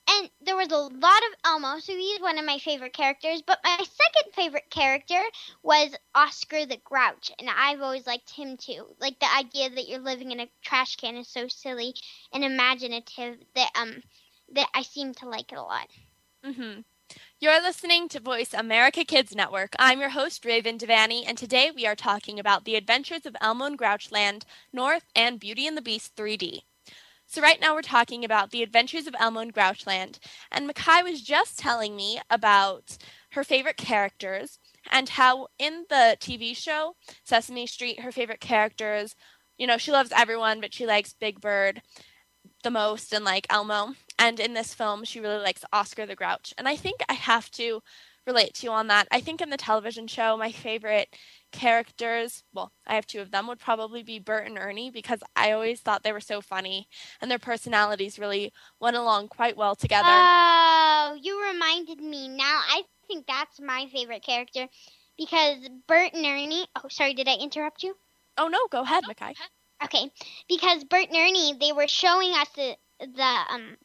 And 0.09 0.29
there 0.41 0.55
was 0.55 0.71
a 0.71 0.77
lot 0.77 1.23
of 1.23 1.39
Elmo, 1.45 1.79
so 1.79 1.93
he's 1.93 2.21
one 2.21 2.37
of 2.37 2.45
my 2.45 2.59
favorite 2.59 2.93
characters. 2.93 3.41
But 3.41 3.59
my 3.63 3.77
second 3.77 4.33
favorite 4.33 4.69
character 4.69 5.21
was 5.63 5.95
Oscar 6.15 6.65
the 6.65 6.77
Grouch, 6.77 7.31
and 7.39 7.49
I've 7.49 7.81
always 7.81 8.07
liked 8.07 8.29
him 8.29 8.55
too. 8.57 8.87
Like 8.99 9.19
the 9.19 9.33
idea 9.33 9.69
that 9.69 9.87
you're 9.87 9.99
living 9.99 10.31
in 10.31 10.39
a 10.39 10.49
trash 10.61 10.95
can 10.95 11.17
is 11.17 11.27
so 11.27 11.47
silly 11.47 11.93
and 12.33 12.43
imaginative 12.43 13.37
that 13.55 13.71
um 13.75 14.01
that 14.53 14.69
I 14.73 14.83
seem 14.83 15.13
to 15.15 15.27
like 15.27 15.51
it 15.51 15.57
a 15.57 15.61
lot. 15.61 15.89
Mm-hmm. 16.45 16.81
You're 17.39 17.61
listening 17.61 18.09
to 18.09 18.19
Voice 18.19 18.53
America 18.53 19.03
Kids 19.03 19.35
Network. 19.35 19.75
I'm 19.77 19.99
your 19.99 20.09
host, 20.09 20.43
Raven 20.45 20.77
Devanney, 20.77 21.23
and 21.27 21.37
today 21.37 21.71
we 21.73 21.85
are 21.85 21.95
talking 21.95 22.39
about 22.39 22.65
the 22.65 22.75
adventures 22.75 23.25
of 23.25 23.35
Elmo 23.41 23.65
and 23.65 23.77
Grouchland, 23.77 24.43
North, 24.73 25.05
and 25.15 25.39
Beauty 25.39 25.67
and 25.67 25.77
the 25.77 25.81
Beast 25.81 26.15
3D. 26.15 26.63
So, 27.29 27.41
right 27.41 27.59
now 27.59 27.75
we're 27.75 27.81
talking 27.81 28.23
about 28.23 28.51
the 28.51 28.63
adventures 28.63 29.05
of 29.05 29.15
Elmo 29.19 29.41
and 29.41 29.53
Grouchland, 29.53 30.17
and 30.49 30.67
Makai 30.69 31.03
was 31.03 31.21
just 31.21 31.59
telling 31.59 31.93
me 31.95 32.21
about 32.29 32.97
her 33.31 33.43
favorite 33.43 33.75
characters 33.75 34.59
and 34.89 35.09
how 35.09 35.47
in 35.59 35.85
the 35.89 36.15
TV 36.21 36.55
show 36.55 36.95
Sesame 37.25 37.67
Street, 37.67 37.99
her 37.99 38.13
favorite 38.13 38.39
characters, 38.39 39.13
you 39.57 39.67
know, 39.67 39.77
she 39.77 39.91
loves 39.91 40.13
everyone, 40.15 40.61
but 40.61 40.73
she 40.73 40.85
likes 40.85 41.13
Big 41.13 41.41
Bird 41.41 41.81
the 42.63 42.71
most 42.71 43.13
and 43.13 43.25
like 43.25 43.45
Elmo. 43.49 43.93
And 44.17 44.39
in 44.39 44.53
this 44.53 44.73
film, 44.73 45.03
she 45.03 45.19
really 45.19 45.37
likes 45.43 45.65
Oscar 45.73 46.05
the 46.05 46.15
Grouch. 46.15 46.53
And 46.57 46.67
I 46.67 46.75
think 46.75 47.01
I 47.09 47.13
have 47.13 47.51
to 47.51 47.81
relate 48.25 48.53
to 48.55 48.67
you 48.67 48.71
on 48.71 48.87
that. 48.87 49.07
I 49.11 49.21
think 49.21 49.41
in 49.41 49.49
the 49.49 49.57
television 49.57 50.07
show, 50.07 50.37
my 50.37 50.51
favorite 50.51 51.09
characters, 51.57 52.43
well, 52.53 52.71
I 52.85 52.95
have 52.95 53.07
two 53.07 53.19
of 53.21 53.31
them, 53.31 53.47
would 53.47 53.59
probably 53.59 54.03
be 54.03 54.19
Bert 54.19 54.45
and 54.47 54.57
Ernie 54.57 54.91
because 54.91 55.21
I 55.35 55.51
always 55.51 55.81
thought 55.81 56.03
they 56.03 56.11
were 56.13 56.19
so 56.19 56.41
funny 56.41 56.87
and 57.21 57.29
their 57.31 57.39
personalities 57.39 58.19
really 58.19 58.53
went 58.79 58.95
along 58.95 59.29
quite 59.29 59.57
well 59.57 59.75
together. 59.75 60.05
Oh, 60.09 61.17
you 61.21 61.41
reminded 61.51 61.99
me. 62.01 62.27
Now 62.27 62.61
I 62.69 62.83
think 63.07 63.25
that's 63.27 63.59
my 63.59 63.87
favorite 63.91 64.23
character 64.23 64.67
because 65.17 65.67
Bert 65.87 66.13
and 66.13 66.25
Ernie. 66.25 66.67
Oh, 66.75 66.87
sorry, 66.89 67.13
did 67.13 67.27
I 67.27 67.35
interrupt 67.35 67.83
you? 67.83 67.95
oh 68.37 68.47
no, 68.47 68.67
go 68.69 68.81
ahead, 68.83 69.03
Makai. 69.05 69.33
Okay, 69.83 70.11
because 70.49 70.83
Bert 70.83 71.07
and 71.09 71.17
Ernie 71.17 71.53
they 71.59 71.71
were 71.71 71.87
showing 71.87 72.31
us 72.33 72.49
the 72.55 72.77
the 72.99 73.31
um 73.49 73.77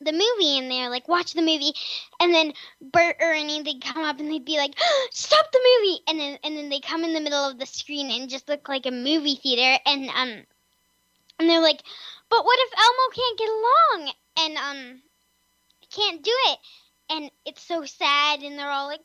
the 0.00 0.12
movie 0.12 0.58
and 0.58 0.70
they're 0.70 0.90
like 0.90 1.08
watch 1.08 1.34
the 1.34 1.42
movie 1.42 1.72
and 2.20 2.32
then 2.32 2.52
Bert 2.80 3.16
or 3.20 3.32
Ernie 3.32 3.62
they'd 3.62 3.82
come 3.82 4.04
up 4.04 4.20
and 4.20 4.30
they'd 4.30 4.44
be 4.44 4.56
like 4.56 4.74
stop 5.10 5.50
the 5.52 5.60
movie! 5.80 6.00
And 6.06 6.20
then 6.20 6.38
and 6.44 6.56
then 6.56 6.68
they 6.68 6.80
come 6.80 7.04
in 7.04 7.14
the 7.14 7.20
middle 7.20 7.48
of 7.48 7.58
the 7.58 7.66
screen 7.66 8.10
and 8.10 8.30
just 8.30 8.48
look 8.48 8.68
like 8.68 8.86
a 8.86 8.90
movie 8.90 9.36
theater 9.36 9.80
and 9.86 10.08
um 10.10 10.44
and 11.38 11.48
they're 11.48 11.62
like 11.62 11.82
but 12.30 12.44
what 12.44 12.58
if 12.60 12.72
Elmo 12.78 13.14
can't 13.14 13.38
get 13.38 13.48
along? 13.48 14.12
And 14.36 14.56
um 14.58 15.02
can't 15.90 16.22
do 16.22 16.32
it. 16.46 16.58
And 17.10 17.30
it's 17.46 17.62
so 17.62 17.84
sad 17.84 18.42
and 18.42 18.58
they're 18.58 18.70
all 18.70 18.86
like 18.86 19.00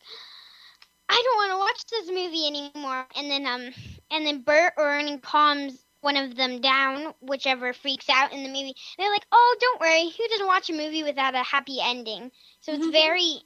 I 1.10 1.22
don't 1.24 1.38
want 1.38 1.52
to 1.52 1.58
watch 1.58 1.86
this 1.86 2.10
movie 2.10 2.48
anymore. 2.48 3.08
And 3.16 3.32
then 3.32 3.48
um 3.48 3.74
and 4.12 4.26
then 4.26 4.42
Bert 4.42 4.74
or 4.78 4.90
Ernie 4.90 5.20
calms 5.20 5.84
one 6.04 6.18
of 6.18 6.36
them 6.36 6.62
down, 6.62 7.16
whichever 7.22 7.74
freaks 7.74 8.10
out 8.10 8.34
in 8.34 8.44
the 8.44 8.50
movie. 8.50 8.76
They're 8.98 9.10
like, 9.12 9.26
"Oh, 9.32 9.58
don't 9.60 9.82
worry. 9.82 10.10
Who 10.10 10.28
doesn't 10.30 10.48
watch 10.48 10.70
a 10.70 10.74
movie 10.74 11.04
without 11.04 11.36
a 11.36 11.44
happy 11.44 11.80
ending?" 11.82 12.32
So 12.62 12.74
it's 12.74 12.86
Mhm. 12.86 12.92
very, 12.92 13.42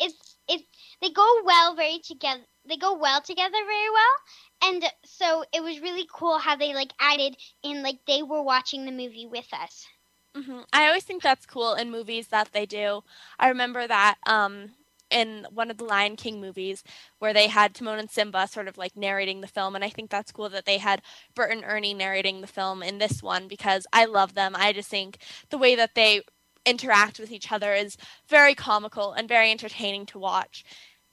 it's 0.00 0.36
it's 0.48 0.64
they 1.00 1.10
go 1.10 1.42
well 1.44 1.74
very 1.74 1.98
together. 2.00 2.44
They 2.66 2.76
go 2.76 2.94
well 2.94 3.22
together 3.22 3.64
very 3.64 3.90
well, 3.90 4.16
and 4.62 4.84
so 5.04 5.44
it 5.52 5.62
was 5.62 5.80
really 5.80 6.06
cool 6.12 6.38
how 6.38 6.56
they 6.56 6.74
like 6.74 6.92
added 7.00 7.36
in 7.62 7.82
like 7.82 8.04
they 8.06 8.22
were 8.22 8.42
watching 8.42 8.84
the 8.84 8.92
movie 8.92 9.26
with 9.26 9.52
us. 9.52 9.86
hmm 10.34 10.60
I 10.72 10.86
always 10.86 11.04
think 11.04 11.22
that's 11.22 11.46
cool 11.46 11.74
in 11.74 11.90
movies 11.90 12.28
that 12.28 12.50
they 12.52 12.66
do. 12.66 13.02
I 13.38 13.48
remember 13.48 13.86
that 13.86 14.16
um, 14.26 14.72
in 15.12 15.46
one 15.50 15.70
of 15.70 15.78
the 15.78 15.84
Lion 15.84 16.16
King 16.16 16.40
movies 16.40 16.82
where 17.18 17.32
they 17.32 17.48
had 17.48 17.74
Timon 17.74 17.98
and 17.98 18.10
Simba 18.10 18.48
sort 18.48 18.68
of 18.68 18.78
like 18.78 18.96
narrating 18.96 19.40
the 19.40 19.46
film, 19.46 19.74
and 19.74 19.84
I 19.84 19.90
think 19.90 20.10
that's 20.10 20.32
cool 20.32 20.48
that 20.48 20.64
they 20.64 20.78
had 20.78 21.02
Bert 21.34 21.52
and 21.52 21.64
Ernie 21.64 21.94
narrating 21.94 22.40
the 22.40 22.46
film 22.46 22.82
in 22.82 22.98
this 22.98 23.22
one 23.22 23.48
because 23.48 23.86
I 23.92 24.06
love 24.06 24.34
them. 24.34 24.54
I 24.56 24.72
just 24.72 24.88
think 24.88 25.18
the 25.50 25.58
way 25.58 25.74
that 25.76 25.94
they 25.94 26.22
interact 26.64 27.18
with 27.18 27.32
each 27.32 27.50
other 27.50 27.72
is 27.74 27.96
very 28.28 28.54
comical 28.54 29.12
and 29.12 29.28
very 29.28 29.50
entertaining 29.50 30.06
to 30.06 30.18
watch. 30.18 30.64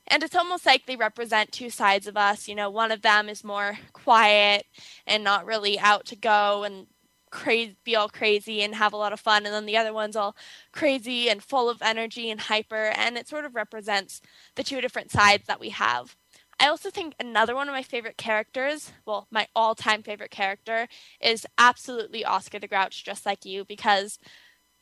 And 0.07 0.23
it's 0.23 0.35
almost 0.35 0.65
like 0.65 0.85
they 0.85 0.95
represent 0.95 1.51
two 1.51 1.69
sides 1.69 2.07
of 2.07 2.17
us. 2.17 2.47
You 2.47 2.55
know, 2.55 2.69
one 2.69 2.91
of 2.91 3.01
them 3.01 3.29
is 3.29 3.43
more 3.43 3.77
quiet 3.93 4.65
and 5.05 5.23
not 5.23 5.45
really 5.45 5.77
out 5.77 6.05
to 6.07 6.15
go 6.15 6.63
and 6.63 6.88
crazy 7.31 7.75
be 7.83 7.95
all 7.95 8.09
crazy 8.09 8.61
and 8.61 8.75
have 8.75 8.93
a 8.93 8.97
lot 8.97 9.13
of 9.13 9.19
fun 9.19 9.45
and 9.45 9.53
then 9.53 9.65
the 9.65 9.77
other 9.77 9.93
one's 9.93 10.15
all 10.15 10.35
crazy 10.71 11.29
and 11.29 11.43
full 11.43 11.69
of 11.69 11.81
energy 11.81 12.29
and 12.29 12.41
hyper 12.41 12.91
and 12.95 13.17
it 13.17 13.27
sort 13.27 13.45
of 13.45 13.55
represents 13.55 14.21
the 14.55 14.63
two 14.63 14.81
different 14.81 15.11
sides 15.11 15.45
that 15.47 15.59
we 15.59 15.69
have. 15.69 16.15
I 16.59 16.67
also 16.67 16.89
think 16.89 17.15
another 17.19 17.55
one 17.55 17.69
of 17.69 17.73
my 17.73 17.83
favorite 17.83 18.17
characters 18.17 18.91
well 19.05 19.27
my 19.31 19.47
all-time 19.55 20.03
favorite 20.03 20.31
character 20.31 20.87
is 21.21 21.45
absolutely 21.57 22.25
oscar 22.25 22.59
the 22.59 22.67
grouch 22.67 23.03
just 23.03 23.25
like 23.25 23.45
you 23.45 23.65
because 23.65 24.19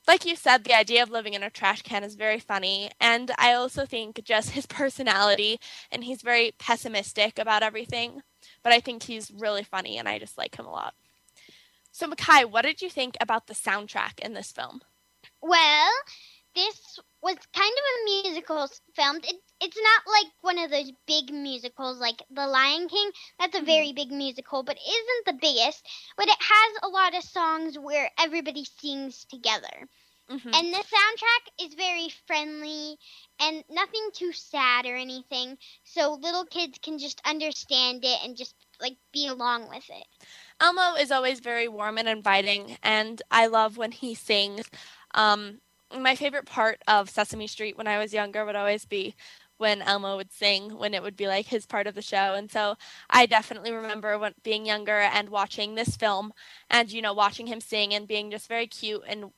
like 0.07 0.25
you 0.25 0.35
said 0.35 0.63
the 0.63 0.77
idea 0.77 1.03
of 1.03 1.09
living 1.11 1.33
in 1.33 1.43
a 1.43 1.49
trash 1.49 1.81
can 1.81 2.03
is 2.03 2.15
very 2.15 2.39
funny 2.39 2.89
and 2.99 3.31
i 3.37 3.53
also 3.53 3.85
think 3.85 4.23
just 4.23 4.51
his 4.51 4.65
personality 4.65 5.59
and 5.91 6.03
he's 6.03 6.21
very 6.21 6.53
pessimistic 6.57 7.37
about 7.37 7.63
everything 7.63 8.21
but 8.63 8.73
i 8.73 8.79
think 8.79 9.03
he's 9.03 9.31
really 9.31 9.63
funny 9.63 9.97
and 9.97 10.07
i 10.07 10.17
just 10.17 10.37
like 10.37 10.57
him 10.57 10.65
a 10.65 10.71
lot 10.71 10.93
so, 11.97 12.07
Makai, 12.07 12.45
what 12.45 12.63
did 12.63 12.81
you 12.81 12.89
think 12.89 13.17
about 13.19 13.47
the 13.47 13.53
soundtrack 13.55 14.19
in 14.19 14.33
this 14.33 14.51
film? 14.51 14.81
Well, 15.41 15.89
this 16.55 16.99
was 17.21 17.37
kind 17.53 17.73
of 17.73 17.85
a 17.85 18.05
musical 18.05 18.67
film. 18.95 19.17
It, 19.17 19.35
it's 19.61 19.77
not 19.81 20.03
like 20.07 20.31
one 20.41 20.57
of 20.59 20.69
those 20.71 20.91
big 21.07 21.31
musicals 21.33 21.99
like 21.99 22.21
The 22.29 22.47
Lion 22.47 22.87
King. 22.87 23.11
That's 23.39 23.57
a 23.57 23.61
very 23.61 23.93
big 23.93 24.11
musical, 24.11 24.63
but 24.63 24.77
isn't 24.77 25.25
the 25.25 25.33
biggest. 25.41 25.85
But 26.17 26.27
it 26.27 26.37
has 26.39 26.77
a 26.83 26.87
lot 26.89 27.15
of 27.15 27.23
songs 27.23 27.79
where 27.79 28.11
everybody 28.19 28.65
sings 28.65 29.25
together. 29.25 29.87
Mhm. 30.29 30.53
And 30.53 30.73
the 30.73 30.83
soundtrack 30.83 31.65
is 31.67 31.73
very 31.75 32.09
friendly 32.27 32.97
and 33.39 33.63
nothing 33.69 34.09
too 34.13 34.33
sad 34.33 34.85
or 34.85 34.95
anything. 34.95 35.57
So 35.83 36.13
little 36.13 36.45
kids 36.45 36.77
can 36.79 36.97
just 36.99 37.21
understand 37.25 38.03
it 38.05 38.23
and 38.23 38.35
just 38.37 38.55
like 38.79 38.97
be 39.11 39.27
along 39.27 39.69
with 39.69 39.89
it. 39.89 40.07
Elmo 40.59 40.95
is 40.95 41.11
always 41.11 41.39
very 41.39 41.67
warm 41.67 41.97
and 41.97 42.07
inviting, 42.07 42.77
and 42.81 43.21
I 43.29 43.47
love 43.47 43.77
when 43.77 43.91
he 43.91 44.15
sings. 44.15 44.69
Um, 45.13 45.59
my 45.97 46.15
favorite 46.15 46.45
part 46.45 46.81
of 46.87 47.09
Sesame 47.09 47.47
Street 47.47 47.77
when 47.77 47.87
I 47.87 47.97
was 47.99 48.13
younger 48.13 48.43
would 48.45 48.55
always 48.55 48.85
be 48.85 49.15
when 49.57 49.81
Elmo 49.81 50.17
would 50.17 50.31
sing, 50.31 50.77
when 50.77 50.93
it 50.93 51.01
would 51.01 51.15
be 51.15 51.27
like 51.27 51.47
his 51.47 51.65
part 51.65 51.87
of 51.87 51.95
the 51.95 52.01
show. 52.01 52.33
And 52.35 52.51
so 52.51 52.75
I 53.09 53.25
definitely 53.25 53.71
remember 53.71 54.17
when 54.17 54.33
being 54.43 54.65
younger 54.65 54.99
and 54.99 55.29
watching 55.29 55.75
this 55.75 55.95
film 55.95 56.33
and, 56.69 56.91
you 56.91 57.01
know, 57.01 57.13
watching 57.13 57.47
him 57.47 57.61
sing 57.61 57.93
and 57.93 58.07
being 58.07 58.29
just 58.29 58.47
very 58.47 58.67
cute 58.67 59.03
and 59.07 59.31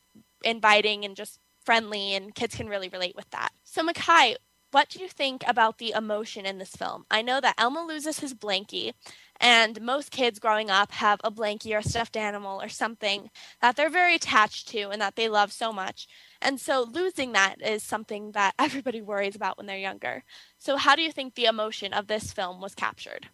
inviting 0.43 1.05
and 1.05 1.15
just 1.15 1.39
friendly, 1.65 2.15
and 2.15 2.33
kids 2.33 2.55
can 2.55 2.67
really 2.67 2.89
relate 2.89 3.15
with 3.15 3.29
that. 3.29 3.49
So, 3.63 3.85
Makai, 3.85 4.35
what 4.71 4.89
do 4.89 4.99
you 4.99 5.07
think 5.07 5.43
about 5.47 5.77
the 5.77 5.91
emotion 5.95 6.45
in 6.45 6.57
this 6.57 6.71
film? 6.75 7.05
I 7.11 7.21
know 7.21 7.39
that 7.41 7.55
Elmo 7.57 7.85
loses 7.85 8.19
his 8.19 8.33
blankie, 8.33 8.93
and 9.39 9.81
most 9.81 10.11
kids 10.11 10.39
growing 10.39 10.69
up 10.69 10.91
have 10.93 11.19
a 11.23 11.31
blankie 11.31 11.73
or 11.73 11.79
a 11.79 11.83
stuffed 11.83 12.17
animal 12.17 12.61
or 12.61 12.69
something 12.69 13.29
that 13.61 13.75
they're 13.75 13.89
very 13.89 14.15
attached 14.15 14.67
to 14.69 14.89
and 14.89 15.01
that 15.01 15.15
they 15.15 15.29
love 15.29 15.51
so 15.51 15.71
much. 15.73 16.07
And 16.41 16.59
so 16.59 16.83
losing 16.83 17.31
that 17.33 17.61
is 17.61 17.83
something 17.83 18.31
that 18.33 18.53
everybody 18.59 19.01
worries 19.01 19.35
about 19.35 19.57
when 19.57 19.65
they're 19.67 19.77
younger. 19.77 20.23
So, 20.57 20.77
how 20.77 20.95
do 20.95 21.01
you 21.01 21.11
think 21.11 21.35
the 21.35 21.45
emotion 21.45 21.93
of 21.93 22.07
this 22.07 22.31
film 22.33 22.61
was 22.61 22.75
captured? 22.75 23.29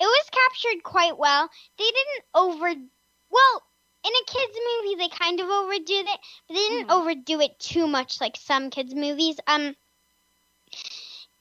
It 0.00 0.04
was 0.04 0.30
captured 0.30 0.82
quite 0.82 1.16
well. 1.18 1.50
They 1.78 1.84
didn't 1.84 2.24
over 2.34 2.74
well, 3.30 3.62
in 4.04 4.12
a 4.12 4.24
kids 4.26 4.58
movie 4.82 4.96
they 4.96 5.08
kind 5.08 5.40
of 5.40 5.48
overdo 5.48 5.94
it, 5.94 6.20
but 6.48 6.54
they 6.54 6.68
didn't 6.68 6.88
Mhm. 6.88 6.90
overdo 6.90 7.40
it 7.40 7.58
too 7.60 7.86
much 7.86 8.20
like 8.20 8.36
some 8.36 8.70
kids 8.70 8.94
movies. 8.94 9.38
Um 9.46 9.76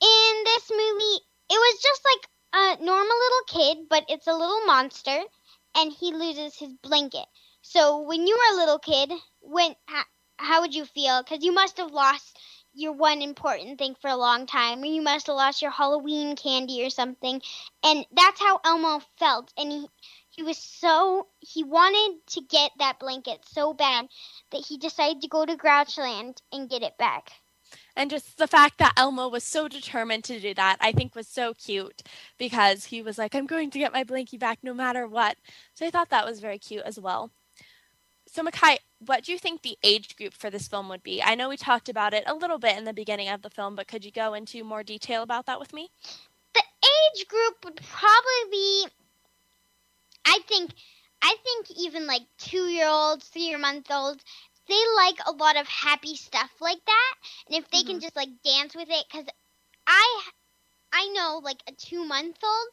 in 0.02 0.44
this 0.46 0.70
movie, 0.70 1.20
it 1.50 1.58
was 1.58 1.82
just 1.82 2.06
like 2.06 2.29
a 2.54 2.78
normal 2.82 3.18
little 3.18 3.44
kid, 3.48 3.78
but 3.90 4.06
it's 4.10 4.28
a 4.28 4.34
little 4.34 4.66
monster, 4.66 5.20
and 5.76 5.92
he 5.92 6.14
loses 6.14 6.56
his 6.56 6.74
blanket. 6.82 7.26
So 7.62 8.02
when 8.02 8.26
you 8.26 8.36
were 8.36 8.56
a 8.56 8.60
little 8.60 8.80
kid, 8.80 9.12
when 9.42 9.76
how, 9.86 10.04
how 10.38 10.62
would 10.62 10.74
you 10.74 10.86
feel? 10.86 11.22
Because 11.22 11.44
you 11.44 11.52
must 11.52 11.78
have 11.78 11.92
lost 11.92 12.38
your 12.74 12.94
one 12.94 13.22
important 13.22 13.78
thing 13.78 13.96
for 14.02 14.10
a 14.10 14.16
long 14.16 14.46
time, 14.46 14.82
or 14.82 14.86
you 14.86 15.02
must 15.02 15.28
have 15.28 15.36
lost 15.36 15.62
your 15.62 15.72
Halloween 15.72 16.36
candy 16.36 16.86
or 16.86 16.90
something. 16.90 17.42
And 17.84 18.06
that's 18.12 18.40
how 18.40 18.60
Elmo 18.64 19.02
felt. 19.18 19.52
And 19.58 19.72
he 19.72 19.88
he 20.30 20.44
was 20.44 20.58
so 20.58 21.28
he 21.40 21.64
wanted 21.64 22.26
to 22.28 22.42
get 22.42 22.72
that 22.80 23.00
blanket 23.00 23.44
so 23.46 23.74
bad 23.74 24.08
that 24.52 24.66
he 24.66 24.78
decided 24.78 25.22
to 25.22 25.28
go 25.28 25.46
to 25.46 25.58
Grouchland 25.58 26.38
and 26.54 26.70
get 26.70 26.84
it 26.84 26.98
back. 26.98 27.32
And 27.96 28.10
just 28.10 28.38
the 28.38 28.48
fact 28.48 28.78
that 28.78 28.94
Elmo 28.96 29.28
was 29.28 29.44
so 29.44 29.68
determined 29.68 30.24
to 30.26 30.40
do 30.40 30.54
that, 30.54 30.78
I 30.80 30.92
think 30.92 31.16
was 31.16 31.28
so 31.28 31.54
cute 31.54 32.02
because 32.38 32.86
he 32.86 33.02
was 33.02 33.18
like, 33.18 33.36
I'm 33.36 33.46
going 33.46 33.72
to 33.72 33.80
get 33.80 33.94
my 33.94 34.04
blankie 34.04 34.40
back 34.40 34.60
no 34.64 34.74
matter 34.74 35.08
what. 35.08 35.38
So 35.74 35.86
I 35.86 35.90
thought 35.90 36.10
that 36.10 36.26
was 36.26 36.40
very 36.40 36.58
cute 36.60 36.84
as 36.86 37.00
well. 37.00 37.32
So, 38.32 38.44
Makai, 38.44 38.78
what 39.00 39.24
do 39.24 39.32
you 39.32 39.40
think 39.40 39.62
the 39.62 39.78
age 39.84 40.16
group 40.16 40.34
for 40.34 40.52
this 40.52 40.68
film 40.68 40.88
would 40.90 41.02
be? 41.02 41.22
I 41.22 41.34
know 41.34 41.50
we 41.50 41.58
talked 41.58 41.90
about 41.90 42.14
it 42.14 42.24
a 42.28 42.36
little 42.36 42.60
bit 42.60 42.78
in 42.78 42.84
the 42.84 42.94
beginning 42.94 43.28
of 43.28 43.42
the 43.42 43.50
film, 43.50 43.76
but 43.76 43.88
could 43.88 44.06
you 44.06 44.12
go 44.12 44.36
into 44.36 44.64
more 44.64 44.84
detail 44.84 45.24
about 45.24 45.48
that 45.48 45.60
with 45.60 45.74
me? 45.74 45.90
The 46.54 46.62
age 46.84 47.28
group 47.28 47.66
would 47.66 47.78
probably 47.78 48.52
be, 48.52 48.88
I 50.26 50.40
think, 50.48 50.72
I 51.24 51.36
think 51.44 51.72
even 51.80 52.06
like 52.06 52.22
two 52.38 52.68
year 52.68 52.88
olds, 52.88 53.28
three 53.28 53.56
month 53.56 53.88
olds, 53.90 54.24
they 54.70 54.82
like 54.96 55.18
a 55.26 55.32
lot 55.32 55.58
of 55.58 55.68
happy 55.68 56.16
stuff 56.16 56.52
like 56.62 56.84
that. 56.86 57.14
And 57.48 57.58
if 57.58 57.70
they 57.70 57.80
mm-hmm. 57.80 57.88
can 57.88 58.00
just 58.00 58.16
like 58.16 58.30
dance 58.44 58.76
with 58.76 58.88
it, 58.90 59.06
because 59.12 59.28
I, 59.88 60.22
I 60.94 61.10
know 61.10 61.42
like 61.44 61.62
a 61.68 61.74
two 61.74 62.06
month 62.06 62.38
old 62.44 62.68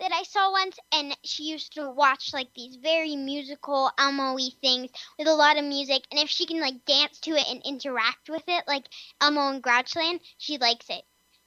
that 0.00 0.12
I 0.12 0.22
saw 0.24 0.50
once, 0.50 0.76
and 0.92 1.16
she 1.24 1.44
used 1.44 1.74
to 1.74 1.90
watch 1.90 2.32
like 2.32 2.48
these 2.54 2.76
very 2.76 3.16
musical 3.16 3.90
Elmo-y 3.98 4.48
things 4.60 4.90
with 5.18 5.28
a 5.28 5.34
lot 5.34 5.58
of 5.58 5.64
music. 5.64 6.02
And 6.10 6.20
if 6.20 6.28
she 6.28 6.46
can 6.46 6.60
like 6.60 6.84
dance 6.84 7.20
to 7.20 7.32
it 7.32 7.46
and 7.48 7.62
interact 7.64 8.28
with 8.28 8.42
it, 8.48 8.64
like 8.66 8.86
Elmo 9.20 9.50
and 9.50 9.62
Grouchland, 9.62 10.20
she 10.38 10.58
likes 10.58 10.86
it. 10.88 11.04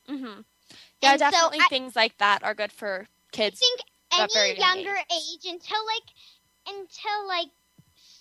Mhm. 0.09 0.45
Yeah, 1.01 1.11
and 1.11 1.19
definitely 1.19 1.59
so 1.59 1.65
things 1.69 1.95
I, 1.95 2.01
like 2.01 2.17
that 2.17 2.43
are 2.43 2.53
good 2.53 2.71
for 2.71 3.07
kids. 3.31 3.61
I 4.11 4.25
think 4.25 4.35
any 4.35 4.59
younger 4.59 4.95
age. 4.95 5.05
age 5.11 5.45
until 5.45 5.85
like 5.85 6.03
until 6.67 7.27
like 7.27 7.47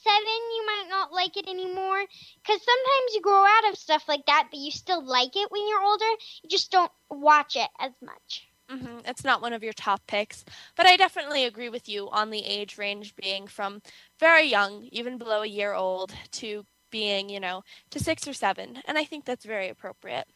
seven, 0.06 0.40
you 0.56 0.66
might 0.66 0.86
not 0.88 1.12
like 1.12 1.36
it 1.36 1.48
anymore. 1.48 2.04
Because 2.42 2.62
sometimes 2.62 3.14
you 3.14 3.20
grow 3.20 3.44
out 3.44 3.70
of 3.70 3.78
stuff 3.78 4.04
like 4.08 4.26
that, 4.26 4.48
but 4.50 4.60
you 4.60 4.70
still 4.70 5.04
like 5.04 5.34
it 5.36 5.50
when 5.50 5.68
you're 5.68 5.82
older. 5.82 6.12
You 6.42 6.48
just 6.48 6.70
don't 6.70 6.92
watch 7.10 7.56
it 7.56 7.68
as 7.80 7.92
much. 8.02 8.46
Mm-hmm. 8.70 8.98
It's 9.04 9.24
not 9.24 9.42
one 9.42 9.52
of 9.52 9.62
your 9.62 9.72
top 9.72 10.00
picks, 10.06 10.44
but 10.76 10.86
I 10.86 10.96
definitely 10.96 11.44
agree 11.44 11.68
with 11.68 11.88
you 11.88 12.10
on 12.10 12.30
the 12.30 12.44
age 12.44 12.78
range 12.78 13.14
being 13.14 13.46
from 13.46 13.80
very 14.18 14.46
young, 14.46 14.88
even 14.90 15.18
below 15.18 15.42
a 15.42 15.46
year 15.46 15.72
old, 15.72 16.12
to 16.32 16.66
being, 16.90 17.28
you 17.28 17.38
know, 17.38 17.62
to 17.90 18.00
six 18.00 18.26
or 18.26 18.32
seven. 18.32 18.78
And 18.86 18.98
I 18.98 19.04
think 19.04 19.24
that's 19.24 19.44
very 19.44 19.68
appropriate. 19.68 20.26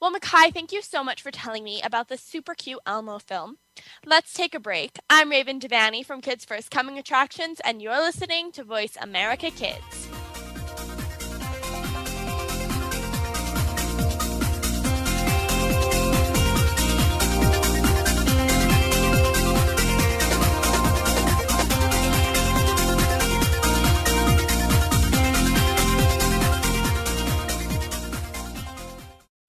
Well, 0.00 0.12
Makai, 0.12 0.54
thank 0.54 0.70
you 0.70 0.80
so 0.80 1.02
much 1.02 1.22
for 1.22 1.32
telling 1.32 1.64
me 1.64 1.82
about 1.82 2.08
this 2.08 2.20
super 2.20 2.54
cute 2.54 2.78
Elmo 2.86 3.18
film. 3.18 3.58
Let's 4.06 4.32
take 4.32 4.54
a 4.54 4.60
break. 4.60 4.96
I'm 5.10 5.30
Raven 5.30 5.58
Devanney 5.58 6.06
from 6.06 6.20
Kids 6.20 6.44
First 6.44 6.70
Coming 6.70 6.98
Attractions, 6.98 7.60
and 7.64 7.82
you're 7.82 7.98
listening 7.98 8.52
to 8.52 8.62
Voice 8.62 8.96
America 9.00 9.50
Kids. 9.50 10.08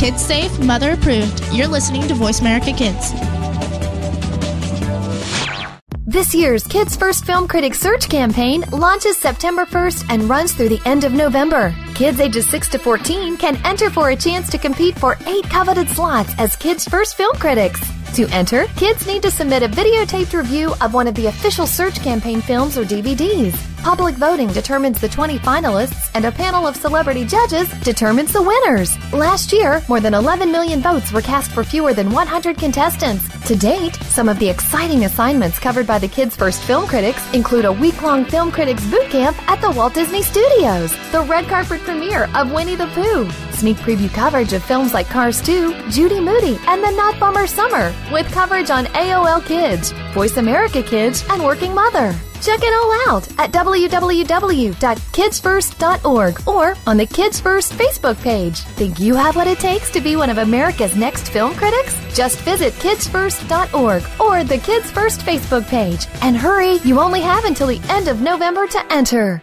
Kids 0.00 0.24
safe, 0.24 0.58
mother 0.60 0.92
approved. 0.92 1.44
You're 1.52 1.68
listening 1.68 2.08
to 2.08 2.14
Voice 2.14 2.40
America 2.40 2.72
Kids. 2.72 3.12
This 6.06 6.34
year's 6.34 6.66
Kids 6.66 6.96
First 6.96 7.26
Film 7.26 7.46
Critics 7.46 7.78
Search 7.78 8.08
campaign 8.08 8.64
launches 8.72 9.18
September 9.18 9.66
1st 9.66 10.06
and 10.08 10.22
runs 10.22 10.54
through 10.54 10.70
the 10.70 10.80
end 10.86 11.04
of 11.04 11.12
November. 11.12 11.74
Kids 11.94 12.18
ages 12.18 12.48
6 12.48 12.70
to 12.70 12.78
14 12.78 13.36
can 13.36 13.60
enter 13.66 13.90
for 13.90 14.08
a 14.08 14.16
chance 14.16 14.48
to 14.48 14.56
compete 14.56 14.98
for 14.98 15.18
eight 15.26 15.44
coveted 15.50 15.86
slots 15.90 16.32
as 16.38 16.56
Kids 16.56 16.86
First 16.86 17.18
Film 17.18 17.36
Critics. 17.36 17.82
To 18.14 18.26
enter, 18.30 18.66
kids 18.74 19.06
need 19.06 19.22
to 19.22 19.30
submit 19.30 19.62
a 19.62 19.68
videotaped 19.68 20.36
review 20.36 20.74
of 20.80 20.92
one 20.92 21.06
of 21.06 21.14
the 21.14 21.26
official 21.26 21.64
search 21.64 22.02
campaign 22.02 22.40
films 22.40 22.76
or 22.76 22.84
DVDs. 22.84 23.54
Public 23.84 24.16
voting 24.16 24.48
determines 24.48 25.00
the 25.00 25.08
20 25.08 25.38
finalists, 25.38 26.10
and 26.14 26.24
a 26.24 26.32
panel 26.32 26.66
of 26.66 26.76
celebrity 26.76 27.24
judges 27.24 27.70
determines 27.80 28.32
the 28.32 28.42
winners. 28.42 28.98
Last 29.12 29.52
year, 29.52 29.82
more 29.88 30.00
than 30.00 30.12
11 30.12 30.50
million 30.50 30.80
votes 30.80 31.12
were 31.12 31.22
cast 31.22 31.52
for 31.52 31.62
fewer 31.62 31.94
than 31.94 32.10
100 32.10 32.58
contestants. 32.58 33.26
To 33.46 33.56
date, 33.56 33.94
some 33.94 34.28
of 34.28 34.38
the 34.38 34.50
exciting 34.50 35.04
assignments 35.04 35.58
covered 35.58 35.86
by 35.86 35.98
the 35.98 36.08
Kids 36.08 36.36
First 36.36 36.62
Film 36.62 36.86
Critics 36.88 37.22
include 37.32 37.64
a 37.64 37.72
week 37.72 38.02
long 38.02 38.24
film 38.24 38.50
critics 38.50 38.84
boot 38.90 39.08
camp 39.08 39.36
at 39.48 39.60
the 39.62 39.70
Walt 39.70 39.94
Disney 39.94 40.22
Studios, 40.22 40.92
the 41.12 41.22
red 41.22 41.46
carpet 41.46 41.80
premiere 41.82 42.28
of 42.34 42.52
Winnie 42.52 42.76
the 42.76 42.88
Pooh, 42.88 43.30
sneak 43.60 43.76
preview 43.76 44.08
coverage 44.08 44.54
of 44.54 44.64
films 44.64 44.94
like 44.94 45.06
Cars 45.08 45.42
2, 45.42 45.90
Judy 45.90 46.18
Moody, 46.18 46.58
and 46.66 46.82
The 46.82 46.92
Not 46.92 47.20
Bummer 47.20 47.46
Summer, 47.46 47.94
with 48.10 48.32
coverage 48.32 48.70
on 48.70 48.86
AOL 48.86 49.44
Kids, 49.44 49.92
Voice 50.14 50.38
America 50.38 50.82
Kids, 50.82 51.22
and 51.28 51.44
Working 51.44 51.74
Mother. 51.74 52.14
Check 52.40 52.60
it 52.62 52.72
all 52.72 53.14
out 53.14 53.28
at 53.38 53.52
www.kidsfirst.org 53.52 56.48
or 56.48 56.74
on 56.86 56.96
the 56.96 57.04
Kids 57.04 57.38
First 57.38 57.74
Facebook 57.74 58.18
page. 58.22 58.60
Think 58.60 58.98
you 58.98 59.14
have 59.14 59.36
what 59.36 59.46
it 59.46 59.58
takes 59.58 59.90
to 59.90 60.00
be 60.00 60.16
one 60.16 60.30
of 60.30 60.38
America's 60.38 60.96
next 60.96 61.28
film 61.28 61.54
critics? 61.54 61.94
Just 62.14 62.38
visit 62.38 62.72
kidsfirst.org 62.74 64.02
or 64.18 64.42
the 64.42 64.56
Kids 64.56 64.90
First 64.90 65.20
Facebook 65.20 65.68
page. 65.68 66.06
And 66.22 66.34
hurry, 66.34 66.78
you 66.78 66.98
only 66.98 67.20
have 67.20 67.44
until 67.44 67.66
the 67.66 67.82
end 67.90 68.08
of 68.08 68.22
November 68.22 68.66
to 68.68 68.90
enter. 68.90 69.42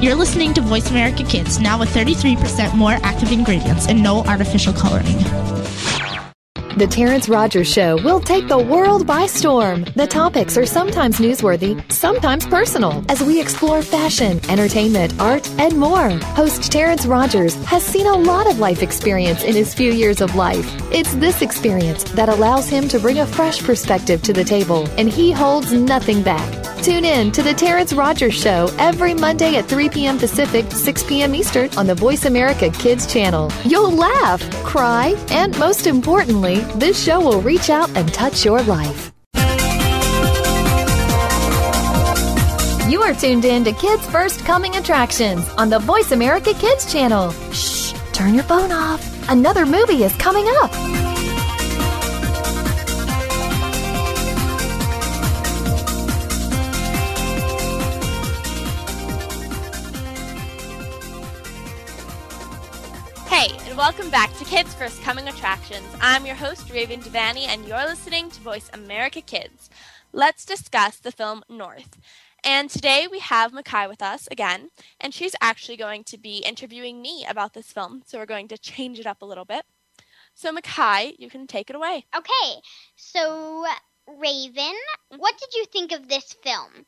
You're 0.00 0.14
listening 0.14 0.54
to 0.54 0.60
Voice 0.60 0.90
America 0.90 1.24
Kids, 1.24 1.58
now 1.58 1.76
with 1.76 1.88
33% 1.88 2.72
more 2.76 2.98
active 3.02 3.32
ingredients 3.32 3.88
and 3.88 4.00
no 4.00 4.22
artificial 4.26 4.72
coloring. 4.72 5.16
The 6.76 6.86
Terrence 6.88 7.28
Rogers 7.28 7.66
Show 7.66 8.00
will 8.04 8.20
take 8.20 8.46
the 8.46 8.58
world 8.58 9.08
by 9.08 9.26
storm. 9.26 9.82
The 9.96 10.06
topics 10.06 10.56
are 10.56 10.64
sometimes 10.64 11.18
newsworthy, 11.18 11.82
sometimes 11.90 12.46
personal, 12.46 13.04
as 13.08 13.24
we 13.24 13.40
explore 13.40 13.82
fashion, 13.82 14.38
entertainment, 14.48 15.20
art, 15.20 15.50
and 15.58 15.76
more. 15.76 16.10
Host 16.10 16.70
Terrence 16.70 17.04
Rogers 17.04 17.56
has 17.64 17.82
seen 17.82 18.06
a 18.06 18.16
lot 18.16 18.48
of 18.48 18.60
life 18.60 18.84
experience 18.84 19.42
in 19.42 19.56
his 19.56 19.74
few 19.74 19.90
years 19.90 20.20
of 20.20 20.36
life. 20.36 20.70
It's 20.92 21.14
this 21.14 21.42
experience 21.42 22.04
that 22.12 22.28
allows 22.28 22.68
him 22.68 22.86
to 22.90 23.00
bring 23.00 23.18
a 23.18 23.26
fresh 23.26 23.60
perspective 23.64 24.22
to 24.22 24.32
the 24.32 24.44
table, 24.44 24.88
and 24.96 25.08
he 25.08 25.32
holds 25.32 25.72
nothing 25.72 26.22
back. 26.22 26.57
Tune 26.82 27.04
in 27.04 27.32
to 27.32 27.42
the 27.42 27.52
Terrence 27.52 27.92
Rogers 27.92 28.34
Show 28.34 28.70
every 28.78 29.12
Monday 29.12 29.56
at 29.56 29.66
3 29.66 29.88
p.m. 29.88 30.16
Pacific, 30.16 30.70
6 30.70 31.02
p.m. 31.04 31.34
Eastern 31.34 31.68
on 31.76 31.86
the 31.86 31.94
Voice 31.94 32.24
America 32.24 32.70
Kids 32.70 33.04
channel. 33.12 33.50
You'll 33.64 33.90
laugh, 33.90 34.40
cry, 34.62 35.16
and 35.30 35.58
most 35.58 35.88
importantly, 35.88 36.60
this 36.76 37.02
show 37.02 37.20
will 37.20 37.40
reach 37.40 37.68
out 37.68 37.94
and 37.96 38.12
touch 38.14 38.44
your 38.44 38.62
life. 38.62 39.12
You 42.88 43.02
are 43.02 43.12
tuned 43.12 43.44
in 43.44 43.64
to 43.64 43.72
Kids 43.72 44.06
First 44.06 44.44
Coming 44.44 44.76
Attractions 44.76 45.46
on 45.58 45.68
the 45.68 45.80
Voice 45.80 46.12
America 46.12 46.54
Kids 46.54 46.90
channel. 46.90 47.32
Shh, 47.52 47.92
turn 48.12 48.34
your 48.34 48.44
phone 48.44 48.70
off. 48.70 49.28
Another 49.28 49.66
movie 49.66 50.04
is 50.04 50.14
coming 50.14 50.46
up. 50.62 51.07
Welcome 63.78 64.10
back 64.10 64.36
to 64.36 64.44
Kids 64.44 64.74
First 64.74 65.00
Coming 65.02 65.28
Attractions. 65.28 65.86
I'm 66.00 66.26
your 66.26 66.34
host, 66.34 66.68
Raven 66.68 66.98
Devanney, 66.98 67.46
and 67.46 67.64
you're 67.64 67.86
listening 67.86 68.28
to 68.28 68.40
Voice 68.40 68.68
America 68.72 69.20
Kids. 69.20 69.70
Let's 70.12 70.44
discuss 70.44 70.96
the 70.96 71.12
film 71.12 71.44
North. 71.48 71.96
And 72.42 72.68
today 72.68 73.06
we 73.08 73.20
have 73.20 73.52
Makai 73.52 73.88
with 73.88 74.02
us 74.02 74.26
again, 74.32 74.70
and 75.00 75.14
she's 75.14 75.36
actually 75.40 75.76
going 75.76 76.02
to 76.04 76.18
be 76.18 76.38
interviewing 76.38 77.00
me 77.00 77.24
about 77.30 77.54
this 77.54 77.70
film. 77.70 78.02
So 78.04 78.18
we're 78.18 78.26
going 78.26 78.48
to 78.48 78.58
change 78.58 78.98
it 78.98 79.06
up 79.06 79.22
a 79.22 79.26
little 79.26 79.44
bit. 79.44 79.64
So, 80.34 80.52
Makai, 80.52 81.14
you 81.16 81.30
can 81.30 81.46
take 81.46 81.70
it 81.70 81.76
away. 81.76 82.04
Okay, 82.16 82.60
so 82.96 83.64
Raven, 84.08 84.74
what 85.16 85.38
did 85.38 85.54
you 85.54 85.66
think 85.66 85.92
of 85.92 86.08
this 86.08 86.34
film? 86.42 86.84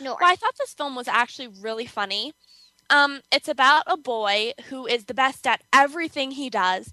North. 0.00 0.18
Well, 0.20 0.30
I 0.30 0.36
thought 0.36 0.54
this 0.56 0.74
film 0.74 0.94
was 0.94 1.08
actually 1.08 1.48
really 1.48 1.86
funny. 1.86 2.32
Um, 2.90 3.20
it's 3.32 3.48
about 3.48 3.84
a 3.86 3.96
boy 3.96 4.52
who 4.68 4.86
is 4.86 5.04
the 5.04 5.14
best 5.14 5.46
at 5.46 5.62
everything 5.72 6.32
he 6.32 6.48
does, 6.50 6.90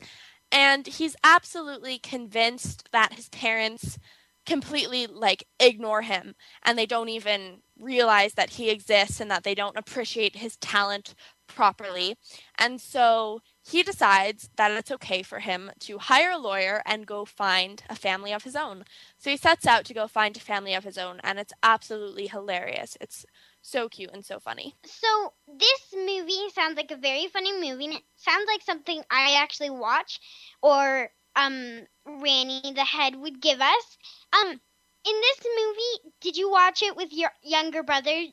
and 0.51 0.88
he's 0.88 1.15
absolutely 1.23 1.99
convinced 1.99 2.89
that 2.91 3.13
his 3.13 3.29
parents 3.29 3.97
completely 4.45 5.08
like 5.08 5.47
ignore 5.60 6.03
him 6.03 6.36
and 6.63 6.77
they 6.77 6.86
don't 6.86 7.10
even 7.10 7.62
realize 7.79 8.34
that 8.36 8.51
he 8.51 8.69
exists 8.69 9.19
and 9.19 9.29
that 9.31 9.43
they 9.43 9.55
don't 9.55 9.77
appreciate 9.77 10.36
his 10.36 10.55
talent 10.58 11.15
properly. 11.47 12.15
And 12.58 12.79
so 12.79 13.41
he 13.63 13.84
decides 13.84 14.49
that 14.55 14.71
it's 14.71 14.91
okay 14.91 15.23
for 15.23 15.39
him 15.39 15.71
to 15.81 15.97
hire 15.97 16.31
a 16.31 16.38
lawyer 16.38 16.81
and 16.86 17.08
go 17.08 17.25
find 17.25 17.84
a 17.89 17.95
family 17.95 18.31
of 18.34 18.43
his 18.43 18.55
own. 18.55 18.84
So 19.17 19.29
he 19.31 19.38
sets 19.38 19.65
out 19.65 19.84
to 19.86 19.93
go 19.93 20.08
find 20.08 20.38
a 20.38 20.39
family 20.39 20.73
of 20.73 20.84
his 20.84 20.97
own, 20.97 21.19
and 21.23 21.39
it's 21.39 21.53
absolutely 21.63 22.27
hilarious. 22.27 22.97
It's 23.01 23.25
so 23.65 23.89
cute 23.89 24.12
and 24.13 24.25
so 24.25 24.39
funny. 24.39 24.75
So 24.86 25.34
this 25.47 25.93
movie 25.93 26.49
sounds 26.54 26.78
like 26.78 26.91
a 26.91 26.95
very 26.97 27.28
funny 27.28 27.54
movie. 27.54 27.86
And 27.86 27.95
it 27.95 28.04
sounds 28.15 28.45
like 28.47 28.62
something 28.62 29.04
I 29.10 29.36
actually 29.41 29.69
watch, 29.71 30.19
or 30.62 31.10
um, 31.36 31.88
Ranny 32.06 32.62
the 32.73 32.84
head 32.86 33.15
would 33.15 33.41
give 33.41 33.62
us. 33.62 33.97
Um, 34.34 34.49
in 34.51 35.21
this 35.21 35.45
movie, 35.45 36.13
did 36.21 36.38
you 36.38 36.49
watch 36.49 36.82
it 36.82 36.95
with 36.95 37.12
your 37.13 37.32
younger 37.43 37.84
brother, 37.84 38.25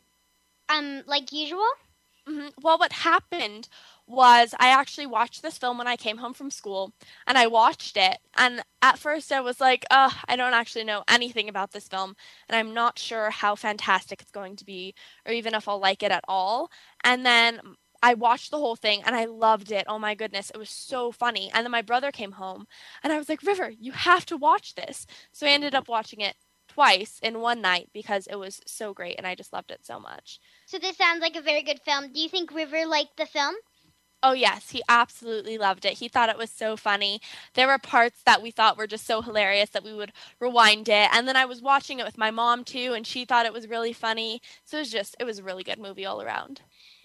um, 0.68 1.02
like 1.06 1.32
usual? 1.32 1.68
hmm 2.26 2.48
Well, 2.62 2.78
what 2.78 2.92
happened 2.92 3.68
was 4.12 4.54
I 4.60 4.68
actually 4.68 5.06
watched 5.06 5.42
this 5.42 5.58
film 5.58 5.78
when 5.78 5.88
I 5.88 5.96
came 5.96 6.18
home 6.18 6.34
from 6.34 6.50
school, 6.50 6.92
and 7.26 7.38
I 7.38 7.46
watched 7.46 7.96
it. 7.96 8.18
And 8.36 8.62
at 8.82 8.98
first, 8.98 9.32
I 9.32 9.40
was 9.40 9.60
like, 9.60 9.84
"Uh, 9.90 10.10
I 10.28 10.36
don't 10.36 10.54
actually 10.54 10.84
know 10.84 11.02
anything 11.08 11.48
about 11.48 11.72
this 11.72 11.88
film, 11.88 12.14
and 12.48 12.56
I'm 12.56 12.74
not 12.74 12.98
sure 12.98 13.30
how 13.30 13.54
fantastic 13.56 14.20
it's 14.22 14.30
going 14.30 14.56
to 14.56 14.64
be, 14.64 14.94
or 15.26 15.32
even 15.32 15.54
if 15.54 15.68
I'll 15.68 15.78
like 15.80 16.02
it 16.02 16.12
at 16.12 16.24
all." 16.28 16.70
And 17.04 17.24
then 17.26 17.60
I 18.02 18.14
watched 18.14 18.50
the 18.50 18.58
whole 18.58 18.76
thing, 18.76 19.02
and 19.04 19.14
I 19.16 19.24
loved 19.26 19.70
it. 19.72 19.86
Oh 19.88 19.98
my 19.98 20.14
goodness, 20.14 20.50
it 20.50 20.58
was 20.58 20.70
so 20.70 21.12
funny. 21.12 21.50
And 21.54 21.64
then 21.64 21.70
my 21.72 21.82
brother 21.82 22.12
came 22.12 22.32
home, 22.32 22.66
and 23.02 23.12
I 23.12 23.18
was 23.18 23.28
like, 23.28 23.42
"River, 23.42 23.70
you 23.70 23.92
have 23.92 24.26
to 24.26 24.36
watch 24.36 24.74
this." 24.74 25.06
So 25.32 25.46
I 25.46 25.50
ended 25.50 25.74
up 25.74 25.88
watching 25.88 26.20
it 26.20 26.36
twice 26.68 27.18
in 27.22 27.40
one 27.40 27.60
night 27.60 27.90
because 27.92 28.26
it 28.26 28.36
was 28.36 28.60
so 28.66 28.92
great, 28.94 29.16
and 29.18 29.26
I 29.26 29.34
just 29.34 29.52
loved 29.52 29.70
it 29.70 29.84
so 29.84 30.00
much. 30.00 30.40
So 30.66 30.78
this 30.78 30.96
sounds 30.96 31.20
like 31.20 31.36
a 31.36 31.42
very 31.42 31.62
good 31.62 31.80
film. 31.82 32.12
Do 32.12 32.20
you 32.20 32.28
think 32.28 32.52
River 32.52 32.86
liked 32.86 33.16
the 33.16 33.26
film? 33.26 33.54
Oh, 34.24 34.32
yes, 34.34 34.70
he 34.70 34.82
absolutely 34.88 35.58
loved 35.58 35.84
it. 35.84 35.94
He 35.94 36.08
thought 36.08 36.28
it 36.28 36.38
was 36.38 36.50
so 36.50 36.76
funny. 36.76 37.20
There 37.54 37.66
were 37.66 37.78
parts 37.78 38.22
that 38.24 38.40
we 38.40 38.52
thought 38.52 38.78
were 38.78 38.86
just 38.86 39.04
so 39.04 39.20
hilarious 39.20 39.70
that 39.70 39.82
we 39.82 39.92
would 39.92 40.12
rewind 40.38 40.88
it. 40.88 41.08
And 41.12 41.26
then 41.26 41.36
I 41.36 41.44
was 41.44 41.60
watching 41.60 41.98
it 41.98 42.06
with 42.06 42.18
my 42.18 42.30
mom 42.30 42.62
too, 42.62 42.92
and 42.94 43.04
she 43.04 43.24
thought 43.24 43.46
it 43.46 43.52
was 43.52 43.68
really 43.68 43.92
funny. 43.92 44.40
So 44.64 44.76
it 44.76 44.80
was 44.80 44.92
just, 44.92 45.16
it 45.18 45.24
was 45.24 45.40
a 45.40 45.42
really 45.42 45.64
good 45.64 45.80
movie 45.80 46.06
all 46.06 46.22
around. 46.22 46.60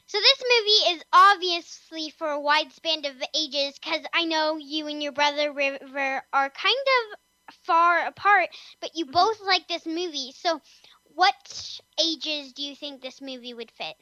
So 0.06 0.20
this 0.20 0.44
movie 0.44 0.96
is 0.96 1.04
obviously 1.12 2.14
for 2.18 2.30
a 2.30 2.40
wide 2.40 2.72
span 2.72 3.00
of 3.06 3.22
ages 3.36 3.78
because 3.78 4.06
I 4.14 4.24
know 4.24 4.58
you 4.58 4.88
and 4.88 5.04
your 5.04 5.12
brother 5.12 5.52
River 5.52 6.24
are 6.32 6.50
kind 6.50 6.88
of 6.88 7.54
far 7.64 8.06
apart, 8.08 8.50
but 8.80 8.92
you 8.96 9.06
mm-hmm. 9.06 9.14
both 9.14 9.42
like 9.46 9.68
this 9.68 9.86
movie. 9.86 10.34
So 10.34 10.62
what 11.04 11.80
ages 12.00 12.54
do 12.54 12.62
you 12.62 12.76
think 12.76 13.02
this 13.02 13.22
movie 13.22 13.54
would 13.54 13.72
fit? 13.72 13.96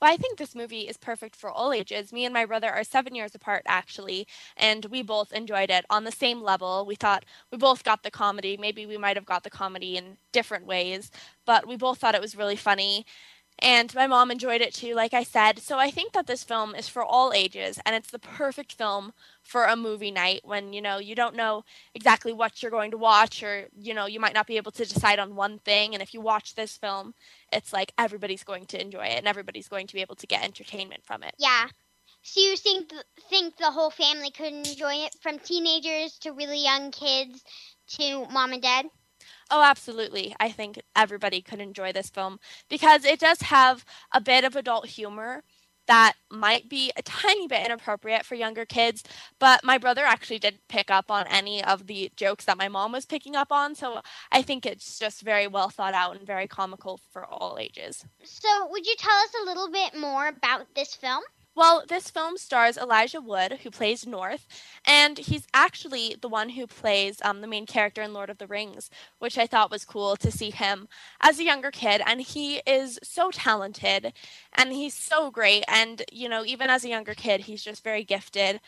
Well, 0.00 0.12
I 0.12 0.16
think 0.16 0.38
this 0.38 0.54
movie 0.54 0.82
is 0.82 0.98
perfect 0.98 1.34
for 1.34 1.50
all 1.50 1.72
ages. 1.72 2.12
Me 2.12 2.24
and 2.26 2.34
my 2.34 2.44
brother 2.44 2.70
are 2.70 2.84
seven 2.84 3.14
years 3.14 3.34
apart, 3.34 3.62
actually, 3.66 4.26
and 4.56 4.84
we 4.86 5.02
both 5.02 5.32
enjoyed 5.32 5.70
it 5.70 5.86
on 5.88 6.04
the 6.04 6.12
same 6.12 6.42
level. 6.42 6.84
We 6.84 6.94
thought 6.94 7.24
we 7.50 7.56
both 7.56 7.84
got 7.84 8.02
the 8.02 8.10
comedy. 8.10 8.56
Maybe 8.58 8.84
we 8.86 8.98
might 8.98 9.16
have 9.16 9.24
got 9.24 9.44
the 9.44 9.50
comedy 9.50 9.96
in 9.96 10.18
different 10.32 10.66
ways, 10.66 11.10
but 11.46 11.66
we 11.66 11.76
both 11.76 11.98
thought 11.98 12.14
it 12.14 12.20
was 12.20 12.36
really 12.36 12.56
funny. 12.56 13.06
And 13.60 13.94
my 13.94 14.06
mom 14.06 14.30
enjoyed 14.30 14.60
it 14.60 14.74
too, 14.74 14.94
like 14.94 15.14
I 15.14 15.22
said. 15.22 15.60
So 15.60 15.78
I 15.78 15.90
think 15.90 16.12
that 16.12 16.26
this 16.26 16.42
film 16.42 16.74
is 16.74 16.88
for 16.88 17.04
all 17.04 17.32
ages, 17.32 17.78
and 17.86 17.94
it's 17.94 18.10
the 18.10 18.18
perfect 18.18 18.72
film 18.72 19.12
for 19.42 19.64
a 19.64 19.76
movie 19.76 20.10
night 20.10 20.40
when, 20.44 20.72
you 20.72 20.82
know, 20.82 20.98
you 20.98 21.14
don't 21.14 21.36
know 21.36 21.64
exactly 21.94 22.32
what 22.32 22.62
you're 22.62 22.70
going 22.70 22.90
to 22.90 22.98
watch, 22.98 23.42
or, 23.42 23.68
you 23.78 23.94
know, 23.94 24.06
you 24.06 24.18
might 24.18 24.34
not 24.34 24.46
be 24.48 24.56
able 24.56 24.72
to 24.72 24.84
decide 24.84 25.18
on 25.18 25.36
one 25.36 25.60
thing. 25.60 25.94
And 25.94 26.02
if 26.02 26.12
you 26.12 26.20
watch 26.20 26.54
this 26.54 26.76
film, 26.76 27.14
it's 27.52 27.72
like 27.72 27.92
everybody's 27.96 28.44
going 28.44 28.66
to 28.66 28.80
enjoy 28.80 29.06
it, 29.06 29.18
and 29.18 29.28
everybody's 29.28 29.68
going 29.68 29.86
to 29.86 29.94
be 29.94 30.00
able 30.00 30.16
to 30.16 30.26
get 30.26 30.42
entertainment 30.42 31.04
from 31.04 31.22
it. 31.22 31.34
Yeah. 31.38 31.68
So 32.22 32.40
you 32.40 32.56
think 32.56 32.92
think 33.28 33.56
the 33.56 33.70
whole 33.70 33.90
family 33.90 34.30
could 34.30 34.52
enjoy 34.52 34.94
it, 34.94 35.14
from 35.20 35.38
teenagers 35.38 36.18
to 36.20 36.32
really 36.32 36.62
young 36.62 36.90
kids 36.90 37.44
to 37.98 38.26
mom 38.26 38.52
and 38.52 38.62
dad? 38.62 38.86
Oh, 39.50 39.62
absolutely. 39.62 40.34
I 40.40 40.50
think 40.50 40.80
everybody 40.96 41.40
could 41.40 41.60
enjoy 41.60 41.92
this 41.92 42.10
film 42.10 42.38
because 42.68 43.04
it 43.04 43.20
does 43.20 43.42
have 43.42 43.84
a 44.12 44.20
bit 44.20 44.44
of 44.44 44.56
adult 44.56 44.86
humor 44.86 45.42
that 45.86 46.14
might 46.30 46.68
be 46.68 46.92
a 46.96 47.02
tiny 47.02 47.46
bit 47.46 47.66
inappropriate 47.66 48.24
for 48.24 48.34
younger 48.34 48.64
kids, 48.64 49.02
but 49.38 49.62
my 49.64 49.78
brother 49.78 50.02
actually 50.04 50.38
didn't 50.38 50.66
pick 50.68 50.90
up 50.90 51.10
on 51.10 51.26
any 51.28 51.62
of 51.62 51.86
the 51.86 52.10
jokes 52.16 52.44
that 52.46 52.56
my 52.56 52.68
mom 52.68 52.92
was 52.92 53.06
picking 53.06 53.36
up 53.36 53.52
on, 53.52 53.74
so 53.74 54.00
I 54.32 54.42
think 54.42 54.64
it's 54.64 54.98
just 54.98 55.22
very 55.22 55.46
well 55.46 55.68
thought 55.68 55.94
out 55.94 56.16
and 56.16 56.26
very 56.26 56.48
comical 56.48 57.00
for 57.12 57.24
all 57.24 57.58
ages. 57.60 58.04
So, 58.22 58.66
would 58.70 58.86
you 58.86 58.94
tell 58.98 59.16
us 59.18 59.34
a 59.42 59.44
little 59.44 59.70
bit 59.70 59.94
more 59.94 60.28
about 60.28 60.74
this 60.74 60.94
film? 60.94 61.22
Well, 61.56 61.84
this 61.88 62.10
film 62.10 62.36
stars 62.36 62.76
Elijah 62.76 63.20
Wood, 63.20 63.60
who 63.62 63.70
plays 63.70 64.06
North, 64.06 64.46
and 64.84 65.18
he's 65.18 65.46
actually 65.54 66.16
the 66.20 66.28
one 66.28 66.50
who 66.50 66.66
plays 66.66 67.20
um, 67.22 67.42
the 67.42 67.46
main 67.46 67.64
character 67.64 68.02
in 68.02 68.12
Lord 68.12 68.28
of 68.28 68.38
the 68.38 68.48
Rings, 68.48 68.90
which 69.20 69.38
I 69.38 69.46
thought 69.46 69.70
was 69.70 69.84
cool 69.84 70.16
to 70.16 70.32
see 70.32 70.50
him 70.50 70.88
as 71.20 71.38
a 71.38 71.44
younger 71.44 71.70
kid. 71.70 72.02
And 72.04 72.20
he 72.22 72.56
is 72.66 72.98
so 73.04 73.30
talented 73.30 74.12
and 74.52 74.72
he's 74.72 74.94
so 74.94 75.30
great. 75.30 75.62
And, 75.68 76.02
you 76.10 76.28
know, 76.28 76.44
even 76.44 76.70
as 76.70 76.84
a 76.84 76.88
younger 76.88 77.14
kid, 77.14 77.42
he's 77.42 77.62
just 77.62 77.84
very 77.84 78.02
gifted. 78.02 78.60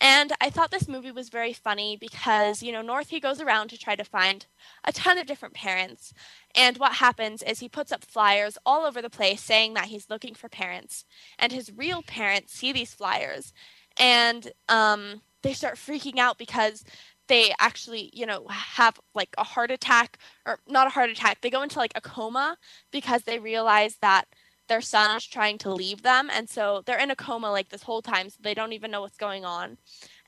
And 0.00 0.32
I 0.40 0.50
thought 0.50 0.70
this 0.70 0.88
movie 0.88 1.10
was 1.10 1.28
very 1.28 1.52
funny 1.52 1.96
because, 1.96 2.62
you 2.62 2.72
know, 2.72 2.82
North 2.82 3.08
he 3.10 3.20
goes 3.20 3.40
around 3.40 3.68
to 3.68 3.78
try 3.78 3.96
to 3.96 4.04
find 4.04 4.46
a 4.84 4.92
ton 4.92 5.18
of 5.18 5.26
different 5.26 5.54
parents. 5.54 6.12
And 6.54 6.78
what 6.78 6.94
happens 6.94 7.42
is 7.42 7.58
he 7.58 7.68
puts 7.68 7.90
up 7.90 8.04
flyers 8.04 8.58
all 8.64 8.84
over 8.84 9.02
the 9.02 9.10
place 9.10 9.40
saying 9.42 9.74
that 9.74 9.86
he's 9.86 10.10
looking 10.10 10.34
for 10.34 10.48
parents. 10.48 11.04
And 11.38 11.52
his 11.52 11.72
real 11.76 12.02
parents 12.02 12.52
see 12.52 12.72
these 12.72 12.94
flyers 12.94 13.52
and 13.98 14.52
um, 14.68 15.22
they 15.42 15.52
start 15.52 15.76
freaking 15.76 16.18
out 16.18 16.38
because 16.38 16.84
they 17.28 17.52
actually, 17.60 18.10
you 18.14 18.24
know, 18.24 18.46
have 18.48 18.98
like 19.14 19.34
a 19.36 19.44
heart 19.44 19.70
attack 19.70 20.18
or 20.46 20.60
not 20.66 20.86
a 20.86 20.90
heart 20.90 21.10
attack. 21.10 21.40
They 21.40 21.50
go 21.50 21.62
into 21.62 21.78
like 21.78 21.92
a 21.94 22.00
coma 22.00 22.56
because 22.90 23.22
they 23.22 23.38
realize 23.38 23.96
that 24.00 24.26
their 24.68 24.80
son 24.80 25.16
is 25.16 25.26
trying 25.26 25.58
to 25.58 25.70
leave 25.72 26.02
them 26.02 26.30
and 26.32 26.48
so 26.48 26.82
they're 26.86 26.98
in 26.98 27.10
a 27.10 27.16
coma 27.16 27.50
like 27.50 27.68
this 27.70 27.82
whole 27.84 28.02
time 28.02 28.28
so 28.30 28.36
they 28.40 28.54
don't 28.54 28.72
even 28.72 28.90
know 28.90 29.00
what's 29.02 29.16
going 29.16 29.44
on 29.44 29.78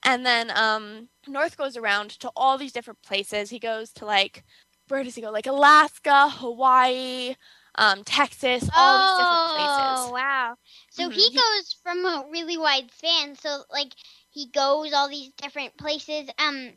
and 0.05 0.24
then 0.26 0.51
um 0.57 1.09
north 1.26 1.57
goes 1.57 1.76
around 1.76 2.11
to 2.11 2.30
all 2.36 2.59
these 2.59 2.72
different 2.72 3.03
places 3.03 3.51
he 3.51 3.59
goes 3.59 3.93
to 3.93 4.05
like 4.05 4.45
where 4.88 5.05
does 5.05 5.14
he 5.14 5.22
go 5.22 5.30
like 5.30 5.47
alaska 5.47 6.28
hawaii 6.30 7.34
um 7.76 8.03
texas 8.05 8.68
all 8.76 8.99
these 8.99 9.14
different 9.14 9.45
places 9.45 9.76
Oh, 9.76 10.11
wow. 10.12 10.57
So 10.91 11.09
Mhm. 11.09 11.12
he 11.12 11.30
He- 11.30 11.36
goes 11.36 11.72
from 11.82 12.05
a 12.05 12.26
really 12.30 12.57
wide 12.59 12.91
span. 12.93 13.34
So, 13.36 13.64
like, 13.70 13.95
he 14.30 14.47
goes 14.49 14.93
all 14.93 15.09
these 15.09 15.30
different 15.36 15.76
places. 15.76 16.30
Um, 16.38 16.72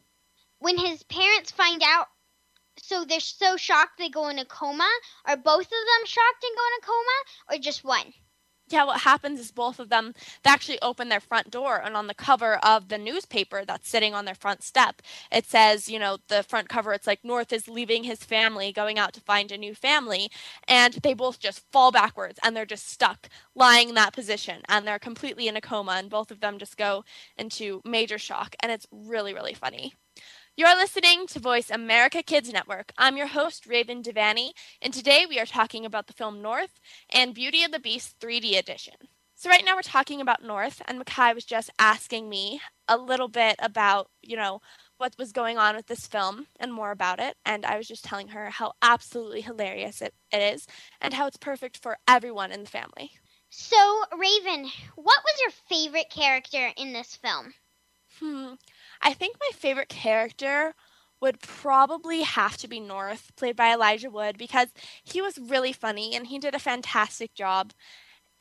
when 0.59 0.77
his 0.77 1.03
parents 1.03 1.51
find 1.51 1.81
out 1.83 2.07
so 2.83 3.05
they're 3.05 3.19
so 3.19 3.55
shocked 3.55 3.97
they 3.97 4.09
go 4.09 4.27
in 4.27 4.39
a 4.39 4.45
coma? 4.45 4.89
Are 5.25 5.37
both 5.37 5.65
of 5.65 5.69
them 5.69 6.05
shocked 6.05 6.43
and 6.43 6.55
go 6.55 6.63
in 6.67 6.81
a 6.81 6.85
coma, 6.85 7.17
or 7.51 7.57
just 7.61 7.83
one? 7.83 8.13
yeah, 8.69 8.85
what 8.85 9.01
happens 9.01 9.39
is 9.39 9.51
both 9.51 9.79
of 9.79 9.89
them 9.89 10.13
they 10.43 10.49
actually 10.49 10.81
open 10.81 11.09
their 11.09 11.19
front 11.19 11.51
door, 11.51 11.81
and 11.83 11.95
on 11.95 12.07
the 12.07 12.13
cover 12.13 12.55
of 12.63 12.87
the 12.89 12.97
newspaper 12.97 13.63
that's 13.65 13.89
sitting 13.89 14.13
on 14.15 14.25
their 14.25 14.35
front 14.35 14.63
step, 14.63 15.01
it 15.31 15.45
says, 15.45 15.89
you 15.89 15.99
know, 15.99 16.17
the 16.27 16.43
front 16.43 16.69
cover, 16.69 16.93
it's 16.93 17.07
like 17.07 17.23
North 17.23 17.53
is 17.53 17.67
leaving 17.67 18.03
his 18.03 18.23
family, 18.23 18.71
going 18.71 18.97
out 18.97 19.13
to 19.13 19.21
find 19.21 19.51
a 19.51 19.57
new 19.57 19.75
family, 19.75 20.29
and 20.67 20.93
they 21.03 21.13
both 21.13 21.39
just 21.39 21.59
fall 21.71 21.91
backwards 21.91 22.39
and 22.43 22.55
they're 22.55 22.65
just 22.65 22.89
stuck 22.89 23.29
lying 23.55 23.89
in 23.89 23.95
that 23.95 24.13
position, 24.13 24.61
and 24.69 24.87
they're 24.87 24.99
completely 24.99 25.47
in 25.47 25.57
a 25.57 25.61
coma, 25.61 25.93
and 25.93 26.09
both 26.09 26.31
of 26.31 26.39
them 26.39 26.57
just 26.57 26.77
go 26.77 27.03
into 27.37 27.81
major 27.85 28.17
shock, 28.17 28.55
and 28.61 28.71
it's 28.71 28.87
really, 28.91 29.33
really 29.33 29.53
funny. 29.53 29.93
You're 30.55 30.75
listening 30.75 31.25
to 31.29 31.39
Voice 31.39 31.71
America 31.71 32.21
Kids 32.21 32.53
Network. 32.53 32.91
I'm 32.95 33.17
your 33.17 33.25
host, 33.25 33.65
Raven 33.65 34.03
Devanney, 34.03 34.51
and 34.83 34.93
today 34.93 35.25
we 35.27 35.39
are 35.39 35.47
talking 35.47 35.83
about 35.83 36.05
the 36.05 36.13
film 36.13 36.43
North 36.43 36.79
and 37.09 37.33
Beauty 37.33 37.63
and 37.63 37.73
the 37.73 37.79
Beast 37.79 38.19
3D 38.19 38.59
edition. 38.59 38.93
So 39.33 39.49
right 39.49 39.65
now 39.65 39.73
we're 39.75 39.81
talking 39.81 40.21
about 40.21 40.43
North, 40.43 40.79
and 40.87 41.03
Makai 41.03 41.33
was 41.33 41.43
just 41.43 41.71
asking 41.79 42.29
me 42.29 42.61
a 42.87 42.97
little 42.97 43.29
bit 43.29 43.55
about, 43.57 44.11
you 44.21 44.37
know, 44.37 44.61
what 44.97 45.15
was 45.17 45.31
going 45.31 45.57
on 45.57 45.75
with 45.75 45.87
this 45.87 46.05
film 46.05 46.45
and 46.59 46.71
more 46.71 46.91
about 46.91 47.19
it. 47.19 47.35
And 47.43 47.65
I 47.65 47.75
was 47.77 47.87
just 47.87 48.05
telling 48.05 48.27
her 48.27 48.51
how 48.51 48.73
absolutely 48.83 49.41
hilarious 49.41 50.03
it, 50.03 50.13
it 50.31 50.53
is 50.53 50.67
and 51.01 51.15
how 51.15 51.25
it's 51.25 51.37
perfect 51.37 51.81
for 51.81 51.97
everyone 52.07 52.51
in 52.51 52.63
the 52.63 52.69
family. 52.69 53.13
So, 53.49 54.03
Raven, 54.15 54.69
what 54.93 55.23
was 55.23 55.41
your 55.41 55.51
favorite 55.67 56.11
character 56.11 56.69
in 56.77 56.93
this 56.93 57.15
film? 57.15 57.55
Hmm. 58.19 58.53
I 59.03 59.13
think 59.13 59.37
my 59.39 59.49
favorite 59.55 59.89
character 59.89 60.73
would 61.21 61.39
probably 61.41 62.21
have 62.23 62.57
to 62.57 62.67
be 62.67 62.79
North, 62.79 63.31
played 63.35 63.55
by 63.55 63.73
Elijah 63.73 64.09
Wood, 64.09 64.37
because 64.37 64.69
he 65.03 65.21
was 65.21 65.37
really 65.37 65.73
funny 65.73 66.15
and 66.15 66.27
he 66.27 66.39
did 66.39 66.55
a 66.55 66.59
fantastic 66.59 67.33
job. 67.33 67.73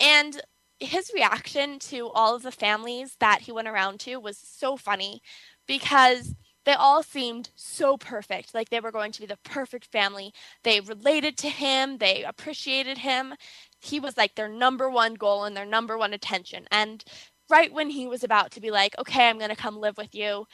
And 0.00 0.40
his 0.80 1.12
reaction 1.14 1.78
to 1.78 2.08
all 2.10 2.34
of 2.34 2.42
the 2.42 2.52
families 2.52 3.16
that 3.20 3.42
he 3.42 3.52
went 3.52 3.68
around 3.68 4.00
to 4.00 4.16
was 4.16 4.38
so 4.38 4.76
funny 4.76 5.22
because 5.66 6.34
they 6.64 6.72
all 6.72 7.02
seemed 7.02 7.50
so 7.56 7.96
perfect. 7.96 8.54
Like 8.54 8.70
they 8.70 8.80
were 8.80 8.92
going 8.92 9.12
to 9.12 9.20
be 9.20 9.26
the 9.26 9.38
perfect 9.44 9.86
family. 9.86 10.32
They 10.64 10.80
related 10.80 11.36
to 11.38 11.48
him. 11.48 11.98
They 11.98 12.22
appreciated 12.24 12.98
him. 12.98 13.34
He 13.80 13.98
was 14.00 14.16
like 14.16 14.34
their 14.36 14.48
number 14.48 14.88
one 14.88 15.14
goal 15.14 15.44
and 15.44 15.56
their 15.56 15.66
number 15.66 15.98
one 15.98 16.12
attention. 16.12 16.66
And 16.70 17.04
right 17.51 17.72
when 17.72 17.90
he 17.90 18.07
was 18.07 18.24
about 18.24 18.53
to 18.53 18.61
be 18.61 18.70
like, 18.70 18.99
okay, 18.99 19.28
I'm 19.28 19.38
going 19.38 19.51
to 19.51 19.57
come 19.57 19.76
live 19.76 19.97
with 19.97 20.14
you, 20.14 20.47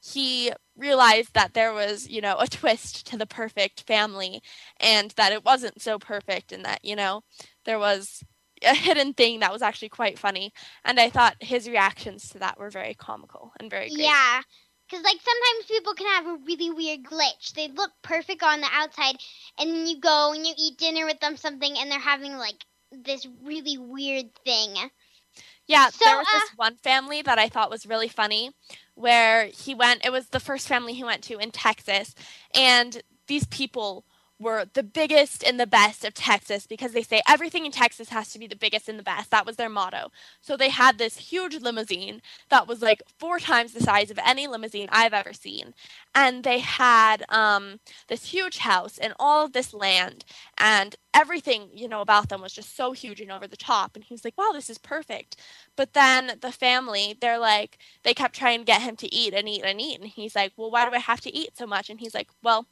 he 0.00 0.52
realized 0.76 1.34
that 1.34 1.54
there 1.54 1.72
was, 1.72 2.08
you 2.08 2.20
know, 2.20 2.36
a 2.38 2.46
twist 2.48 3.06
to 3.08 3.16
the 3.16 3.26
perfect 3.26 3.86
family 3.86 4.40
and 4.80 5.12
that 5.16 5.32
it 5.32 5.44
wasn't 5.44 5.82
so 5.82 5.98
perfect 5.98 6.52
and 6.52 6.64
that, 6.64 6.84
you 6.84 6.96
know, 6.96 7.22
there 7.64 7.78
was 7.78 8.22
a 8.62 8.74
hidden 8.74 9.12
thing 9.12 9.40
that 9.40 9.52
was 9.52 9.62
actually 9.62 9.88
quite 9.88 10.18
funny. 10.18 10.52
And 10.84 10.98
I 10.98 11.10
thought 11.10 11.36
his 11.40 11.68
reactions 11.68 12.28
to 12.30 12.38
that 12.38 12.58
were 12.58 12.70
very 12.70 12.94
comical 12.94 13.52
and 13.60 13.70
very 13.70 13.88
great. 13.88 14.06
Yeah. 14.06 14.40
Because, 14.88 15.02
like, 15.04 15.18
sometimes 15.20 15.66
people 15.68 15.94
can 15.94 16.06
have 16.06 16.26
a 16.26 16.38
really 16.46 16.70
weird 16.70 17.02
glitch. 17.02 17.54
They 17.54 17.66
look 17.66 17.90
perfect 18.02 18.44
on 18.44 18.60
the 18.60 18.68
outside, 18.70 19.16
and 19.58 19.68
then 19.68 19.86
you 19.88 19.98
go 19.98 20.32
and 20.32 20.46
you 20.46 20.54
eat 20.56 20.78
dinner 20.78 21.04
with 21.06 21.18
them 21.18 21.36
something, 21.36 21.76
and 21.76 21.90
they're 21.90 21.98
having, 21.98 22.36
like, 22.36 22.64
this 22.92 23.26
really 23.42 23.78
weird 23.78 24.26
thing. 24.44 24.76
Yeah, 25.68 25.90
So, 25.90 26.04
there 26.04 26.16
was 26.16 26.28
uh, 26.32 26.40
this 26.40 26.50
one 26.56 26.76
family 26.76 27.22
that 27.22 27.38
I 27.38 27.48
thought 27.48 27.70
was 27.70 27.86
really 27.86 28.08
funny 28.08 28.50
where 28.94 29.46
he 29.46 29.74
went, 29.74 30.04
it 30.04 30.12
was 30.12 30.28
the 30.28 30.40
first 30.40 30.68
family 30.68 30.94
he 30.94 31.04
went 31.04 31.22
to 31.24 31.38
in 31.38 31.50
Texas, 31.50 32.14
and 32.54 33.02
these 33.26 33.46
people 33.46 34.04
were 34.38 34.66
the 34.74 34.82
biggest 34.82 35.42
and 35.42 35.58
the 35.58 35.66
best 35.66 36.04
of 36.04 36.14
Texas 36.14 36.66
because 36.66 36.92
they 36.92 37.02
say 37.02 37.22
everything 37.26 37.64
in 37.64 37.72
Texas 37.72 38.10
has 38.10 38.32
to 38.32 38.38
be 38.38 38.46
the 38.46 38.56
biggest 38.56 38.88
and 38.88 38.98
the 38.98 39.02
best. 39.02 39.30
That 39.30 39.46
was 39.46 39.56
their 39.56 39.68
motto. 39.68 40.10
So 40.40 40.56
they 40.56 40.68
had 40.68 40.98
this 40.98 41.16
huge 41.16 41.56
limousine 41.60 42.20
that 42.50 42.68
was 42.68 42.82
like 42.82 43.02
four 43.18 43.38
times 43.38 43.72
the 43.72 43.80
size 43.80 44.10
of 44.10 44.18
any 44.24 44.46
limousine 44.46 44.88
I've 44.92 45.14
ever 45.14 45.32
seen. 45.32 45.74
And 46.14 46.44
they 46.44 46.58
had 46.58 47.24
um, 47.28 47.80
this 48.08 48.26
huge 48.26 48.58
house 48.58 48.98
and 48.98 49.14
all 49.18 49.44
of 49.44 49.52
this 49.52 49.72
land 49.72 50.24
and 50.58 50.96
everything, 51.14 51.70
you 51.72 51.88
know, 51.88 52.02
about 52.02 52.28
them 52.28 52.42
was 52.42 52.52
just 52.52 52.76
so 52.76 52.92
huge 52.92 53.20
and 53.22 53.32
over 53.32 53.46
the 53.46 53.56
top. 53.56 53.94
And 53.94 54.04
he 54.04 54.12
was 54.12 54.24
like, 54.24 54.36
wow, 54.36 54.50
this 54.52 54.68
is 54.68 54.76
perfect. 54.76 55.36
But 55.74 55.94
then 55.94 56.32
the 56.42 56.52
family, 56.52 57.16
they're 57.18 57.38
like, 57.38 57.78
they 58.02 58.12
kept 58.12 58.36
trying 58.36 58.60
to 58.60 58.64
get 58.66 58.82
him 58.82 58.96
to 58.96 59.14
eat 59.14 59.32
and 59.32 59.48
eat 59.48 59.62
and 59.64 59.80
eat. 59.80 59.98
And 59.98 60.10
he's 60.10 60.36
like, 60.36 60.52
well, 60.56 60.70
why 60.70 60.86
do 60.88 60.94
I 60.94 60.98
have 60.98 61.22
to 61.22 61.34
eat 61.34 61.56
so 61.56 61.66
much? 61.66 61.88
And 61.88 62.00
he's 62.00 62.14
like, 62.14 62.28
well, 62.42 62.66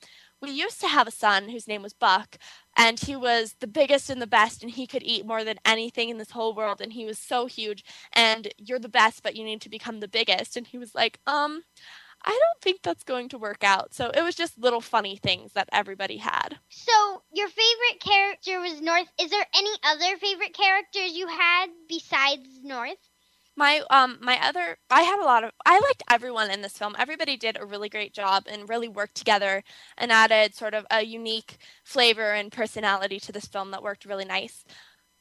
we 0.44 0.50
used 0.50 0.80
to 0.80 0.88
have 0.88 1.08
a 1.08 1.12
son 1.12 1.48
whose 1.48 1.68
name 1.68 1.82
was 1.82 1.92
Buck, 1.92 2.36
and 2.76 2.98
he 2.98 3.16
was 3.16 3.56
the 3.60 3.66
biggest 3.66 4.10
and 4.10 4.20
the 4.20 4.26
best, 4.26 4.62
and 4.62 4.70
he 4.70 4.86
could 4.86 5.02
eat 5.02 5.26
more 5.26 5.44
than 5.44 5.58
anything 5.64 6.08
in 6.08 6.18
this 6.18 6.30
whole 6.30 6.54
world, 6.54 6.80
and 6.80 6.92
he 6.92 7.04
was 7.04 7.18
so 7.18 7.46
huge. 7.46 7.84
And 8.12 8.48
you're 8.58 8.78
the 8.78 8.88
best, 8.88 9.22
but 9.22 9.36
you 9.36 9.44
need 9.44 9.60
to 9.62 9.68
become 9.68 10.00
the 10.00 10.08
biggest. 10.08 10.56
And 10.56 10.66
he 10.66 10.78
was 10.78 10.94
like, 10.94 11.18
um, 11.26 11.62
I 12.24 12.30
don't 12.30 12.62
think 12.62 12.80
that's 12.82 13.04
going 13.04 13.28
to 13.30 13.38
work 13.38 13.62
out. 13.62 13.92
So 13.94 14.10
it 14.10 14.22
was 14.22 14.34
just 14.34 14.58
little 14.58 14.80
funny 14.80 15.16
things 15.16 15.52
that 15.52 15.68
everybody 15.72 16.16
had. 16.16 16.58
So, 16.70 17.22
your 17.32 17.48
favorite 17.48 18.00
character 18.00 18.60
was 18.60 18.80
North. 18.80 19.08
Is 19.20 19.30
there 19.30 19.46
any 19.54 19.72
other 19.84 20.16
favorite 20.16 20.54
characters 20.54 21.12
you 21.12 21.28
had 21.28 21.66
besides 21.88 22.48
North? 22.62 22.98
My 23.56 23.82
um 23.90 24.18
my 24.20 24.38
other 24.44 24.78
I 24.90 25.02
had 25.02 25.20
a 25.20 25.24
lot 25.24 25.44
of 25.44 25.52
I 25.64 25.78
liked 25.78 26.02
everyone 26.10 26.50
in 26.50 26.62
this 26.62 26.76
film. 26.78 26.94
Everybody 26.98 27.36
did 27.36 27.56
a 27.58 27.64
really 27.66 27.88
great 27.88 28.12
job 28.12 28.44
and 28.48 28.68
really 28.68 28.88
worked 28.88 29.14
together 29.16 29.62
and 29.96 30.10
added 30.12 30.54
sort 30.54 30.74
of 30.74 30.86
a 30.90 31.02
unique 31.04 31.58
flavor 31.84 32.32
and 32.32 32.50
personality 32.52 33.20
to 33.20 33.32
this 33.32 33.46
film 33.46 33.70
that 33.70 33.82
worked 33.82 34.04
really 34.04 34.24
nice. 34.24 34.64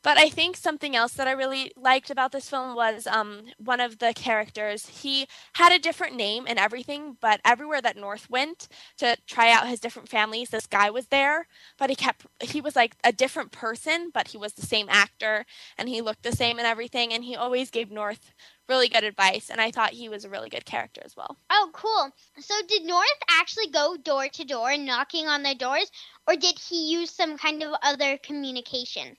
But 0.04 0.18
I 0.18 0.30
think 0.30 0.58
something 0.58 0.96
else 0.96 1.14
that 1.14 1.28
I 1.30 1.32
really 1.32 1.72
liked 1.78 2.10
about 2.10 2.34
this 2.34 2.50
film 2.50 2.76
was 2.76 3.08
um, 3.08 3.44
one 3.58 3.80
of 3.80 4.00
the 4.00 4.14
characters. 4.14 4.86
He 5.02 5.28
had 5.56 5.72
a 5.72 5.80
different 5.80 6.16
name 6.16 6.46
and 6.48 6.60
everything, 6.60 7.16
but 7.22 7.40
everywhere 7.46 7.82
that 7.82 7.96
North 7.96 8.30
went 8.30 8.68
to 8.98 9.16
try 9.28 9.50
out 9.52 9.68
his 9.68 9.80
different 9.80 10.10
families, 10.10 10.50
this 10.50 10.68
guy 10.68 10.90
was 10.90 11.08
there. 11.08 11.48
But 11.78 11.90
he 11.90 11.96
kept, 11.96 12.26
he 12.42 12.60
was 12.60 12.76
like 12.76 12.98
a 13.04 13.14
different 13.14 13.54
person, 13.54 14.12
but 14.14 14.28
he 14.28 14.38
was 14.38 14.54
the 14.54 14.66
same 14.66 14.88
actor 14.90 15.46
and 15.78 15.88
he 15.88 16.02
looked 16.02 16.24
the 16.24 16.34
same 16.34 16.58
and 16.60 16.68
everything. 16.68 17.14
And 17.14 17.24
he 17.24 17.38
always 17.38 17.72
gave 17.72 17.90
North 17.90 18.34
really 18.68 18.90
good 18.90 19.06
advice. 19.06 19.50
And 19.50 19.62
I 19.62 19.72
thought 19.72 19.92
he 19.92 20.10
was 20.10 20.26
a 20.26 20.30
really 20.30 20.50
good 20.50 20.66
character 20.66 21.02
as 21.06 21.16
well. 21.16 21.38
Oh, 21.50 21.70
cool. 21.74 22.12
So, 22.40 22.56
did 22.68 22.84
North 22.84 23.08
actually 23.30 23.70
go 23.70 23.96
door 23.96 24.28
to 24.28 24.44
door 24.44 24.76
knocking 24.78 25.28
on 25.28 25.44
their 25.44 25.56
doors, 25.56 25.90
or 26.28 26.36
did 26.36 26.60
he 26.60 26.92
use 26.92 27.12
some 27.12 27.38
kind 27.38 27.64
of 27.64 27.74
other 27.82 28.18
communication? 28.18 29.16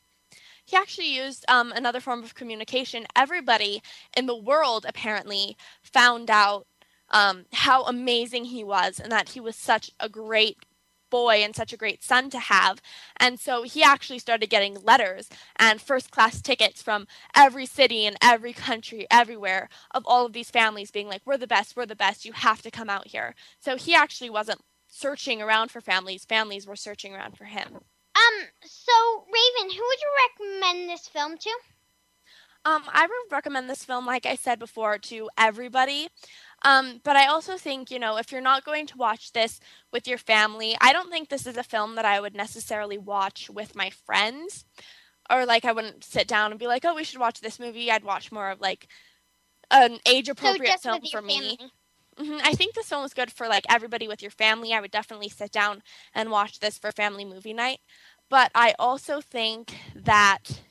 He 0.64 0.76
actually 0.76 1.14
used 1.14 1.44
um, 1.48 1.72
another 1.72 2.00
form 2.00 2.22
of 2.22 2.34
communication. 2.34 3.06
Everybody 3.16 3.82
in 4.16 4.26
the 4.26 4.36
world 4.36 4.86
apparently 4.88 5.56
found 5.82 6.30
out 6.30 6.66
um, 7.10 7.44
how 7.52 7.84
amazing 7.84 8.46
he 8.46 8.64
was 8.64 8.98
and 8.98 9.12
that 9.12 9.30
he 9.30 9.40
was 9.40 9.56
such 9.56 9.90
a 10.00 10.08
great 10.08 10.58
boy 11.10 11.36
and 11.44 11.54
such 11.54 11.72
a 11.72 11.76
great 11.76 12.02
son 12.02 12.28
to 12.30 12.40
have. 12.40 12.80
And 13.18 13.38
so 13.38 13.62
he 13.62 13.84
actually 13.84 14.18
started 14.18 14.50
getting 14.50 14.82
letters 14.82 15.28
and 15.56 15.80
first 15.80 16.10
class 16.10 16.40
tickets 16.42 16.82
from 16.82 17.06
every 17.36 17.66
city 17.66 18.04
and 18.04 18.16
every 18.20 18.52
country, 18.52 19.06
everywhere, 19.10 19.68
of 19.92 20.02
all 20.06 20.26
of 20.26 20.32
these 20.32 20.50
families 20.50 20.90
being 20.90 21.06
like, 21.06 21.22
We're 21.24 21.36
the 21.36 21.46
best, 21.46 21.76
we're 21.76 21.86
the 21.86 21.94
best, 21.94 22.24
you 22.24 22.32
have 22.32 22.62
to 22.62 22.70
come 22.70 22.90
out 22.90 23.06
here. 23.06 23.36
So 23.60 23.76
he 23.76 23.94
actually 23.94 24.30
wasn't 24.30 24.62
searching 24.88 25.40
around 25.40 25.70
for 25.70 25.80
families, 25.80 26.24
families 26.24 26.66
were 26.66 26.74
searching 26.76 27.14
around 27.14 27.36
for 27.38 27.44
him. 27.44 27.78
Um, 28.16 28.48
so 28.64 29.26
Raven, 29.26 29.74
who 29.74 29.82
would 29.82 30.00
you 30.00 30.60
recommend 30.60 30.88
this 30.88 31.08
film 31.08 31.36
to? 31.38 31.50
Um, 32.66 32.82
I 32.88 33.02
would 33.02 33.32
recommend 33.32 33.68
this 33.68 33.84
film, 33.84 34.06
like 34.06 34.24
I 34.24 34.36
said 34.36 34.58
before, 34.58 34.96
to 34.98 35.28
everybody. 35.36 36.08
Um, 36.64 37.00
but 37.04 37.14
I 37.14 37.26
also 37.26 37.58
think, 37.58 37.90
you 37.90 37.98
know, 37.98 38.16
if 38.16 38.32
you're 38.32 38.40
not 38.40 38.64
going 38.64 38.86
to 38.86 38.96
watch 38.96 39.32
this 39.32 39.60
with 39.92 40.08
your 40.08 40.16
family, 40.16 40.74
I 40.80 40.94
don't 40.94 41.10
think 41.10 41.28
this 41.28 41.46
is 41.46 41.58
a 41.58 41.62
film 41.62 41.94
that 41.96 42.06
I 42.06 42.20
would 42.20 42.34
necessarily 42.34 42.96
watch 42.96 43.50
with 43.50 43.76
my 43.76 43.90
friends. 43.90 44.64
Or 45.30 45.44
like 45.44 45.66
I 45.66 45.72
wouldn't 45.72 46.04
sit 46.04 46.26
down 46.26 46.52
and 46.52 46.60
be 46.60 46.66
like, 46.66 46.84
oh, 46.86 46.94
we 46.94 47.04
should 47.04 47.20
watch 47.20 47.40
this 47.40 47.60
movie. 47.60 47.90
I'd 47.90 48.04
watch 48.04 48.32
more 48.32 48.50
of 48.50 48.60
like 48.60 48.88
an 49.70 49.98
age 50.06 50.30
appropriate 50.30 50.70
just 50.70 50.84
film 50.84 51.00
for 51.10 51.20
me. 51.20 51.58
Family. 52.16 52.28
hmm 52.30 52.40
I 52.42 52.52
think 52.54 52.74
this 52.74 52.88
film 52.88 53.02
was 53.02 53.14
good 53.14 53.32
for 53.32 53.48
like 53.48 53.64
everybody 53.68 54.08
with 54.08 54.22
your 54.22 54.30
family. 54.30 54.72
I 54.72 54.80
would 54.80 54.90
definitely 54.90 55.28
sit 55.28 55.52
down 55.52 55.82
and 56.14 56.30
watch 56.30 56.60
this 56.60 56.78
for 56.78 56.92
family 56.92 57.24
movie 57.24 57.52
night. 57.54 57.80
But 58.30 58.50
I 58.54 58.74
also 58.78 59.20
think 59.20 59.76
that 59.94 60.62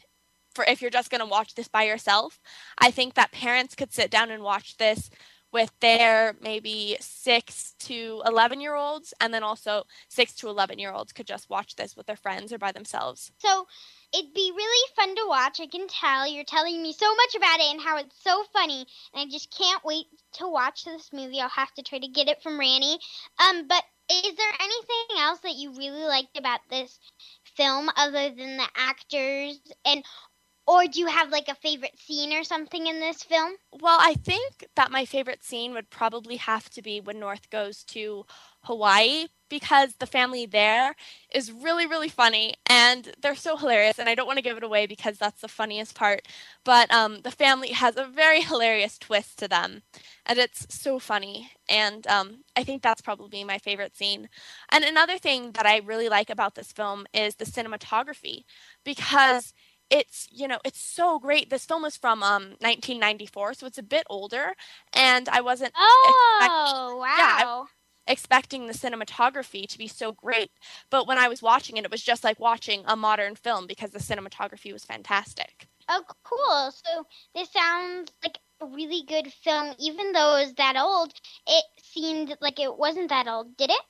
for 0.55 0.65
if 0.65 0.81
you're 0.81 0.91
just 0.91 1.09
going 1.09 1.19
to 1.19 1.25
watch 1.25 1.55
this 1.55 1.67
by 1.67 1.83
yourself, 1.83 2.39
I 2.77 2.91
think 2.91 3.15
that 3.15 3.31
parents 3.31 3.75
could 3.75 3.93
sit 3.93 4.11
down 4.11 4.31
and 4.31 4.43
watch 4.43 4.77
this 4.77 5.09
with 5.51 5.71
their 5.81 6.35
maybe 6.41 6.97
6 6.99 7.75
to 7.79 8.21
11 8.25 8.59
year 8.59 8.75
olds 8.75 9.13
and 9.21 9.33
then 9.33 9.43
also 9.43 9.83
6 10.09 10.33
to 10.35 10.49
11 10.49 10.79
year 10.79 10.91
olds 10.91 11.13
could 11.13 11.27
just 11.27 11.49
watch 11.49 11.75
this 11.75 11.95
with 11.95 12.07
their 12.07 12.15
friends 12.15 12.51
or 12.51 12.57
by 12.57 12.71
themselves. 12.71 13.31
So 13.37 13.67
it'd 14.13 14.33
be 14.33 14.51
really 14.55 14.93
fun 14.95 15.15
to 15.15 15.25
watch. 15.27 15.59
I 15.59 15.67
can 15.67 15.87
tell 15.87 16.27
you're 16.27 16.43
telling 16.43 16.81
me 16.81 16.93
so 16.93 17.13
much 17.15 17.35
about 17.35 17.59
it 17.59 17.71
and 17.71 17.81
how 17.81 17.97
it's 17.97 18.15
so 18.23 18.43
funny, 18.53 18.85
and 19.13 19.21
I 19.21 19.25
just 19.25 19.55
can't 19.55 19.83
wait 19.83 20.05
to 20.33 20.47
watch 20.47 20.85
this 20.85 21.11
movie. 21.11 21.39
I'll 21.39 21.49
have 21.49 21.73
to 21.75 21.83
try 21.83 21.99
to 21.99 22.07
get 22.07 22.27
it 22.27 22.41
from 22.41 22.59
Ranny. 22.59 22.99
Um, 23.39 23.67
but 23.67 23.83
is 24.09 24.35
there 24.35 24.53
anything 24.59 25.17
else 25.19 25.39
that 25.39 25.55
you 25.55 25.71
really 25.71 26.03
liked 26.03 26.37
about 26.37 26.59
this 26.69 26.99
film 27.55 27.89
other 27.95 28.29
than 28.29 28.57
the 28.57 28.67
actors 28.75 29.59
and 29.85 30.03
or 30.65 30.85
do 30.85 30.99
you 30.99 31.07
have 31.07 31.29
like 31.29 31.49
a 31.49 31.55
favorite 31.55 31.97
scene 31.99 32.33
or 32.33 32.43
something 32.43 32.87
in 32.87 32.99
this 32.99 33.23
film? 33.23 33.53
Well, 33.81 33.97
I 33.99 34.13
think 34.13 34.65
that 34.75 34.91
my 34.91 35.05
favorite 35.05 35.43
scene 35.43 35.73
would 35.73 35.89
probably 35.89 36.37
have 36.37 36.69
to 36.71 36.81
be 36.81 37.01
when 37.01 37.19
North 37.19 37.49
goes 37.49 37.83
to 37.85 38.25
Hawaii 38.63 39.27
because 39.49 39.95
the 39.99 40.07
family 40.07 40.47
there 40.47 40.95
is 41.31 41.51
really, 41.51 41.85
really 41.85 42.09
funny 42.09 42.55
and 42.65 43.13
they're 43.21 43.35
so 43.35 43.55
hilarious. 43.55 43.99
And 43.99 44.09
I 44.09 44.15
don't 44.15 44.25
want 44.25 44.37
to 44.37 44.43
give 44.43 44.57
it 44.57 44.63
away 44.63 44.87
because 44.87 45.17
that's 45.19 45.41
the 45.41 45.47
funniest 45.47 45.93
part. 45.93 46.27
But 46.63 46.91
um, 46.91 47.21
the 47.21 47.29
family 47.29 47.69
has 47.69 47.95
a 47.95 48.05
very 48.05 48.41
hilarious 48.41 48.97
twist 48.97 49.37
to 49.39 49.47
them 49.47 49.83
and 50.25 50.39
it's 50.39 50.65
so 50.73 50.97
funny. 50.97 51.51
And 51.69 52.07
um, 52.07 52.43
I 52.55 52.63
think 52.63 52.81
that's 52.81 53.01
probably 53.01 53.43
my 53.43 53.59
favorite 53.59 53.95
scene. 53.95 54.27
And 54.71 54.83
another 54.83 55.19
thing 55.19 55.51
that 55.51 55.67
I 55.67 55.77
really 55.77 56.09
like 56.09 56.31
about 56.31 56.55
this 56.55 56.71
film 56.71 57.05
is 57.13 57.35
the 57.35 57.45
cinematography 57.45 58.45
because 58.83 59.53
it's 59.89 60.27
you 60.31 60.47
know 60.47 60.59
it's 60.63 60.79
so 60.79 61.19
great 61.19 61.49
this 61.49 61.65
film 61.65 61.83
is 61.83 61.97
from 61.97 62.23
um 62.23 62.43
1994 62.61 63.53
so 63.53 63.67
it's 63.67 63.77
a 63.77 63.83
bit 63.83 64.05
older 64.09 64.53
and 64.93 65.27
i 65.27 65.41
wasn't 65.41 65.73
oh 65.75 66.97
wow 66.99 67.67
yeah, 67.67 67.82
expecting 68.07 68.67
the 68.67 68.73
cinematography 68.73 69.67
to 69.67 69.77
be 69.77 69.87
so 69.87 70.11
great. 70.11 70.51
But 70.89 71.07
when 71.07 71.17
I 71.17 71.27
was 71.27 71.41
watching 71.41 71.77
it, 71.77 71.85
it 71.85 71.91
was 71.91 72.03
just 72.03 72.23
like 72.23 72.39
watching 72.39 72.83
a 72.85 72.95
modern 72.95 73.35
film 73.35 73.67
because 73.67 73.91
the 73.91 73.99
cinematography 73.99 74.73
was 74.73 74.85
fantastic. 74.85 75.67
Oh, 75.89 76.03
cool. 76.23 76.71
So 76.71 77.05
this 77.35 77.51
sounds 77.51 78.11
like 78.23 78.37
a 78.61 78.65
really 78.65 79.03
good 79.07 79.31
film. 79.31 79.73
Even 79.79 80.11
though 80.11 80.37
it 80.37 80.45
was 80.45 80.53
that 80.55 80.75
old, 80.77 81.13
it 81.47 81.65
seemed 81.81 82.35
like 82.41 82.59
it 82.59 82.77
wasn't 82.77 83.09
that 83.09 83.27
old, 83.27 83.57
did 83.57 83.69
it? 83.69 83.81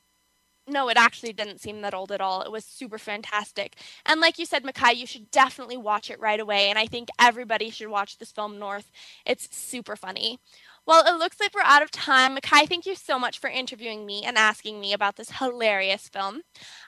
No, 0.65 0.87
it 0.87 0.95
actually 0.95 1.33
didn't 1.33 1.59
seem 1.59 1.81
that 1.81 1.93
old 1.93 2.11
at 2.11 2.21
all. 2.21 2.41
It 2.41 2.51
was 2.51 2.63
super 2.63 2.97
fantastic. 2.97 3.75
And 4.05 4.21
like 4.21 4.39
you 4.39 4.45
said, 4.45 4.63
Makai, 4.63 4.95
you 4.95 5.05
should 5.05 5.29
definitely 5.29 5.75
watch 5.75 6.09
it 6.09 6.21
right 6.21 6.39
away. 6.39 6.69
And 6.69 6.79
I 6.79 6.85
think 6.85 7.09
everybody 7.19 7.69
should 7.69 7.89
watch 7.89 8.17
this 8.17 8.31
film, 8.31 8.57
North. 8.59 8.89
It's 9.25 9.53
super 9.55 9.97
funny. 9.97 10.39
Well, 10.85 11.05
it 11.07 11.17
looks 11.17 11.39
like 11.39 11.55
we're 11.55 11.61
out 11.61 11.81
of 11.81 11.91
time. 11.91 12.35
Makai, 12.35 12.67
thank 12.67 12.85
you 12.85 12.95
so 12.95 13.17
much 13.17 13.39
for 13.39 13.49
interviewing 13.49 14.05
me 14.05 14.23
and 14.23 14.37
asking 14.37 14.81
me 14.81 14.91
about 14.91 15.15
this 15.15 15.31
hilarious 15.31 16.09
film. 16.09 16.41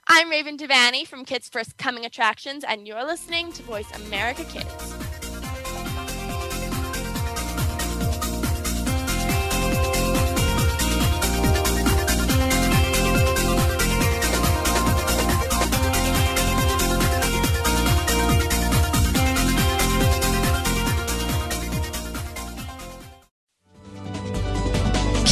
I'm 0.10 0.30
Raven 0.30 0.58
Devanney 0.58 1.08
from 1.08 1.24
Kids 1.24 1.48
First 1.48 1.78
Coming 1.78 2.06
Attractions, 2.06 2.66
and 2.66 2.86
you're 2.86 3.06
listening 3.06 3.54
to 3.54 3.64
Voice 3.64 3.89
America 3.96 4.43
Kids. 4.43 5.05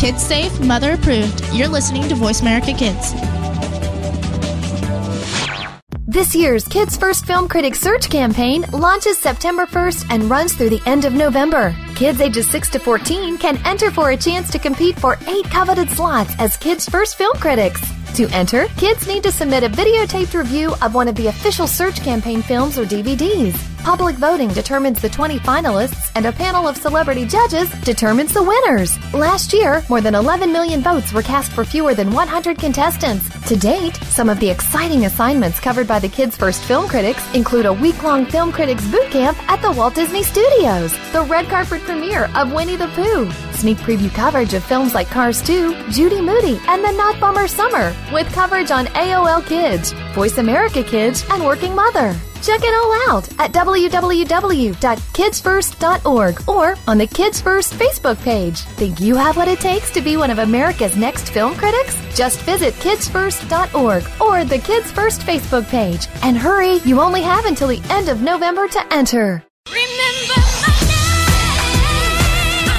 Kids 0.04 0.22
safe, 0.22 0.60
mother 0.60 0.96
approved. 0.96 1.42
You're 1.54 1.70
listening 1.70 2.10
to 2.10 2.16
Voice 2.16 2.42
America 2.42 2.74
Kids. 2.74 3.14
This 6.06 6.36
year's 6.36 6.68
Kids 6.68 6.98
First 6.98 7.26
Film 7.26 7.48
Critics 7.48 7.80
Search 7.80 8.10
campaign 8.10 8.66
launches 8.74 9.18
September 9.18 9.66
1st 9.66 10.08
and 10.10 10.30
runs 10.30 10.56
through 10.56 10.72
the 10.72 10.82
end 10.86 11.06
of 11.06 11.14
November. 11.14 11.74
Kids 11.96 12.20
ages 12.20 12.50
6 12.50 12.72
to 12.72 12.80
14 12.80 13.38
can 13.38 13.58
enter 13.66 13.92
for 13.92 14.10
a 14.10 14.18
chance 14.18 14.52
to 14.52 14.60
compete 14.60 15.00
for 15.00 15.18
eight 15.26 15.46
coveted 15.46 15.90
slots 15.90 16.34
as 16.38 16.58
Kids 16.58 16.86
First 16.90 17.18
Film 17.18 17.38
Critics. 17.38 17.82
To 18.16 18.30
enter, 18.30 18.68
kids 18.78 19.08
need 19.08 19.24
to 19.24 19.32
submit 19.32 19.64
a 19.64 19.70
videotaped 19.70 20.38
review 20.38 20.76
of 20.84 20.94
one 20.94 21.08
of 21.08 21.16
the 21.16 21.28
official 21.28 21.66
search 21.66 22.00
campaign 22.02 22.44
films 22.44 22.78
or 22.78 22.86
DVDs. 22.86 23.58
Public 23.84 24.16
voting 24.18 24.50
determines 24.50 25.02
the 25.02 25.10
20 25.10 25.40
finalists, 25.40 26.12
and 26.16 26.28
a 26.28 26.32
panel 26.32 26.68
of 26.68 26.78
celebrity 26.78 27.26
judges 27.26 27.70
determines 27.82 28.32
the 28.32 28.44
winners. 28.44 28.98
Last 29.14 29.52
year, 29.52 29.84
more 29.90 30.00
than 30.00 30.14
11 30.14 30.54
million 30.54 30.82
votes 30.82 31.12
were 31.12 31.24
cast 31.24 31.52
for 31.52 31.66
fewer 31.66 31.96
than 31.96 32.12
100 32.12 32.60
contestants. 32.60 33.28
To 33.50 33.58
date, 33.58 33.96
some 34.06 34.30
of 34.30 34.40
the 34.40 34.50
exciting 34.50 35.06
assignments 35.06 35.60
covered 35.60 35.88
by 35.88 35.98
the 35.98 36.08
Kids 36.08 36.38
First 36.38 36.62
Film 36.64 36.88
Critics 36.88 37.24
include 37.34 37.66
a 37.66 37.74
week 37.74 38.04
long 38.04 38.26
film 38.28 38.52
critics 38.52 38.86
boot 38.90 39.10
camp 39.10 39.38
at 39.52 39.62
the 39.62 39.72
Walt 39.72 39.96
Disney 39.96 40.22
Studios, 40.24 40.94
the 41.12 41.24
red 41.24 41.48
carpet 41.48 41.82
premiere 41.82 42.30
of 42.36 42.54
Winnie 42.54 42.78
the 42.78 42.88
Pooh, 42.90 43.30
sneak 43.64 43.78
preview 43.78 44.14
coverage 44.14 44.54
of 44.54 44.62
films 44.62 44.94
like 44.94 45.10
Cars 45.10 45.42
2, 45.42 45.90
Judy 45.90 46.20
Moody, 46.20 46.60
and 46.68 46.84
The 46.84 46.92
Not 46.92 47.18
Bummer 47.18 47.48
Summer, 47.48 47.96
with 48.12 48.30
coverage 48.34 48.72
on 48.72 48.88
AOL 48.88 49.46
Kids, 49.46 49.94
Voice 50.14 50.38
America 50.38 50.84
Kids, 50.84 51.24
and 51.30 51.46
Working 51.46 51.74
Mother. 51.74 52.14
Check 52.42 52.60
it 52.62 52.76
all 52.76 52.92
out 53.10 53.30
at 53.40 53.54
www.kidsfirst.org 53.54 56.50
or 56.50 56.76
on 56.90 56.98
the 56.98 57.08
Kids 57.08 57.40
First 57.40 57.74
Facebook 57.76 58.22
page. 58.22 58.60
Think 58.60 59.00
you 59.00 59.16
have 59.16 59.38
what 59.38 59.48
it 59.48 59.62
takes 59.62 59.92
to 59.92 60.02
be 60.02 60.18
one 60.18 60.30
of 60.30 60.40
America's 60.40 60.98
next 60.98 61.30
film 61.30 61.56
critics? 61.56 61.98
Just 62.14 62.42
visit 62.42 62.74
kidsfirst.org 62.74 64.04
or 64.20 64.44
the 64.44 64.60
Kids 64.60 64.92
First 64.92 65.22
Facebook 65.22 65.70
page. 65.70 66.10
And 66.22 66.38
hurry, 66.38 66.80
you 66.80 67.00
only 67.00 67.22
have 67.22 67.46
until 67.46 67.70
the 67.70 67.82
end 67.90 68.10
of 68.10 68.22
November 68.22 68.68
to 68.68 68.94
enter. 68.94 69.42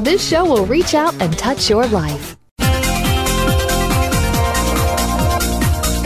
this 0.00 0.26
show 0.26 0.44
will 0.44 0.66
reach 0.66 0.94
out 0.94 1.14
and 1.20 1.36
touch 1.36 1.68
your 1.70 1.86
life. 1.86 2.36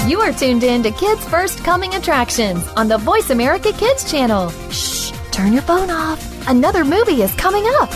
You 0.09 0.21
are 0.21 0.33
tuned 0.33 0.65
in 0.65 0.83
to 0.83 0.91
Kids 0.91 1.25
First 1.27 1.63
Coming 1.63 1.95
Attractions 1.95 2.67
on 2.77 2.89
the 2.89 2.99
Voice 2.99 3.31
America 3.31 3.73
Kids 3.73 4.11
channel. 4.11 4.51
Shh, 4.71 5.13
turn 5.31 5.53
your 5.53 5.63
phone 5.63 5.89
off. 5.89 6.49
Another 6.49 6.85
movie 6.85 7.23
is 7.23 7.33
coming 7.35 7.65
up. 7.81 7.89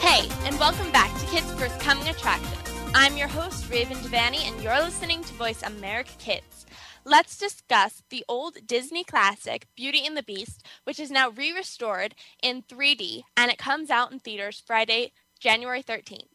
Hey, 0.00 0.28
and 0.46 0.58
welcome 0.58 0.90
back 0.92 1.12
to 1.20 1.26
Kids 1.26 1.52
First 1.54 1.78
Coming 1.80 2.08
Attractions. 2.08 2.53
I'm 2.96 3.16
your 3.16 3.26
host, 3.26 3.68
Raven 3.68 3.96
Devanney, 3.96 4.46
and 4.46 4.62
you're 4.62 4.80
listening 4.80 5.24
to 5.24 5.34
Voice 5.34 5.64
America 5.64 6.12
Kids. 6.20 6.64
Let's 7.04 7.36
discuss 7.36 8.04
the 8.08 8.24
old 8.28 8.68
Disney 8.68 9.02
classic, 9.02 9.66
Beauty 9.74 10.06
and 10.06 10.16
the 10.16 10.22
Beast, 10.22 10.64
which 10.84 11.00
is 11.00 11.10
now 11.10 11.30
re 11.30 11.52
restored 11.52 12.14
in 12.40 12.62
3D 12.62 13.24
and 13.36 13.50
it 13.50 13.58
comes 13.58 13.90
out 13.90 14.12
in 14.12 14.20
theaters 14.20 14.62
Friday, 14.64 15.10
January 15.40 15.82
13th. 15.82 16.28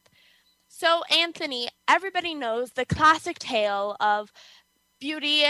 So, 0.68 1.03
Anthony, 1.10 1.70
everybody 1.88 2.36
knows 2.36 2.72
the 2.72 2.86
classic 2.86 3.39
tale 3.39 3.95
of 4.01 4.34
Beauty 4.99 5.45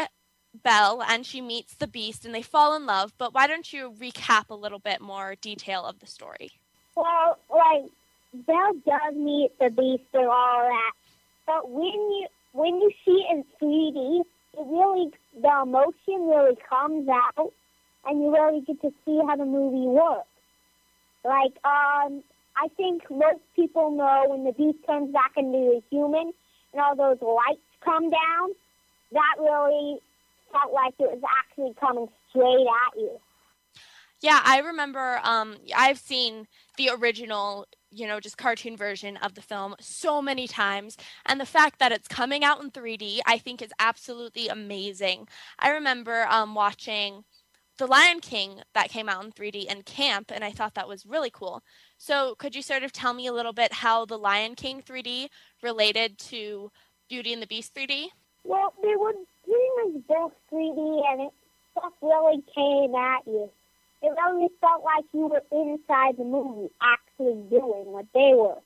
Belle 0.53 1.01
and 1.01 1.25
she 1.25 1.41
meets 1.41 1.73
the 1.73 1.87
Beast 1.87 2.23
and 2.23 2.35
they 2.35 2.43
fall 2.43 2.75
in 2.75 2.85
love, 2.85 3.13
but 3.17 3.33
why 3.33 3.47
don't 3.47 3.73
you 3.73 3.91
recap 3.99 4.51
a 4.51 4.55
little 4.55 4.79
bit 4.79 5.01
more 5.01 5.33
detail 5.41 5.85
of 5.85 6.01
the 6.01 6.07
story? 6.07 6.51
Well, 6.95 7.39
like 7.49 7.89
Belle 8.33 8.73
does 8.85 9.15
meet 9.15 9.57
the 9.59 9.69
beast 9.69 10.03
and 10.13 10.27
all 10.27 10.61
that, 10.61 10.91
but 11.49 11.67
when 11.71 11.85
you 11.85 12.27
when 12.51 12.75
you 12.75 12.91
see 13.03 13.25
it 13.27 13.31
in 13.31 13.43
3D, 13.59 14.19
it 14.21 14.67
really 14.67 15.09
the 15.33 15.61
emotion 15.63 16.29
really 16.29 16.55
comes 16.69 17.09
out, 17.09 17.51
and 18.05 18.21
you 18.21 18.31
really 18.31 18.61
get 18.61 18.79
to 18.81 18.93
see 19.03 19.19
how 19.27 19.35
the 19.35 19.45
movie 19.45 19.87
works. 19.87 20.27
Like, 21.25 21.53
um, 21.65 22.23
I 22.55 22.67
think 22.77 23.09
most 23.09 23.41
people 23.55 23.89
know 23.89 24.25
when 24.27 24.43
the 24.43 24.51
beast 24.51 24.77
turns 24.85 25.11
back 25.11 25.31
into 25.37 25.57
a 25.57 25.83
human 25.89 26.33
and 26.71 26.81
all 26.81 26.95
those 26.95 27.19
lights 27.19 27.61
come 27.83 28.11
down, 28.11 28.49
that 29.11 29.35
really 29.39 29.97
felt 30.51 30.71
like 30.71 30.93
it 30.99 31.09
was 31.09 31.21
actually 31.39 31.73
coming 31.79 32.07
straight 32.29 32.67
at 32.85 32.99
you. 32.99 33.19
Yeah, 34.21 34.39
I 34.45 34.59
remember 34.59 35.19
um 35.23 35.55
I've 35.75 35.97
seen 35.97 36.47
the 36.77 36.91
original, 36.93 37.65
you 37.91 38.07
know, 38.07 38.19
just 38.19 38.37
cartoon 38.37 38.77
version 38.77 39.17
of 39.17 39.35
the 39.35 39.41
film 39.41 39.75
so 39.79 40.21
many 40.21 40.47
times 40.47 40.97
and 41.25 41.39
the 41.39 41.45
fact 41.45 41.79
that 41.79 41.91
it's 41.91 42.07
coming 42.07 42.43
out 42.43 42.61
in 42.61 42.71
3D 42.71 43.19
I 43.25 43.37
think 43.37 43.61
is 43.61 43.71
absolutely 43.79 44.47
amazing. 44.47 45.27
I 45.59 45.69
remember 45.71 46.25
um 46.29 46.55
watching 46.55 47.23
The 47.77 47.87
Lion 47.87 48.19
King 48.19 48.61
that 48.73 48.89
came 48.89 49.09
out 49.09 49.23
in 49.23 49.31
3D 49.31 49.65
in 49.65 49.83
camp 49.83 50.31
and 50.33 50.43
I 50.43 50.51
thought 50.51 50.75
that 50.75 50.87
was 50.87 51.05
really 51.05 51.31
cool. 51.31 51.63
So, 51.97 52.35
could 52.35 52.55
you 52.55 52.61
sort 52.61 52.83
of 52.83 52.91
tell 52.91 53.13
me 53.13 53.27
a 53.27 53.33
little 53.33 53.53
bit 53.53 53.73
how 53.73 54.05
The 54.05 54.17
Lion 54.17 54.55
King 54.55 54.81
3D 54.81 55.27
related 55.63 56.17
to 56.29 56.71
Beauty 57.09 57.33
and 57.33 57.41
the 57.41 57.47
Beast 57.47 57.73
3D? 57.75 58.07
Well, 58.43 58.73
they 58.81 58.95
were 58.95 59.13
much 59.85 60.07
both 60.07 60.33
3D 60.51 61.01
and 61.11 61.21
it 61.21 61.33
stuff 61.71 61.93
really 62.01 62.43
came 62.55 62.95
at 62.95 63.25
you. 63.25 63.49
It 64.01 64.13
really 64.25 64.47
felt 64.61 64.83
like 64.83 65.05
you 65.13 65.27
were 65.27 65.43
inside 65.51 66.17
the 66.17 66.23
movie, 66.23 66.69
actually 66.81 67.08
doing 67.19 67.85
what 67.85 68.05
they 68.13 68.33
were. 68.35 68.57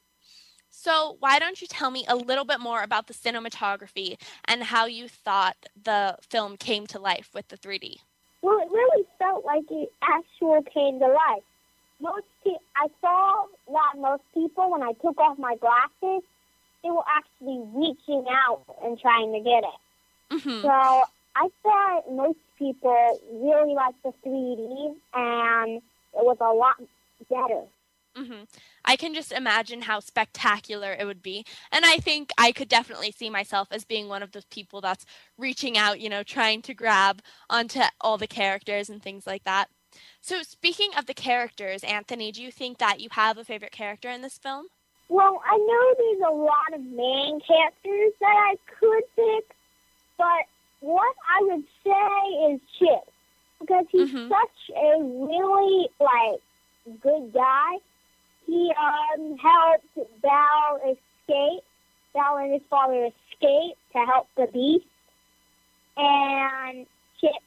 So, 0.69 1.17
why 1.19 1.39
don't 1.39 1.61
you 1.61 1.67
tell 1.67 1.91
me 1.91 2.03
a 2.07 2.15
little 2.15 2.45
bit 2.45 2.59
more 2.59 2.81
about 2.81 3.07
the 3.07 3.13
cinematography 3.13 4.17
and 4.45 4.63
how 4.63 4.85
you 4.85 5.07
thought 5.07 5.55
the 5.81 6.17
film 6.21 6.57
came 6.57 6.87
to 6.87 6.99
life 6.99 7.29
with 7.33 7.47
the 7.49 7.57
3D? 7.57 7.97
Well, 8.41 8.59
it 8.59 8.71
really 8.71 9.05
felt 9.19 9.45
like 9.45 9.63
it 9.69 9.91
actually 10.01 10.63
came 10.73 10.99
to 10.99 11.07
life. 11.07 11.43
Most 12.01 12.25
pe- 12.43 12.51
I 12.75 12.87
saw 12.99 13.45
that 13.67 14.01
most 14.01 14.23
people, 14.33 14.71
when 14.71 14.83
I 14.83 14.93
took 14.93 15.17
off 15.19 15.37
my 15.37 15.55
glasses, 15.55 16.23
they 16.83 16.89
were 16.89 17.05
actually 17.07 17.63
reaching 17.73 18.25
out 18.29 18.63
and 18.83 18.99
trying 18.99 19.31
to 19.31 19.39
get 19.39 19.63
it. 19.63 20.35
Mm-hmm. 20.35 20.61
So 20.63 21.03
I 21.35 21.49
thought 21.61 22.11
most 22.11 22.39
people 22.59 23.19
really 23.31 23.73
liked 23.73 24.03
the 24.03 24.13
3D, 24.25 24.95
and 25.13 25.77
it 25.77 25.83
was 26.13 26.37
a 26.41 26.51
lot 26.51 26.75
better. 27.29 27.63
Hmm 28.15 28.43
I 28.85 28.95
can 28.95 29.13
just 29.13 29.31
imagine 29.31 29.81
how 29.83 29.99
spectacular 29.99 30.93
it 30.93 31.05
would 31.05 31.21
be. 31.23 31.45
And 31.71 31.85
I 31.85 31.97
think 31.97 32.31
I 32.37 32.51
could 32.51 32.67
definitely 32.67 33.11
see 33.11 33.29
myself 33.29 33.69
as 33.71 33.85
being 33.85 34.07
one 34.07 34.21
of 34.21 34.31
those 34.31 34.45
people 34.45 34.81
that's 34.81 35.05
reaching 35.37 35.77
out, 35.77 35.99
you 35.99 36.09
know, 36.09 36.23
trying 36.23 36.61
to 36.63 36.73
grab 36.73 37.21
onto 37.49 37.79
all 38.01 38.17
the 38.17 38.27
characters 38.27 38.89
and 38.89 39.01
things 39.01 39.25
like 39.25 39.43
that. 39.45 39.69
So, 40.21 40.43
speaking 40.43 40.91
of 40.97 41.05
the 41.05 41.13
characters, 41.13 41.83
Anthony, 41.83 42.31
do 42.31 42.41
you 42.43 42.51
think 42.51 42.77
that 42.79 42.99
you 42.99 43.09
have 43.11 43.37
a 43.37 43.45
favorite 43.45 43.71
character 43.71 44.09
in 44.09 44.21
this 44.21 44.37
film? 44.37 44.67
Well, 45.09 45.41
I 45.45 45.57
know 45.57 45.95
there's 45.97 46.31
a 46.31 46.35
lot 46.35 46.73
of 46.73 46.81
main 46.81 47.39
characters 47.41 48.13
that 48.19 48.35
I 48.51 48.55
could 48.79 49.03
pick, 49.15 49.55
but 50.17 50.45
what 50.81 51.15
I 51.29 51.43
would 51.43 51.63
say 51.83 52.53
is 52.53 52.61
Chip 52.79 53.13
because 53.59 53.85
he's 53.91 54.09
Mhm. 54.09 54.27
such 54.27 54.75
a 54.75 55.01
really 55.01 55.87
like 55.99 56.41
good 57.01 57.33
guy. 57.33 57.77
He 58.53 58.71
um 58.79 59.35
helped 59.37 60.21
Belle 60.21 60.77
escape. 60.85 61.63
Belle 62.13 62.37
and 62.37 62.53
his 62.53 62.61
father 62.69 63.05
escape 63.05 63.75
to 63.93 64.05
help 64.05 64.27
the 64.37 64.45
beast, 64.53 64.85
and 65.97 66.85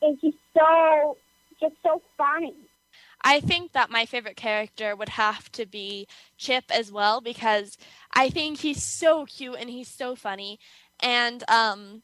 is 0.02 0.18
just 0.20 0.36
so 0.52 1.16
just 1.60 1.76
so 1.84 2.02
funny. 2.18 2.56
I 3.22 3.38
think 3.38 3.70
that 3.70 3.88
my 3.88 4.04
favorite 4.04 4.36
character 4.36 4.96
would 4.96 5.10
have 5.10 5.52
to 5.52 5.64
be 5.64 6.08
Chip 6.38 6.64
as 6.70 6.90
well 6.90 7.20
because 7.20 7.78
I 8.12 8.28
think 8.28 8.58
he's 8.58 8.82
so 8.82 9.26
cute 9.26 9.56
and 9.60 9.70
he's 9.70 9.88
so 9.88 10.16
funny 10.16 10.58
and 10.98 11.44
um 11.48 12.02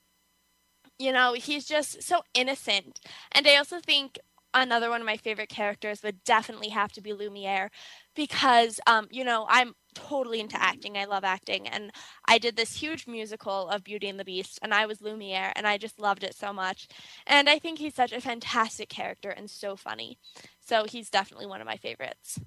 you 0.96 1.12
know 1.12 1.32
he's 1.32 1.64
just 1.64 2.04
so 2.04 2.22
innocent 2.34 3.00
and 3.32 3.48
I 3.48 3.56
also 3.56 3.80
think 3.80 4.20
another 4.54 4.90
one 4.90 5.00
of 5.00 5.06
my 5.06 5.16
favorite 5.16 5.48
characters 5.48 6.02
would 6.02 6.22
definitely 6.24 6.68
have 6.68 6.92
to 6.92 7.00
be 7.00 7.12
Lumiere 7.12 7.70
because 8.14 8.80
um 8.86 9.08
you 9.10 9.24
know 9.24 9.46
I'm 9.48 9.74
totally 9.94 10.40
into 10.40 10.60
acting 10.60 10.96
I 10.96 11.04
love 11.04 11.24
acting 11.24 11.68
and 11.68 11.90
I 12.26 12.38
did 12.38 12.56
this 12.56 12.76
huge 12.76 13.06
musical 13.06 13.68
of 13.68 13.84
Beauty 13.84 14.08
and 14.08 14.18
the 14.18 14.24
Beast 14.24 14.58
and 14.62 14.72
I 14.72 14.86
was 14.86 15.00
Lumiere 15.00 15.52
and 15.56 15.66
I 15.66 15.78
just 15.78 16.00
loved 16.00 16.24
it 16.24 16.34
so 16.34 16.52
much 16.52 16.88
and 17.26 17.48
I 17.48 17.58
think 17.58 17.78
he's 17.78 17.94
such 17.94 18.12
a 18.12 18.20
fantastic 18.20 18.88
character 18.88 19.30
and 19.30 19.50
so 19.50 19.76
funny 19.76 20.18
so 20.60 20.84
he's 20.84 21.10
definitely 21.10 21.46
one 21.46 21.60
of 21.60 21.66
my 21.66 21.76
favorites. 21.76 22.38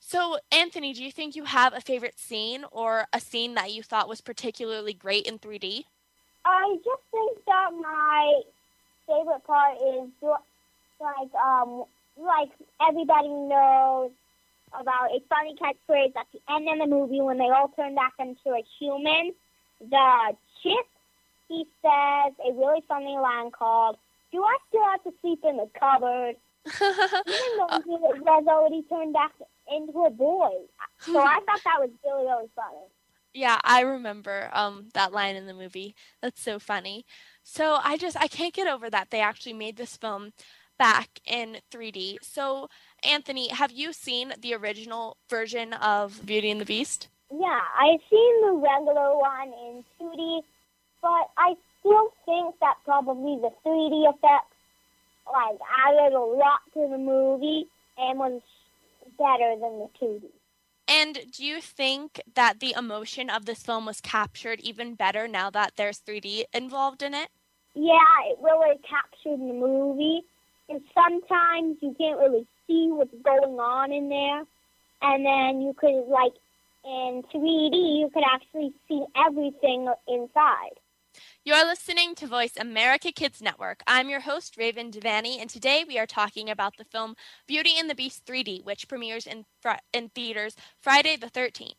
So, 0.00 0.38
Anthony, 0.50 0.94
do 0.94 1.04
you 1.04 1.12
think 1.12 1.36
you 1.36 1.44
have 1.44 1.74
a 1.74 1.82
favorite 1.82 2.18
scene 2.18 2.64
or 2.72 3.06
a 3.12 3.20
scene 3.20 3.54
that 3.54 3.72
you 3.72 3.82
thought 3.82 4.08
was 4.08 4.22
particularly 4.22 4.94
great 4.94 5.26
in 5.26 5.38
3D? 5.38 5.84
I 6.46 6.76
just 6.82 7.02
think 7.10 7.44
that 7.46 7.70
my 7.78 8.40
favorite 9.06 9.44
part 9.44 9.76
is 9.76 10.08
like 11.00 11.34
um 11.34 11.84
like 12.16 12.50
everybody 12.80 13.28
knows 13.28 14.10
about 14.72 15.10
a 15.10 15.20
funny 15.28 15.54
catchphrase 15.56 16.14
at 16.16 16.26
the 16.32 16.40
end 16.50 16.68
of 16.68 16.78
the 16.78 16.94
movie 16.94 17.20
when 17.20 17.38
they 17.38 17.48
all 17.48 17.68
turn 17.68 17.94
back 17.94 18.12
into 18.18 18.50
a 18.50 18.62
human. 18.78 19.32
The 19.80 20.36
chip 20.62 20.86
he 21.48 21.64
says 21.82 22.34
a 22.44 22.52
really 22.52 22.82
funny 22.88 23.16
line 23.16 23.50
called 23.50 23.96
"Do 24.32 24.42
I 24.42 24.56
still 24.68 24.84
have 24.84 25.02
to 25.04 25.12
sleep 25.20 25.40
in 25.44 25.56
the 25.56 25.68
cupboard?" 25.78 26.36
Even 26.66 27.56
though 27.56 27.82
he 27.84 27.96
was 28.20 28.44
already 28.46 28.82
turned 28.82 29.14
back 29.14 29.32
into 29.70 30.04
a 30.04 30.10
boy. 30.10 30.50
So 31.00 31.18
I 31.18 31.40
thought 31.46 31.60
that 31.64 31.80
was 31.80 31.90
really 32.04 32.26
really 32.26 32.50
funny. 32.54 32.86
Yeah, 33.32 33.58
I 33.62 33.80
remember 33.82 34.50
um 34.52 34.88
that 34.94 35.12
line 35.12 35.36
in 35.36 35.46
the 35.46 35.54
movie. 35.54 35.94
That's 36.20 36.42
so 36.42 36.58
funny. 36.58 37.06
So 37.42 37.78
I 37.82 37.96
just 37.96 38.16
I 38.16 38.26
can't 38.26 38.52
get 38.52 38.66
over 38.66 38.90
that 38.90 39.10
they 39.10 39.20
actually 39.20 39.54
made 39.54 39.76
this 39.76 39.96
film 39.96 40.32
back 40.78 41.20
in 41.26 41.58
3D. 41.70 42.18
So 42.22 42.68
Anthony, 43.04 43.48
have 43.48 43.72
you 43.72 43.92
seen 43.92 44.32
the 44.40 44.54
original 44.54 45.16
version 45.28 45.72
of 45.74 46.24
Beauty 46.24 46.50
and 46.50 46.60
the 46.60 46.64
Beast? 46.64 47.08
Yeah, 47.30 47.60
I've 47.78 48.00
seen 48.08 48.40
the 48.40 48.52
regular 48.52 49.16
one 49.18 49.48
in 49.48 49.84
2D, 50.00 50.42
but 51.02 51.30
I 51.36 51.54
still 51.80 52.12
think 52.24 52.54
that 52.60 52.76
probably 52.84 53.38
the 53.40 53.50
3D 53.66 54.08
effects 54.08 54.54
like 55.30 55.58
added 55.86 56.14
a 56.14 56.20
lot 56.20 56.60
to 56.72 56.88
the 56.88 56.98
movie 56.98 57.66
and 57.98 58.18
was 58.18 58.40
better 59.18 59.56
than 59.60 59.78
the 59.78 59.88
2D. 60.00 60.22
And 60.88 61.18
do 61.32 61.44
you 61.44 61.60
think 61.60 62.20
that 62.34 62.60
the 62.60 62.74
emotion 62.76 63.28
of 63.28 63.44
this 63.44 63.62
film 63.62 63.84
was 63.84 64.00
captured 64.00 64.60
even 64.60 64.94
better 64.94 65.28
now 65.28 65.50
that 65.50 65.72
there's 65.76 66.00
3D 66.00 66.44
involved 66.54 67.02
in 67.02 67.12
it? 67.12 67.28
Yeah, 67.74 67.98
it 68.24 68.38
really 68.40 68.76
captured 68.88 69.38
the 69.38 69.52
movie, 69.52 70.22
and 70.68 70.80
sometimes 70.94 71.76
you 71.80 71.94
can't 71.98 72.18
really 72.18 72.46
see 72.66 72.88
what's 72.90 73.14
going 73.24 73.58
on 73.58 73.92
in 73.92 74.08
there, 74.08 74.44
and 75.02 75.24
then 75.24 75.62
you 75.62 75.74
could 75.74 76.06
like 76.08 76.34
in 76.84 77.22
3D 77.34 78.00
you 78.00 78.10
could 78.12 78.24
actually 78.24 78.72
see 78.88 79.04
everything 79.16 79.92
inside. 80.06 80.78
You're 81.44 81.66
listening 81.66 82.14
to 82.16 82.26
Voice 82.26 82.52
America 82.58 83.10
Kids 83.10 83.40
Network. 83.40 83.82
I'm 83.86 84.08
your 84.08 84.20
host, 84.20 84.56
Raven 84.56 84.90
Devanney, 84.90 85.40
and 85.40 85.48
today 85.48 85.84
we 85.86 85.98
are 85.98 86.06
talking 86.06 86.50
about 86.50 86.76
the 86.76 86.84
film 86.84 87.16
Beauty 87.46 87.72
and 87.78 87.88
the 87.88 87.94
Beast 87.94 88.24
3D, 88.26 88.64
which 88.64 88.88
premieres 88.88 89.26
in, 89.26 89.44
fr- 89.60 89.80
in 89.92 90.10
theaters 90.10 90.56
Friday 90.80 91.16
the 91.16 91.30
13th. 91.30 91.72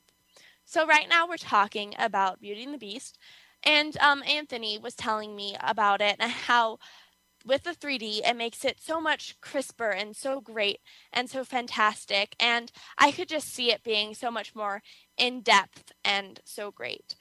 So, 0.66 0.86
right 0.86 1.08
now 1.08 1.28
we're 1.28 1.38
talking 1.38 1.96
about 1.98 2.42
Beauty 2.42 2.64
and 2.64 2.74
the 2.74 2.80
Beast, 2.80 3.18
and 3.64 3.98
um, 3.98 4.24
Anthony 4.28 4.78
was 4.78 4.96
telling 4.96 5.36
me 5.36 5.56
about 5.62 6.02
it 6.02 6.16
and 6.20 6.32
how 6.32 6.80
with 7.46 7.64
the 7.64 7.72
3D, 7.72 8.22
it 8.28 8.36
makes 8.36 8.66
it 8.66 8.80
so 8.82 9.00
much 9.00 9.36
crisper 9.42 9.90
and 9.90 10.16
so 10.16 10.42
great 10.42 10.80
and 11.14 11.30
so 11.30 11.44
fantastic. 11.44 12.36
And 12.40 12.72
I 12.98 13.12
could 13.12 13.30
just 13.30 13.54
see 13.54 13.72
it 13.72 13.84
being 13.84 14.14
so 14.14 14.30
much 14.30 14.56
more 14.56 14.82
in 15.18 15.42
depth 15.42 15.92
and 16.04 16.40
so 16.46 16.72
great. 16.72 17.16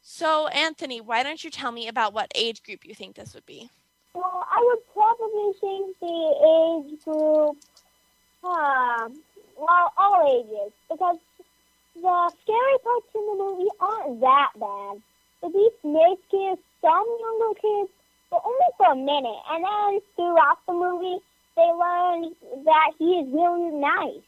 So, 0.00 0.46
Anthony, 0.48 1.00
why 1.00 1.22
don't 1.22 1.42
you 1.42 1.50
tell 1.50 1.72
me 1.72 1.88
about 1.88 2.14
what 2.14 2.32
age 2.34 2.62
group 2.62 2.86
you 2.86 2.94
think 2.94 3.16
this 3.16 3.34
would 3.34 3.46
be? 3.46 3.68
Well, 4.14 4.46
I 4.50 4.58
would 4.62 4.92
probably 4.92 5.52
think 5.60 5.98
the 6.00 6.90
age 6.90 7.04
group, 7.04 7.56
um, 8.42 9.22
well, 9.56 9.92
all 9.98 10.26
ages, 10.26 10.72
because 10.90 11.18
the 11.94 12.32
scary 12.42 12.78
parts 12.82 13.06
in 13.14 13.26
the 13.26 13.34
movie 13.36 13.70
aren't 13.80 14.20
that 14.20 14.50
bad. 14.58 15.02
The 15.42 15.48
beast 15.50 15.84
may 15.84 16.16
scare 16.26 16.56
some 16.80 17.06
younger 17.20 17.60
kids, 17.60 17.90
but 18.30 18.42
only 18.44 18.58
for 18.76 18.92
a 18.92 18.96
minute, 18.96 19.40
and 19.50 19.64
then 19.64 20.00
throughout 20.16 20.58
the 20.66 20.72
movie, 20.72 21.18
they 21.56 21.62
learn 21.62 22.34
that 22.64 22.92
he 22.98 23.04
is 23.04 23.28
really 23.32 23.70
nice. 23.70 24.22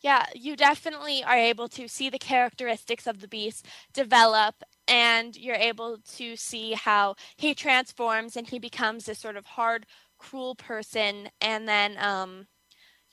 Yeah, 0.00 0.26
you 0.34 0.54
definitely 0.54 1.24
are 1.24 1.36
able 1.36 1.68
to 1.70 1.88
see 1.88 2.08
the 2.08 2.18
characteristics 2.18 3.06
of 3.06 3.20
the 3.20 3.28
beast 3.28 3.66
develop 3.92 4.62
and 4.86 5.36
you're 5.36 5.56
able 5.56 5.98
to 6.16 6.36
see 6.36 6.72
how 6.72 7.16
he 7.36 7.52
transforms 7.52 8.36
and 8.36 8.48
he 8.48 8.58
becomes 8.58 9.06
this 9.06 9.18
sort 9.18 9.36
of 9.36 9.44
hard, 9.44 9.86
cruel 10.18 10.54
person 10.54 11.28
and 11.40 11.68
then 11.68 11.96
um 11.98 12.46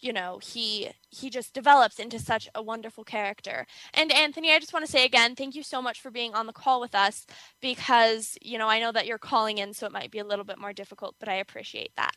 you 0.05 0.13
know 0.13 0.39
he 0.43 0.89
he 1.09 1.29
just 1.29 1.53
develops 1.53 1.99
into 1.99 2.19
such 2.19 2.47
a 2.53 2.61
wonderful 2.61 3.03
character 3.03 3.65
and 3.93 4.11
anthony 4.11 4.51
i 4.51 4.59
just 4.59 4.73
want 4.73 4.85
to 4.85 4.91
say 4.91 5.03
again 5.03 5.35
thank 5.35 5.55
you 5.55 5.63
so 5.63 5.81
much 5.81 5.99
for 5.99 6.11
being 6.11 6.33
on 6.35 6.45
the 6.45 6.53
call 6.53 6.79
with 6.79 6.93
us 6.93 7.25
because 7.61 8.37
you 8.41 8.57
know 8.57 8.67
i 8.67 8.79
know 8.79 8.91
that 8.91 9.07
you're 9.07 9.17
calling 9.17 9.57
in 9.57 9.73
so 9.73 9.85
it 9.85 9.91
might 9.91 10.11
be 10.11 10.19
a 10.19 10.25
little 10.25 10.45
bit 10.45 10.59
more 10.59 10.73
difficult 10.73 11.15
but 11.19 11.29
i 11.29 11.35
appreciate 11.35 11.91
that 11.97 12.15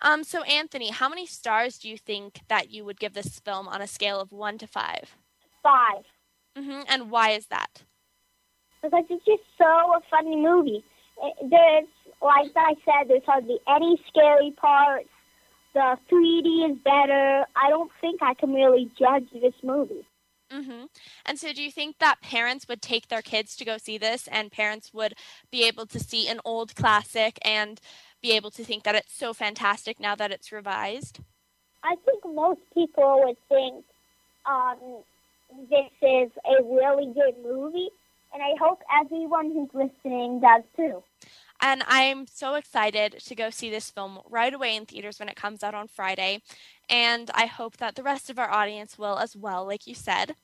um, 0.00 0.24
so 0.24 0.42
anthony 0.42 0.90
how 0.90 1.08
many 1.08 1.26
stars 1.26 1.78
do 1.78 1.88
you 1.88 1.98
think 1.98 2.40
that 2.48 2.70
you 2.70 2.84
would 2.84 2.98
give 2.98 3.12
this 3.12 3.38
film 3.40 3.68
on 3.68 3.82
a 3.82 3.86
scale 3.86 4.20
of 4.20 4.32
one 4.32 4.56
to 4.58 4.66
five 4.66 5.16
5 5.62 6.04
mm-hmm. 6.58 6.80
and 6.88 7.10
why 7.10 7.30
is 7.30 7.46
that 7.48 7.82
because 8.82 9.04
it's 9.10 9.24
just 9.24 9.42
so 9.56 9.64
a 9.64 10.00
funny 10.10 10.36
movie. 10.36 10.84
There's, 11.40 11.86
like 12.20 12.50
I 12.56 12.74
said, 12.84 13.08
there's 13.08 13.22
hardly 13.24 13.58
any 13.68 14.02
scary 14.08 14.52
parts. 14.56 15.08
The 15.74 15.98
3D 16.10 16.70
is 16.70 16.78
better. 16.84 17.46
I 17.56 17.70
don't 17.70 17.90
think 18.00 18.22
I 18.22 18.34
can 18.34 18.52
really 18.52 18.90
judge 18.98 19.26
this 19.32 19.54
movie. 19.62 20.06
Mm-hmm. 20.52 20.84
And 21.24 21.38
so, 21.38 21.52
do 21.54 21.62
you 21.62 21.70
think 21.70 21.98
that 21.98 22.20
parents 22.20 22.68
would 22.68 22.82
take 22.82 23.08
their 23.08 23.22
kids 23.22 23.56
to 23.56 23.64
go 23.64 23.78
see 23.78 23.96
this, 23.96 24.28
and 24.28 24.52
parents 24.52 24.92
would 24.92 25.14
be 25.50 25.66
able 25.66 25.86
to 25.86 25.98
see 25.98 26.28
an 26.28 26.40
old 26.44 26.74
classic 26.74 27.38
and 27.42 27.80
be 28.20 28.32
able 28.32 28.50
to 28.50 28.62
think 28.62 28.82
that 28.82 28.94
it's 28.94 29.14
so 29.14 29.32
fantastic 29.32 29.98
now 29.98 30.14
that 30.14 30.30
it's 30.30 30.52
revised? 30.52 31.20
I 31.82 31.96
think 32.04 32.22
most 32.34 32.60
people 32.74 33.22
would 33.24 33.38
think 33.48 33.82
um, 34.44 35.02
this 35.70 35.90
is 36.02 36.30
a 36.44 36.62
really 36.62 37.12
good 37.14 37.34
movie 37.42 37.88
and 38.32 38.42
I 38.42 38.54
hope 38.58 38.80
everyone 39.00 39.52
who's 39.52 39.68
listening 39.74 40.40
does 40.40 40.62
too. 40.76 41.02
And 41.62 41.84
I'm 41.86 42.26
so 42.26 42.54
excited 42.56 43.20
to 43.24 43.34
go 43.36 43.48
see 43.48 43.70
this 43.70 43.90
film 43.90 44.18
right 44.28 44.52
away 44.52 44.74
in 44.74 44.84
theaters 44.84 45.20
when 45.20 45.28
it 45.28 45.36
comes 45.36 45.62
out 45.62 45.74
on 45.74 45.86
Friday. 45.86 46.42
And 46.90 47.30
I 47.34 47.46
hope 47.46 47.76
that 47.76 47.94
the 47.94 48.02
rest 48.02 48.28
of 48.28 48.38
our 48.38 48.50
audience 48.50 48.98
will 48.98 49.16
as 49.16 49.36
well, 49.36 49.64
like 49.64 49.86
you 49.86 49.94
said. 49.94 50.34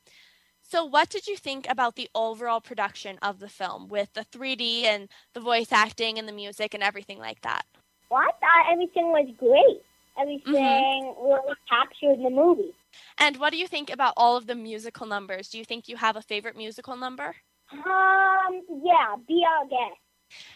So, 0.63 0.85
what 0.85 1.09
did 1.09 1.27
you 1.27 1.37
think 1.37 1.67
about 1.69 1.97
the 1.97 2.09
overall 2.15 2.61
production 2.61 3.19
of 3.21 3.41
the 3.41 3.49
film 3.49 3.89
with 3.89 4.13
the 4.13 4.25
3D 4.25 4.85
and 4.85 5.09
the 5.35 5.41
voice 5.41 5.73
acting 5.73 6.19
and 6.19 6.29
the 6.29 6.33
music 6.33 6.73
and 6.73 6.83
everything 6.83 7.19
like 7.19 7.41
that? 7.41 7.65
Well, 8.11 8.21
I 8.21 8.31
thought 8.39 8.73
everything 8.73 9.09
was 9.09 9.29
great. 9.39 9.83
Everything 10.21 10.55
mm-hmm. 10.55 11.25
really 11.25 11.55
captured 11.69 12.23
the 12.23 12.31
movie. 12.31 12.75
And 13.19 13.39
what 13.39 13.51
do 13.51 13.59
you 13.59 13.67
think 13.67 13.91
about 13.91 14.15
all 14.17 14.37
of 14.37 14.47
the 14.47 14.55
musical 14.55 15.07
numbers? 15.07 15.49
Do 15.49 15.59
you 15.59 15.65
think 15.65 15.89
you 15.89 15.97
have 15.97 16.17
a 16.17 16.23
favorite 16.23 16.57
musical 16.57 16.97
number? 16.97 17.35
Um, 17.73 18.63
yeah, 18.85 19.17
Be 19.27 19.43
Our 19.49 19.65
Guest. 19.69 20.01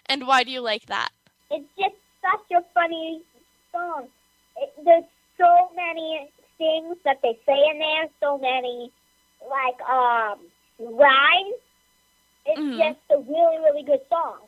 And 0.06 0.26
why 0.26 0.44
do 0.44 0.50
you 0.50 0.60
like 0.60 0.86
that? 0.86 1.10
It's 1.50 1.68
just 1.78 1.94
such 2.20 2.58
a 2.58 2.64
funny 2.74 3.22
song. 3.70 4.08
It, 4.56 4.72
there's 4.84 5.04
so 5.38 5.70
many 5.74 6.28
things 6.58 6.96
that 7.04 7.20
they 7.22 7.38
say 7.46 7.58
in 7.70 7.78
there, 7.78 8.08
so 8.20 8.38
many, 8.38 8.90
like, 9.48 9.80
um, 9.88 10.38
rhymes. 10.78 11.54
It's 12.46 12.60
mm-hmm. 12.60 12.78
just 12.78 13.00
a 13.10 13.18
really, 13.18 13.58
really 13.58 13.82
good 13.82 14.00
song. 14.08 14.38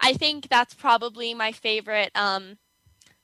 I 0.00 0.12
think 0.14 0.48
that's 0.48 0.74
probably 0.74 1.34
my 1.34 1.52
favorite 1.52 2.10
um, 2.14 2.58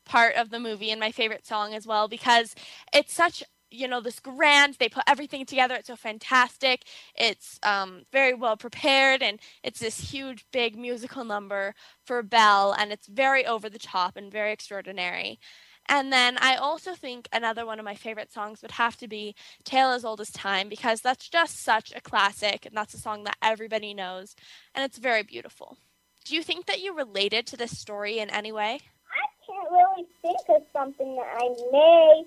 part 0.04 0.34
of 0.36 0.50
the 0.50 0.58
movie 0.58 0.90
and 0.90 1.00
my 1.00 1.12
favorite 1.12 1.46
song 1.46 1.74
as 1.74 1.86
well 1.86 2.08
because 2.08 2.54
it's 2.92 3.12
such 3.12 3.42
you 3.70 3.88
know 3.88 4.00
this 4.00 4.20
grand 4.20 4.76
they 4.78 4.88
put 4.88 5.04
everything 5.06 5.44
together 5.44 5.74
it's 5.74 5.88
so 5.88 5.96
fantastic 5.96 6.84
it's 7.14 7.58
um, 7.62 8.02
very 8.12 8.34
well 8.34 8.56
prepared 8.56 9.22
and 9.22 9.38
it's 9.62 9.80
this 9.80 9.98
huge 9.98 10.44
big 10.52 10.76
musical 10.76 11.24
number 11.24 11.74
for 12.04 12.22
belle 12.22 12.74
and 12.78 12.92
it's 12.92 13.06
very 13.06 13.44
over 13.46 13.68
the 13.68 13.78
top 13.78 14.16
and 14.16 14.32
very 14.32 14.52
extraordinary 14.52 15.38
and 15.90 16.12
then 16.12 16.36
I 16.38 16.56
also 16.56 16.94
think 16.94 17.28
another 17.32 17.64
one 17.64 17.78
of 17.78 17.84
my 17.84 17.94
favorite 17.94 18.30
songs 18.30 18.60
would 18.60 18.72
have 18.72 18.98
to 18.98 19.08
be 19.08 19.34
Tale 19.64 19.90
as 19.90 20.04
Old 20.04 20.20
as 20.20 20.30
Time 20.30 20.68
because 20.68 21.00
that's 21.00 21.28
just 21.28 21.62
such 21.64 21.94
a 21.96 22.00
classic 22.02 22.66
and 22.66 22.76
that's 22.76 22.92
a 22.92 22.98
song 22.98 23.24
that 23.24 23.38
everybody 23.42 23.94
knows 23.94 24.36
and 24.74 24.84
it's 24.84 24.98
very 24.98 25.22
beautiful. 25.22 25.78
Do 26.26 26.34
you 26.34 26.42
think 26.42 26.66
that 26.66 26.80
you 26.80 26.94
related 26.94 27.46
to 27.46 27.56
this 27.56 27.78
story 27.78 28.18
in 28.18 28.28
any 28.28 28.52
way? 28.52 28.80
I 29.10 29.46
can't 29.46 29.70
really 29.70 30.06
think 30.20 30.38
of 30.50 30.62
something 30.74 31.16
that 31.16 31.36
I 31.40 31.48
may 31.72 32.24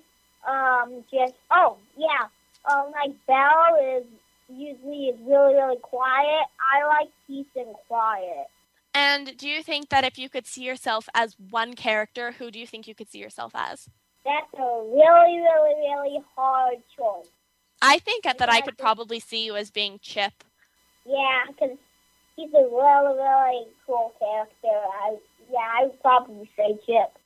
um, 0.48 1.04
just 1.12 1.34
oh 1.50 1.76
yeah, 1.96 2.26
um, 2.70 2.92
like 2.92 3.14
Belle 3.26 3.98
is 3.98 4.04
usually 4.48 5.06
is 5.06 5.20
really 5.20 5.54
really 5.54 5.78
quiet. 5.78 6.46
I 6.72 6.86
like 6.86 7.08
peace 7.26 7.46
and 7.56 7.74
quiet. 7.88 8.46
And 8.94 9.36
do 9.38 9.48
you 9.48 9.62
think 9.62 9.88
that 9.88 10.04
if 10.04 10.18
you 10.18 10.28
could 10.28 10.46
see 10.46 10.62
yourself 10.64 11.08
as 11.14 11.36
one 11.50 11.74
character, 11.74 12.32
who 12.32 12.50
do 12.50 12.58
you 12.58 12.66
think 12.66 12.86
you 12.86 12.94
could 12.94 13.10
see 13.10 13.18
yourself 13.18 13.52
as? 13.54 13.88
That's 14.24 14.46
a 14.54 14.82
really 14.92 15.38
really 15.40 15.74
really 15.80 16.22
hard 16.34 16.78
choice. 16.96 17.28
I 17.80 17.98
think 17.98 18.24
that 18.24 18.48
I 18.48 18.60
could 18.60 18.78
probably 18.78 19.18
see 19.18 19.44
you 19.44 19.56
as 19.56 19.70
being 19.70 19.98
Chip. 20.02 20.44
Yeah, 21.04 21.42
because 21.48 21.76
he's 22.36 22.52
a 22.52 22.62
really 22.62 23.16
really 23.16 23.66
cool 23.86 24.12
character. 24.18 24.68
I 24.68 25.16
yeah, 25.50 25.68
I 25.80 25.84
would 25.86 26.00
probably 26.00 26.50
say 26.56 26.78
Chip. 26.86 27.18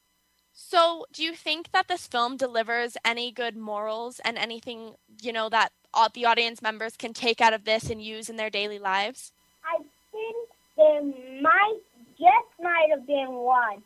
So, 0.58 1.04
do 1.12 1.22
you 1.22 1.34
think 1.34 1.70
that 1.72 1.86
this 1.86 2.06
film 2.06 2.38
delivers 2.38 2.96
any 3.04 3.30
good 3.30 3.58
morals 3.58 4.20
and 4.24 4.38
anything, 4.38 4.94
you 5.20 5.30
know, 5.30 5.50
that 5.50 5.70
the 6.14 6.24
audience 6.24 6.62
members 6.62 6.96
can 6.96 7.12
take 7.12 7.42
out 7.42 7.52
of 7.52 7.64
this 7.64 7.90
and 7.90 8.02
use 8.02 8.30
in 8.30 8.36
their 8.36 8.48
daily 8.48 8.78
lives? 8.78 9.32
I 9.62 9.82
think 10.10 10.48
there 10.78 11.02
might, 11.42 11.80
just 12.18 12.62
might 12.62 12.88
have 12.90 13.06
been 13.06 13.32
one. 13.32 13.82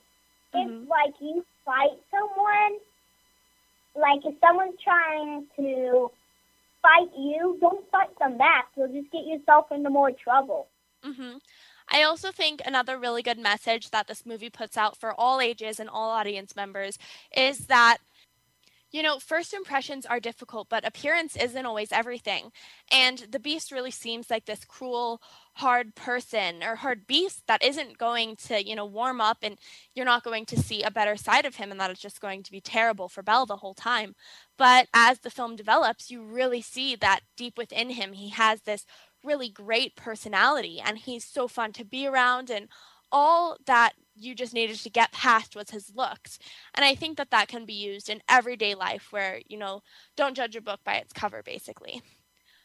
Mm-hmm. 0.55 0.85
If, 0.85 0.89
like, 0.89 1.14
you 1.21 1.45
fight 1.64 1.99
someone, 2.09 2.79
like, 3.97 4.25
if 4.25 4.39
someone's 4.41 4.79
trying 4.81 5.47
to 5.57 6.11
fight 6.83 7.11
you, 7.18 7.59
don't 7.61 7.85
fight 7.91 8.16
them 8.21 8.39
back. 8.39 8.68
You'll 8.77 8.89
just 8.93 9.11
get 9.11 9.27
yourself 9.27 9.73
into 9.73 9.91
more 9.91 10.12
trouble. 10.12 10.68
Mm-hmm. 11.05 11.39
I 11.91 12.03
also 12.03 12.30
think 12.30 12.62
another 12.64 12.99
really 12.99 13.22
good 13.22 13.38
message 13.38 13.91
that 13.91 14.07
this 14.07 14.24
movie 14.24 14.51
puts 14.51 14.76
out 14.76 14.97
for 14.97 15.12
all 15.12 15.41
ages 15.41 15.80
and 15.80 15.88
all 15.88 16.11
audience 16.11 16.55
members 16.55 16.99
is 17.36 17.66
that 17.66 17.99
you 18.93 19.03
know, 19.03 19.18
first 19.18 19.55
impressions 19.55 20.05
are 20.05 20.18
difficult, 20.18 20.68
but 20.68 20.84
appearance 20.84 21.36
isn't 21.36 21.66
always 21.66 21.93
everything. 21.93 22.51
And 22.91 23.18
the 23.30 23.38
beast 23.38 23.70
really 23.70 23.93
seems 23.93 24.30
like 24.30 24.47
this 24.47 24.64
cruel, 24.64 25.22
hard 25.55 25.95
person 25.95 26.62
or 26.62 26.76
hard 26.76 27.07
beast 27.07 27.43
that 27.47 27.62
isn't 27.62 27.99
going 27.99 28.34
to, 28.49 28.66
you 28.66 28.74
know, 28.74 28.84
warm 28.84 29.20
up 29.20 29.38
and 29.43 29.59
you're 29.95 30.05
not 30.05 30.24
going 30.24 30.45
to 30.47 30.59
see 30.59 30.82
a 30.82 30.91
better 30.91 31.16
side 31.16 31.45
of 31.45 31.57
him 31.57 31.70
and 31.70 31.80
that 31.80 31.91
it's 31.91 32.01
just 32.01 32.20
going 32.20 32.43
to 32.43 32.51
be 32.51 32.61
terrible 32.61 33.09
for 33.09 33.22
Belle 33.22 33.47
the 33.47 33.59
whole 33.59 33.74
time. 33.74 34.16
But 34.57 34.88
as 34.93 35.20
the 35.20 35.30
film 35.30 35.55
develops, 35.55 36.11
you 36.11 36.22
really 36.22 36.61
see 36.61 36.97
that 36.97 37.20
deep 37.36 37.57
within 37.57 37.91
him, 37.91 38.14
he 38.14 38.30
has 38.30 38.62
this 38.62 38.86
really 39.25 39.49
great 39.49 39.97
personality 39.97 40.81
and 40.85 40.99
he's 40.99 41.25
so 41.25 41.49
fun 41.49 41.73
to 41.73 41.85
be 41.85 42.07
around 42.07 42.51
and 42.51 42.68
all 43.12 43.57
that 43.66 43.93
you 44.16 44.35
just 44.35 44.55
needed 44.55 44.77
to 44.77 44.91
get 44.91 45.12
past 45.12 45.57
was 45.57 45.71
his 45.71 45.93
looks. 45.95 46.39
And 46.75 46.85
i 46.85 46.95
think 46.95 47.16
that 47.16 47.31
that 47.31 47.49
can 47.49 47.64
be 47.64 47.75
used 47.75 48.09
in 48.09 48.23
everyday 48.29 48.75
life 48.75 49.09
where 49.11 49.41
you 49.47 49.59
know 49.59 49.83
don't 50.16 50.37
judge 50.37 50.57
a 50.57 50.61
book 50.61 50.81
by 50.85 50.95
its 50.95 51.12
cover 51.12 51.43
basically. 51.43 52.03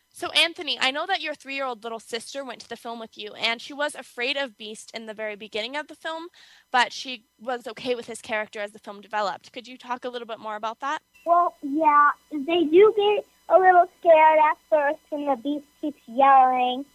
So 0.10 0.30
anthony 0.32 0.78
i 0.80 0.91
know 0.91 1.06
that 1.08 1.22
your 1.22 1.36
three-year-old 1.36 1.84
little 1.84 1.99
sister 1.99 2.45
went 2.45 2.62
to 2.62 2.70
the 2.70 2.78
film 2.78 2.99
with 2.99 3.18
you 3.18 3.34
and 3.34 3.62
she 3.62 3.74
was 3.74 3.95
afraid 3.95 4.38
of 4.38 4.58
beast 4.58 4.91
in 4.93 5.08
the 5.08 5.14
very 5.14 5.36
beginning 5.36 5.76
of 5.76 5.88
the 5.88 5.95
film 5.95 6.28
but 6.72 6.93
she 6.93 7.26
was 7.39 7.68
okay 7.68 7.95
with 7.95 8.08
his 8.08 8.22
character 8.22 8.60
as 8.60 8.72
the 8.72 8.80
film 8.80 9.01
developed. 9.01 9.51
Could 9.51 9.68
you 9.68 9.78
talk 9.78 10.06
a 10.06 10.10
little 10.10 10.28
bit 10.28 10.39
more 10.39 10.56
about 10.56 10.80
that? 10.82 10.99
Well 11.26 11.56
yeah 11.62 12.12
they 12.32 12.64
do 12.64 12.93
get 12.95 13.26
a 13.50 13.58
little 13.58 13.89
scared 14.00 14.39
at 14.52 14.58
first 14.70 15.00
when 15.10 15.26
the 15.26 15.36
beast 15.36 15.66
keeps 15.82 16.02
yelling, 16.08 16.86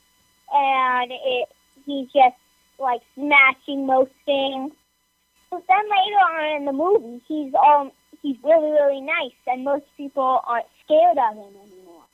and 0.53 1.13
it 1.13 1.49
he's 1.87 2.07
just 2.13 2.37
like 2.79 3.01
smashing 3.15 3.87
most 3.87 4.13
things. 4.25 4.73
But 5.51 5.63
then 5.69 5.85
later 5.85 6.17
on 6.17 6.57
in 6.57 6.65
the 6.67 6.73
movie, 6.73 7.23
he's 7.27 7.53
um 7.55 7.93
he's 8.23 8.37
really 8.43 8.71
really 8.71 9.01
nice, 9.01 9.39
and 9.47 9.65
most 9.65 9.87
people 9.97 10.41
aren't 10.47 10.67
scared 10.85 11.19
of 11.19 11.37
him 11.37 11.55
anymore. 11.63 12.05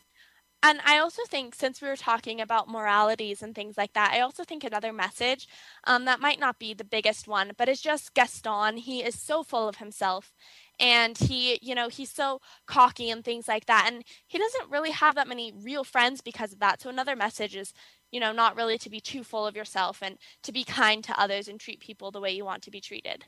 And 0.63 0.81
I 0.85 0.99
also 0.99 1.23
think, 1.29 1.55
since 1.55 1.81
we 1.81 1.87
were 1.87 1.97
talking 1.97 2.41
about 2.41 2.69
moralities 2.69 3.41
and 3.41 3.55
things 3.55 3.77
like 3.77 3.93
that, 3.93 4.11
I 4.13 4.21
also 4.21 4.43
think 4.43 4.65
another 4.65 4.93
message 4.93 5.47
um, 5.85 6.07
that 6.07 6.19
might 6.19 6.41
not 6.41 6.59
be 6.59 6.75
the 6.75 6.83
biggest 6.83 7.29
one, 7.29 7.53
but 7.57 7.69
is 7.69 7.81
just 7.81 8.15
Gaston. 8.15 8.79
He 8.79 9.01
is 9.01 9.21
so 9.21 9.45
full 9.45 9.69
of 9.69 9.77
himself 9.77 10.33
and 10.79 11.19
he 11.19 11.59
you 11.63 11.75
know 11.75 11.89
he's 11.89 12.11
so 12.11 12.41
cocky 12.67 13.11
and 13.11 13.25
things 13.25 13.49
like 13.49 13.67
that 13.67 13.91
and 13.93 14.05
he 14.27 14.39
doesn't 14.39 14.71
really 14.71 14.91
have 14.91 15.15
that 15.15 15.29
many 15.29 15.53
real 15.65 15.85
friends 15.85 16.21
because 16.21 16.53
of 16.53 16.61
that 16.61 16.81
so 16.83 16.91
another 16.91 17.17
message 17.17 17.57
is 17.57 17.73
you 18.13 18.21
know 18.21 18.33
not 18.33 18.57
really 18.57 18.79
to 18.79 18.91
be 18.91 19.01
too 19.01 19.25
full 19.25 19.47
of 19.47 19.57
yourself 19.57 20.01
and 20.03 20.19
to 20.43 20.53
be 20.53 20.65
kind 20.65 21.05
to 21.05 21.19
others 21.21 21.49
and 21.49 21.61
treat 21.61 21.81
people 21.81 22.11
the 22.11 22.21
way 22.21 22.31
you 22.33 22.45
want 22.45 22.63
to 22.63 22.71
be 22.71 22.81
treated 22.81 23.25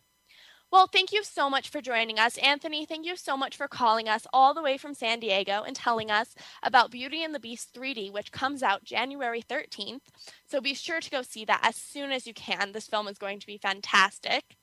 Well, 0.71 0.89
thank 0.89 1.13
you 1.13 1.25
so 1.25 1.49
much 1.51 1.71
for 1.71 1.81
joining 1.81 2.19
us. 2.19 2.37
Anthony, 2.39 2.85
thank 2.87 3.07
you 3.07 3.17
so 3.17 3.39
much 3.39 3.57
for 3.57 3.69
calling 3.69 4.09
us 4.09 4.27
all 4.35 4.55
the 4.55 4.63
way 4.63 4.77
from 4.79 4.95
San 4.95 5.21
Diego 5.21 5.63
and 5.63 5.75
telling 5.77 6.11
us 6.11 6.35
about 6.63 6.91
Beauty 6.91 7.25
and 7.25 7.35
the 7.35 7.41
Beast 7.41 7.73
3D, 7.75 8.13
which 8.13 8.33
comes 8.33 8.63
out 8.63 8.85
January 8.85 9.43
13th. 9.43 10.03
So 10.47 10.61
be 10.61 10.75
sure 10.75 11.01
to 11.01 11.11
go 11.11 11.23
see 11.23 11.47
that 11.47 11.61
as 11.63 11.77
soon 11.77 12.13
as 12.13 12.27
you 12.27 12.35
can. 12.35 12.73
This 12.73 12.87
film 12.89 13.09
is 13.09 13.19
going 13.19 13.41
to 13.41 13.47
be 13.47 13.59
fantastic. 13.59 14.58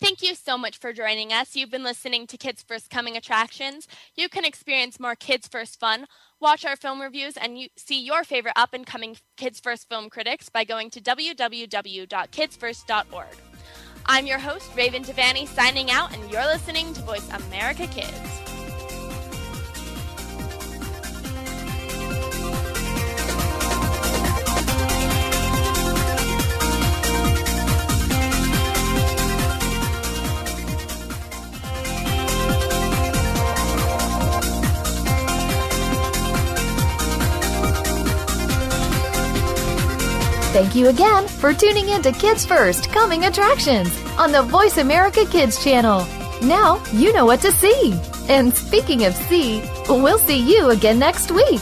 Thank 0.00 0.22
you 0.22 0.36
so 0.36 0.56
much 0.56 0.78
for 0.78 0.92
joining 0.92 1.32
us. 1.32 1.56
You've 1.56 1.72
been 1.72 1.82
listening 1.82 2.28
to 2.28 2.36
Kids 2.36 2.62
First 2.62 2.88
Coming 2.88 3.16
Attractions. 3.16 3.88
You 4.14 4.28
can 4.28 4.44
experience 4.44 5.00
more 5.00 5.16
Kids 5.16 5.48
First 5.48 5.80
fun, 5.80 6.06
watch 6.38 6.64
our 6.64 6.76
film 6.76 7.00
reviews, 7.00 7.36
and 7.36 7.58
you 7.58 7.66
see 7.76 8.00
your 8.00 8.22
favorite 8.22 8.52
up 8.54 8.74
and 8.74 8.86
coming 8.86 9.16
Kids 9.36 9.58
First 9.58 9.88
film 9.88 10.08
critics 10.08 10.48
by 10.48 10.62
going 10.62 10.90
to 10.90 11.00
www.kidsfirst.org. 11.00 13.36
I'm 14.06 14.26
your 14.26 14.38
host, 14.38 14.70
Raven 14.76 15.02
Devanney, 15.02 15.48
signing 15.48 15.90
out, 15.90 16.16
and 16.16 16.30
you're 16.30 16.46
listening 16.46 16.94
to 16.94 17.02
Voice 17.02 17.28
America 17.30 17.88
Kids. 17.88 18.57
Thank 40.58 40.74
you 40.74 40.88
again 40.88 41.28
for 41.28 41.54
tuning 41.54 41.90
in 41.90 42.02
to 42.02 42.10
Kids 42.10 42.44
First 42.44 42.90
Coming 42.90 43.26
Attractions 43.26 43.96
on 44.18 44.32
the 44.32 44.42
Voice 44.42 44.78
America 44.78 45.24
Kids 45.24 45.62
channel. 45.62 46.04
Now 46.42 46.82
you 46.92 47.12
know 47.12 47.24
what 47.24 47.40
to 47.42 47.52
see. 47.52 47.96
And 48.28 48.52
speaking 48.52 49.04
of 49.04 49.14
see, 49.14 49.62
we'll 49.88 50.18
see 50.18 50.36
you 50.36 50.70
again 50.70 50.98
next 50.98 51.30
week. 51.30 51.60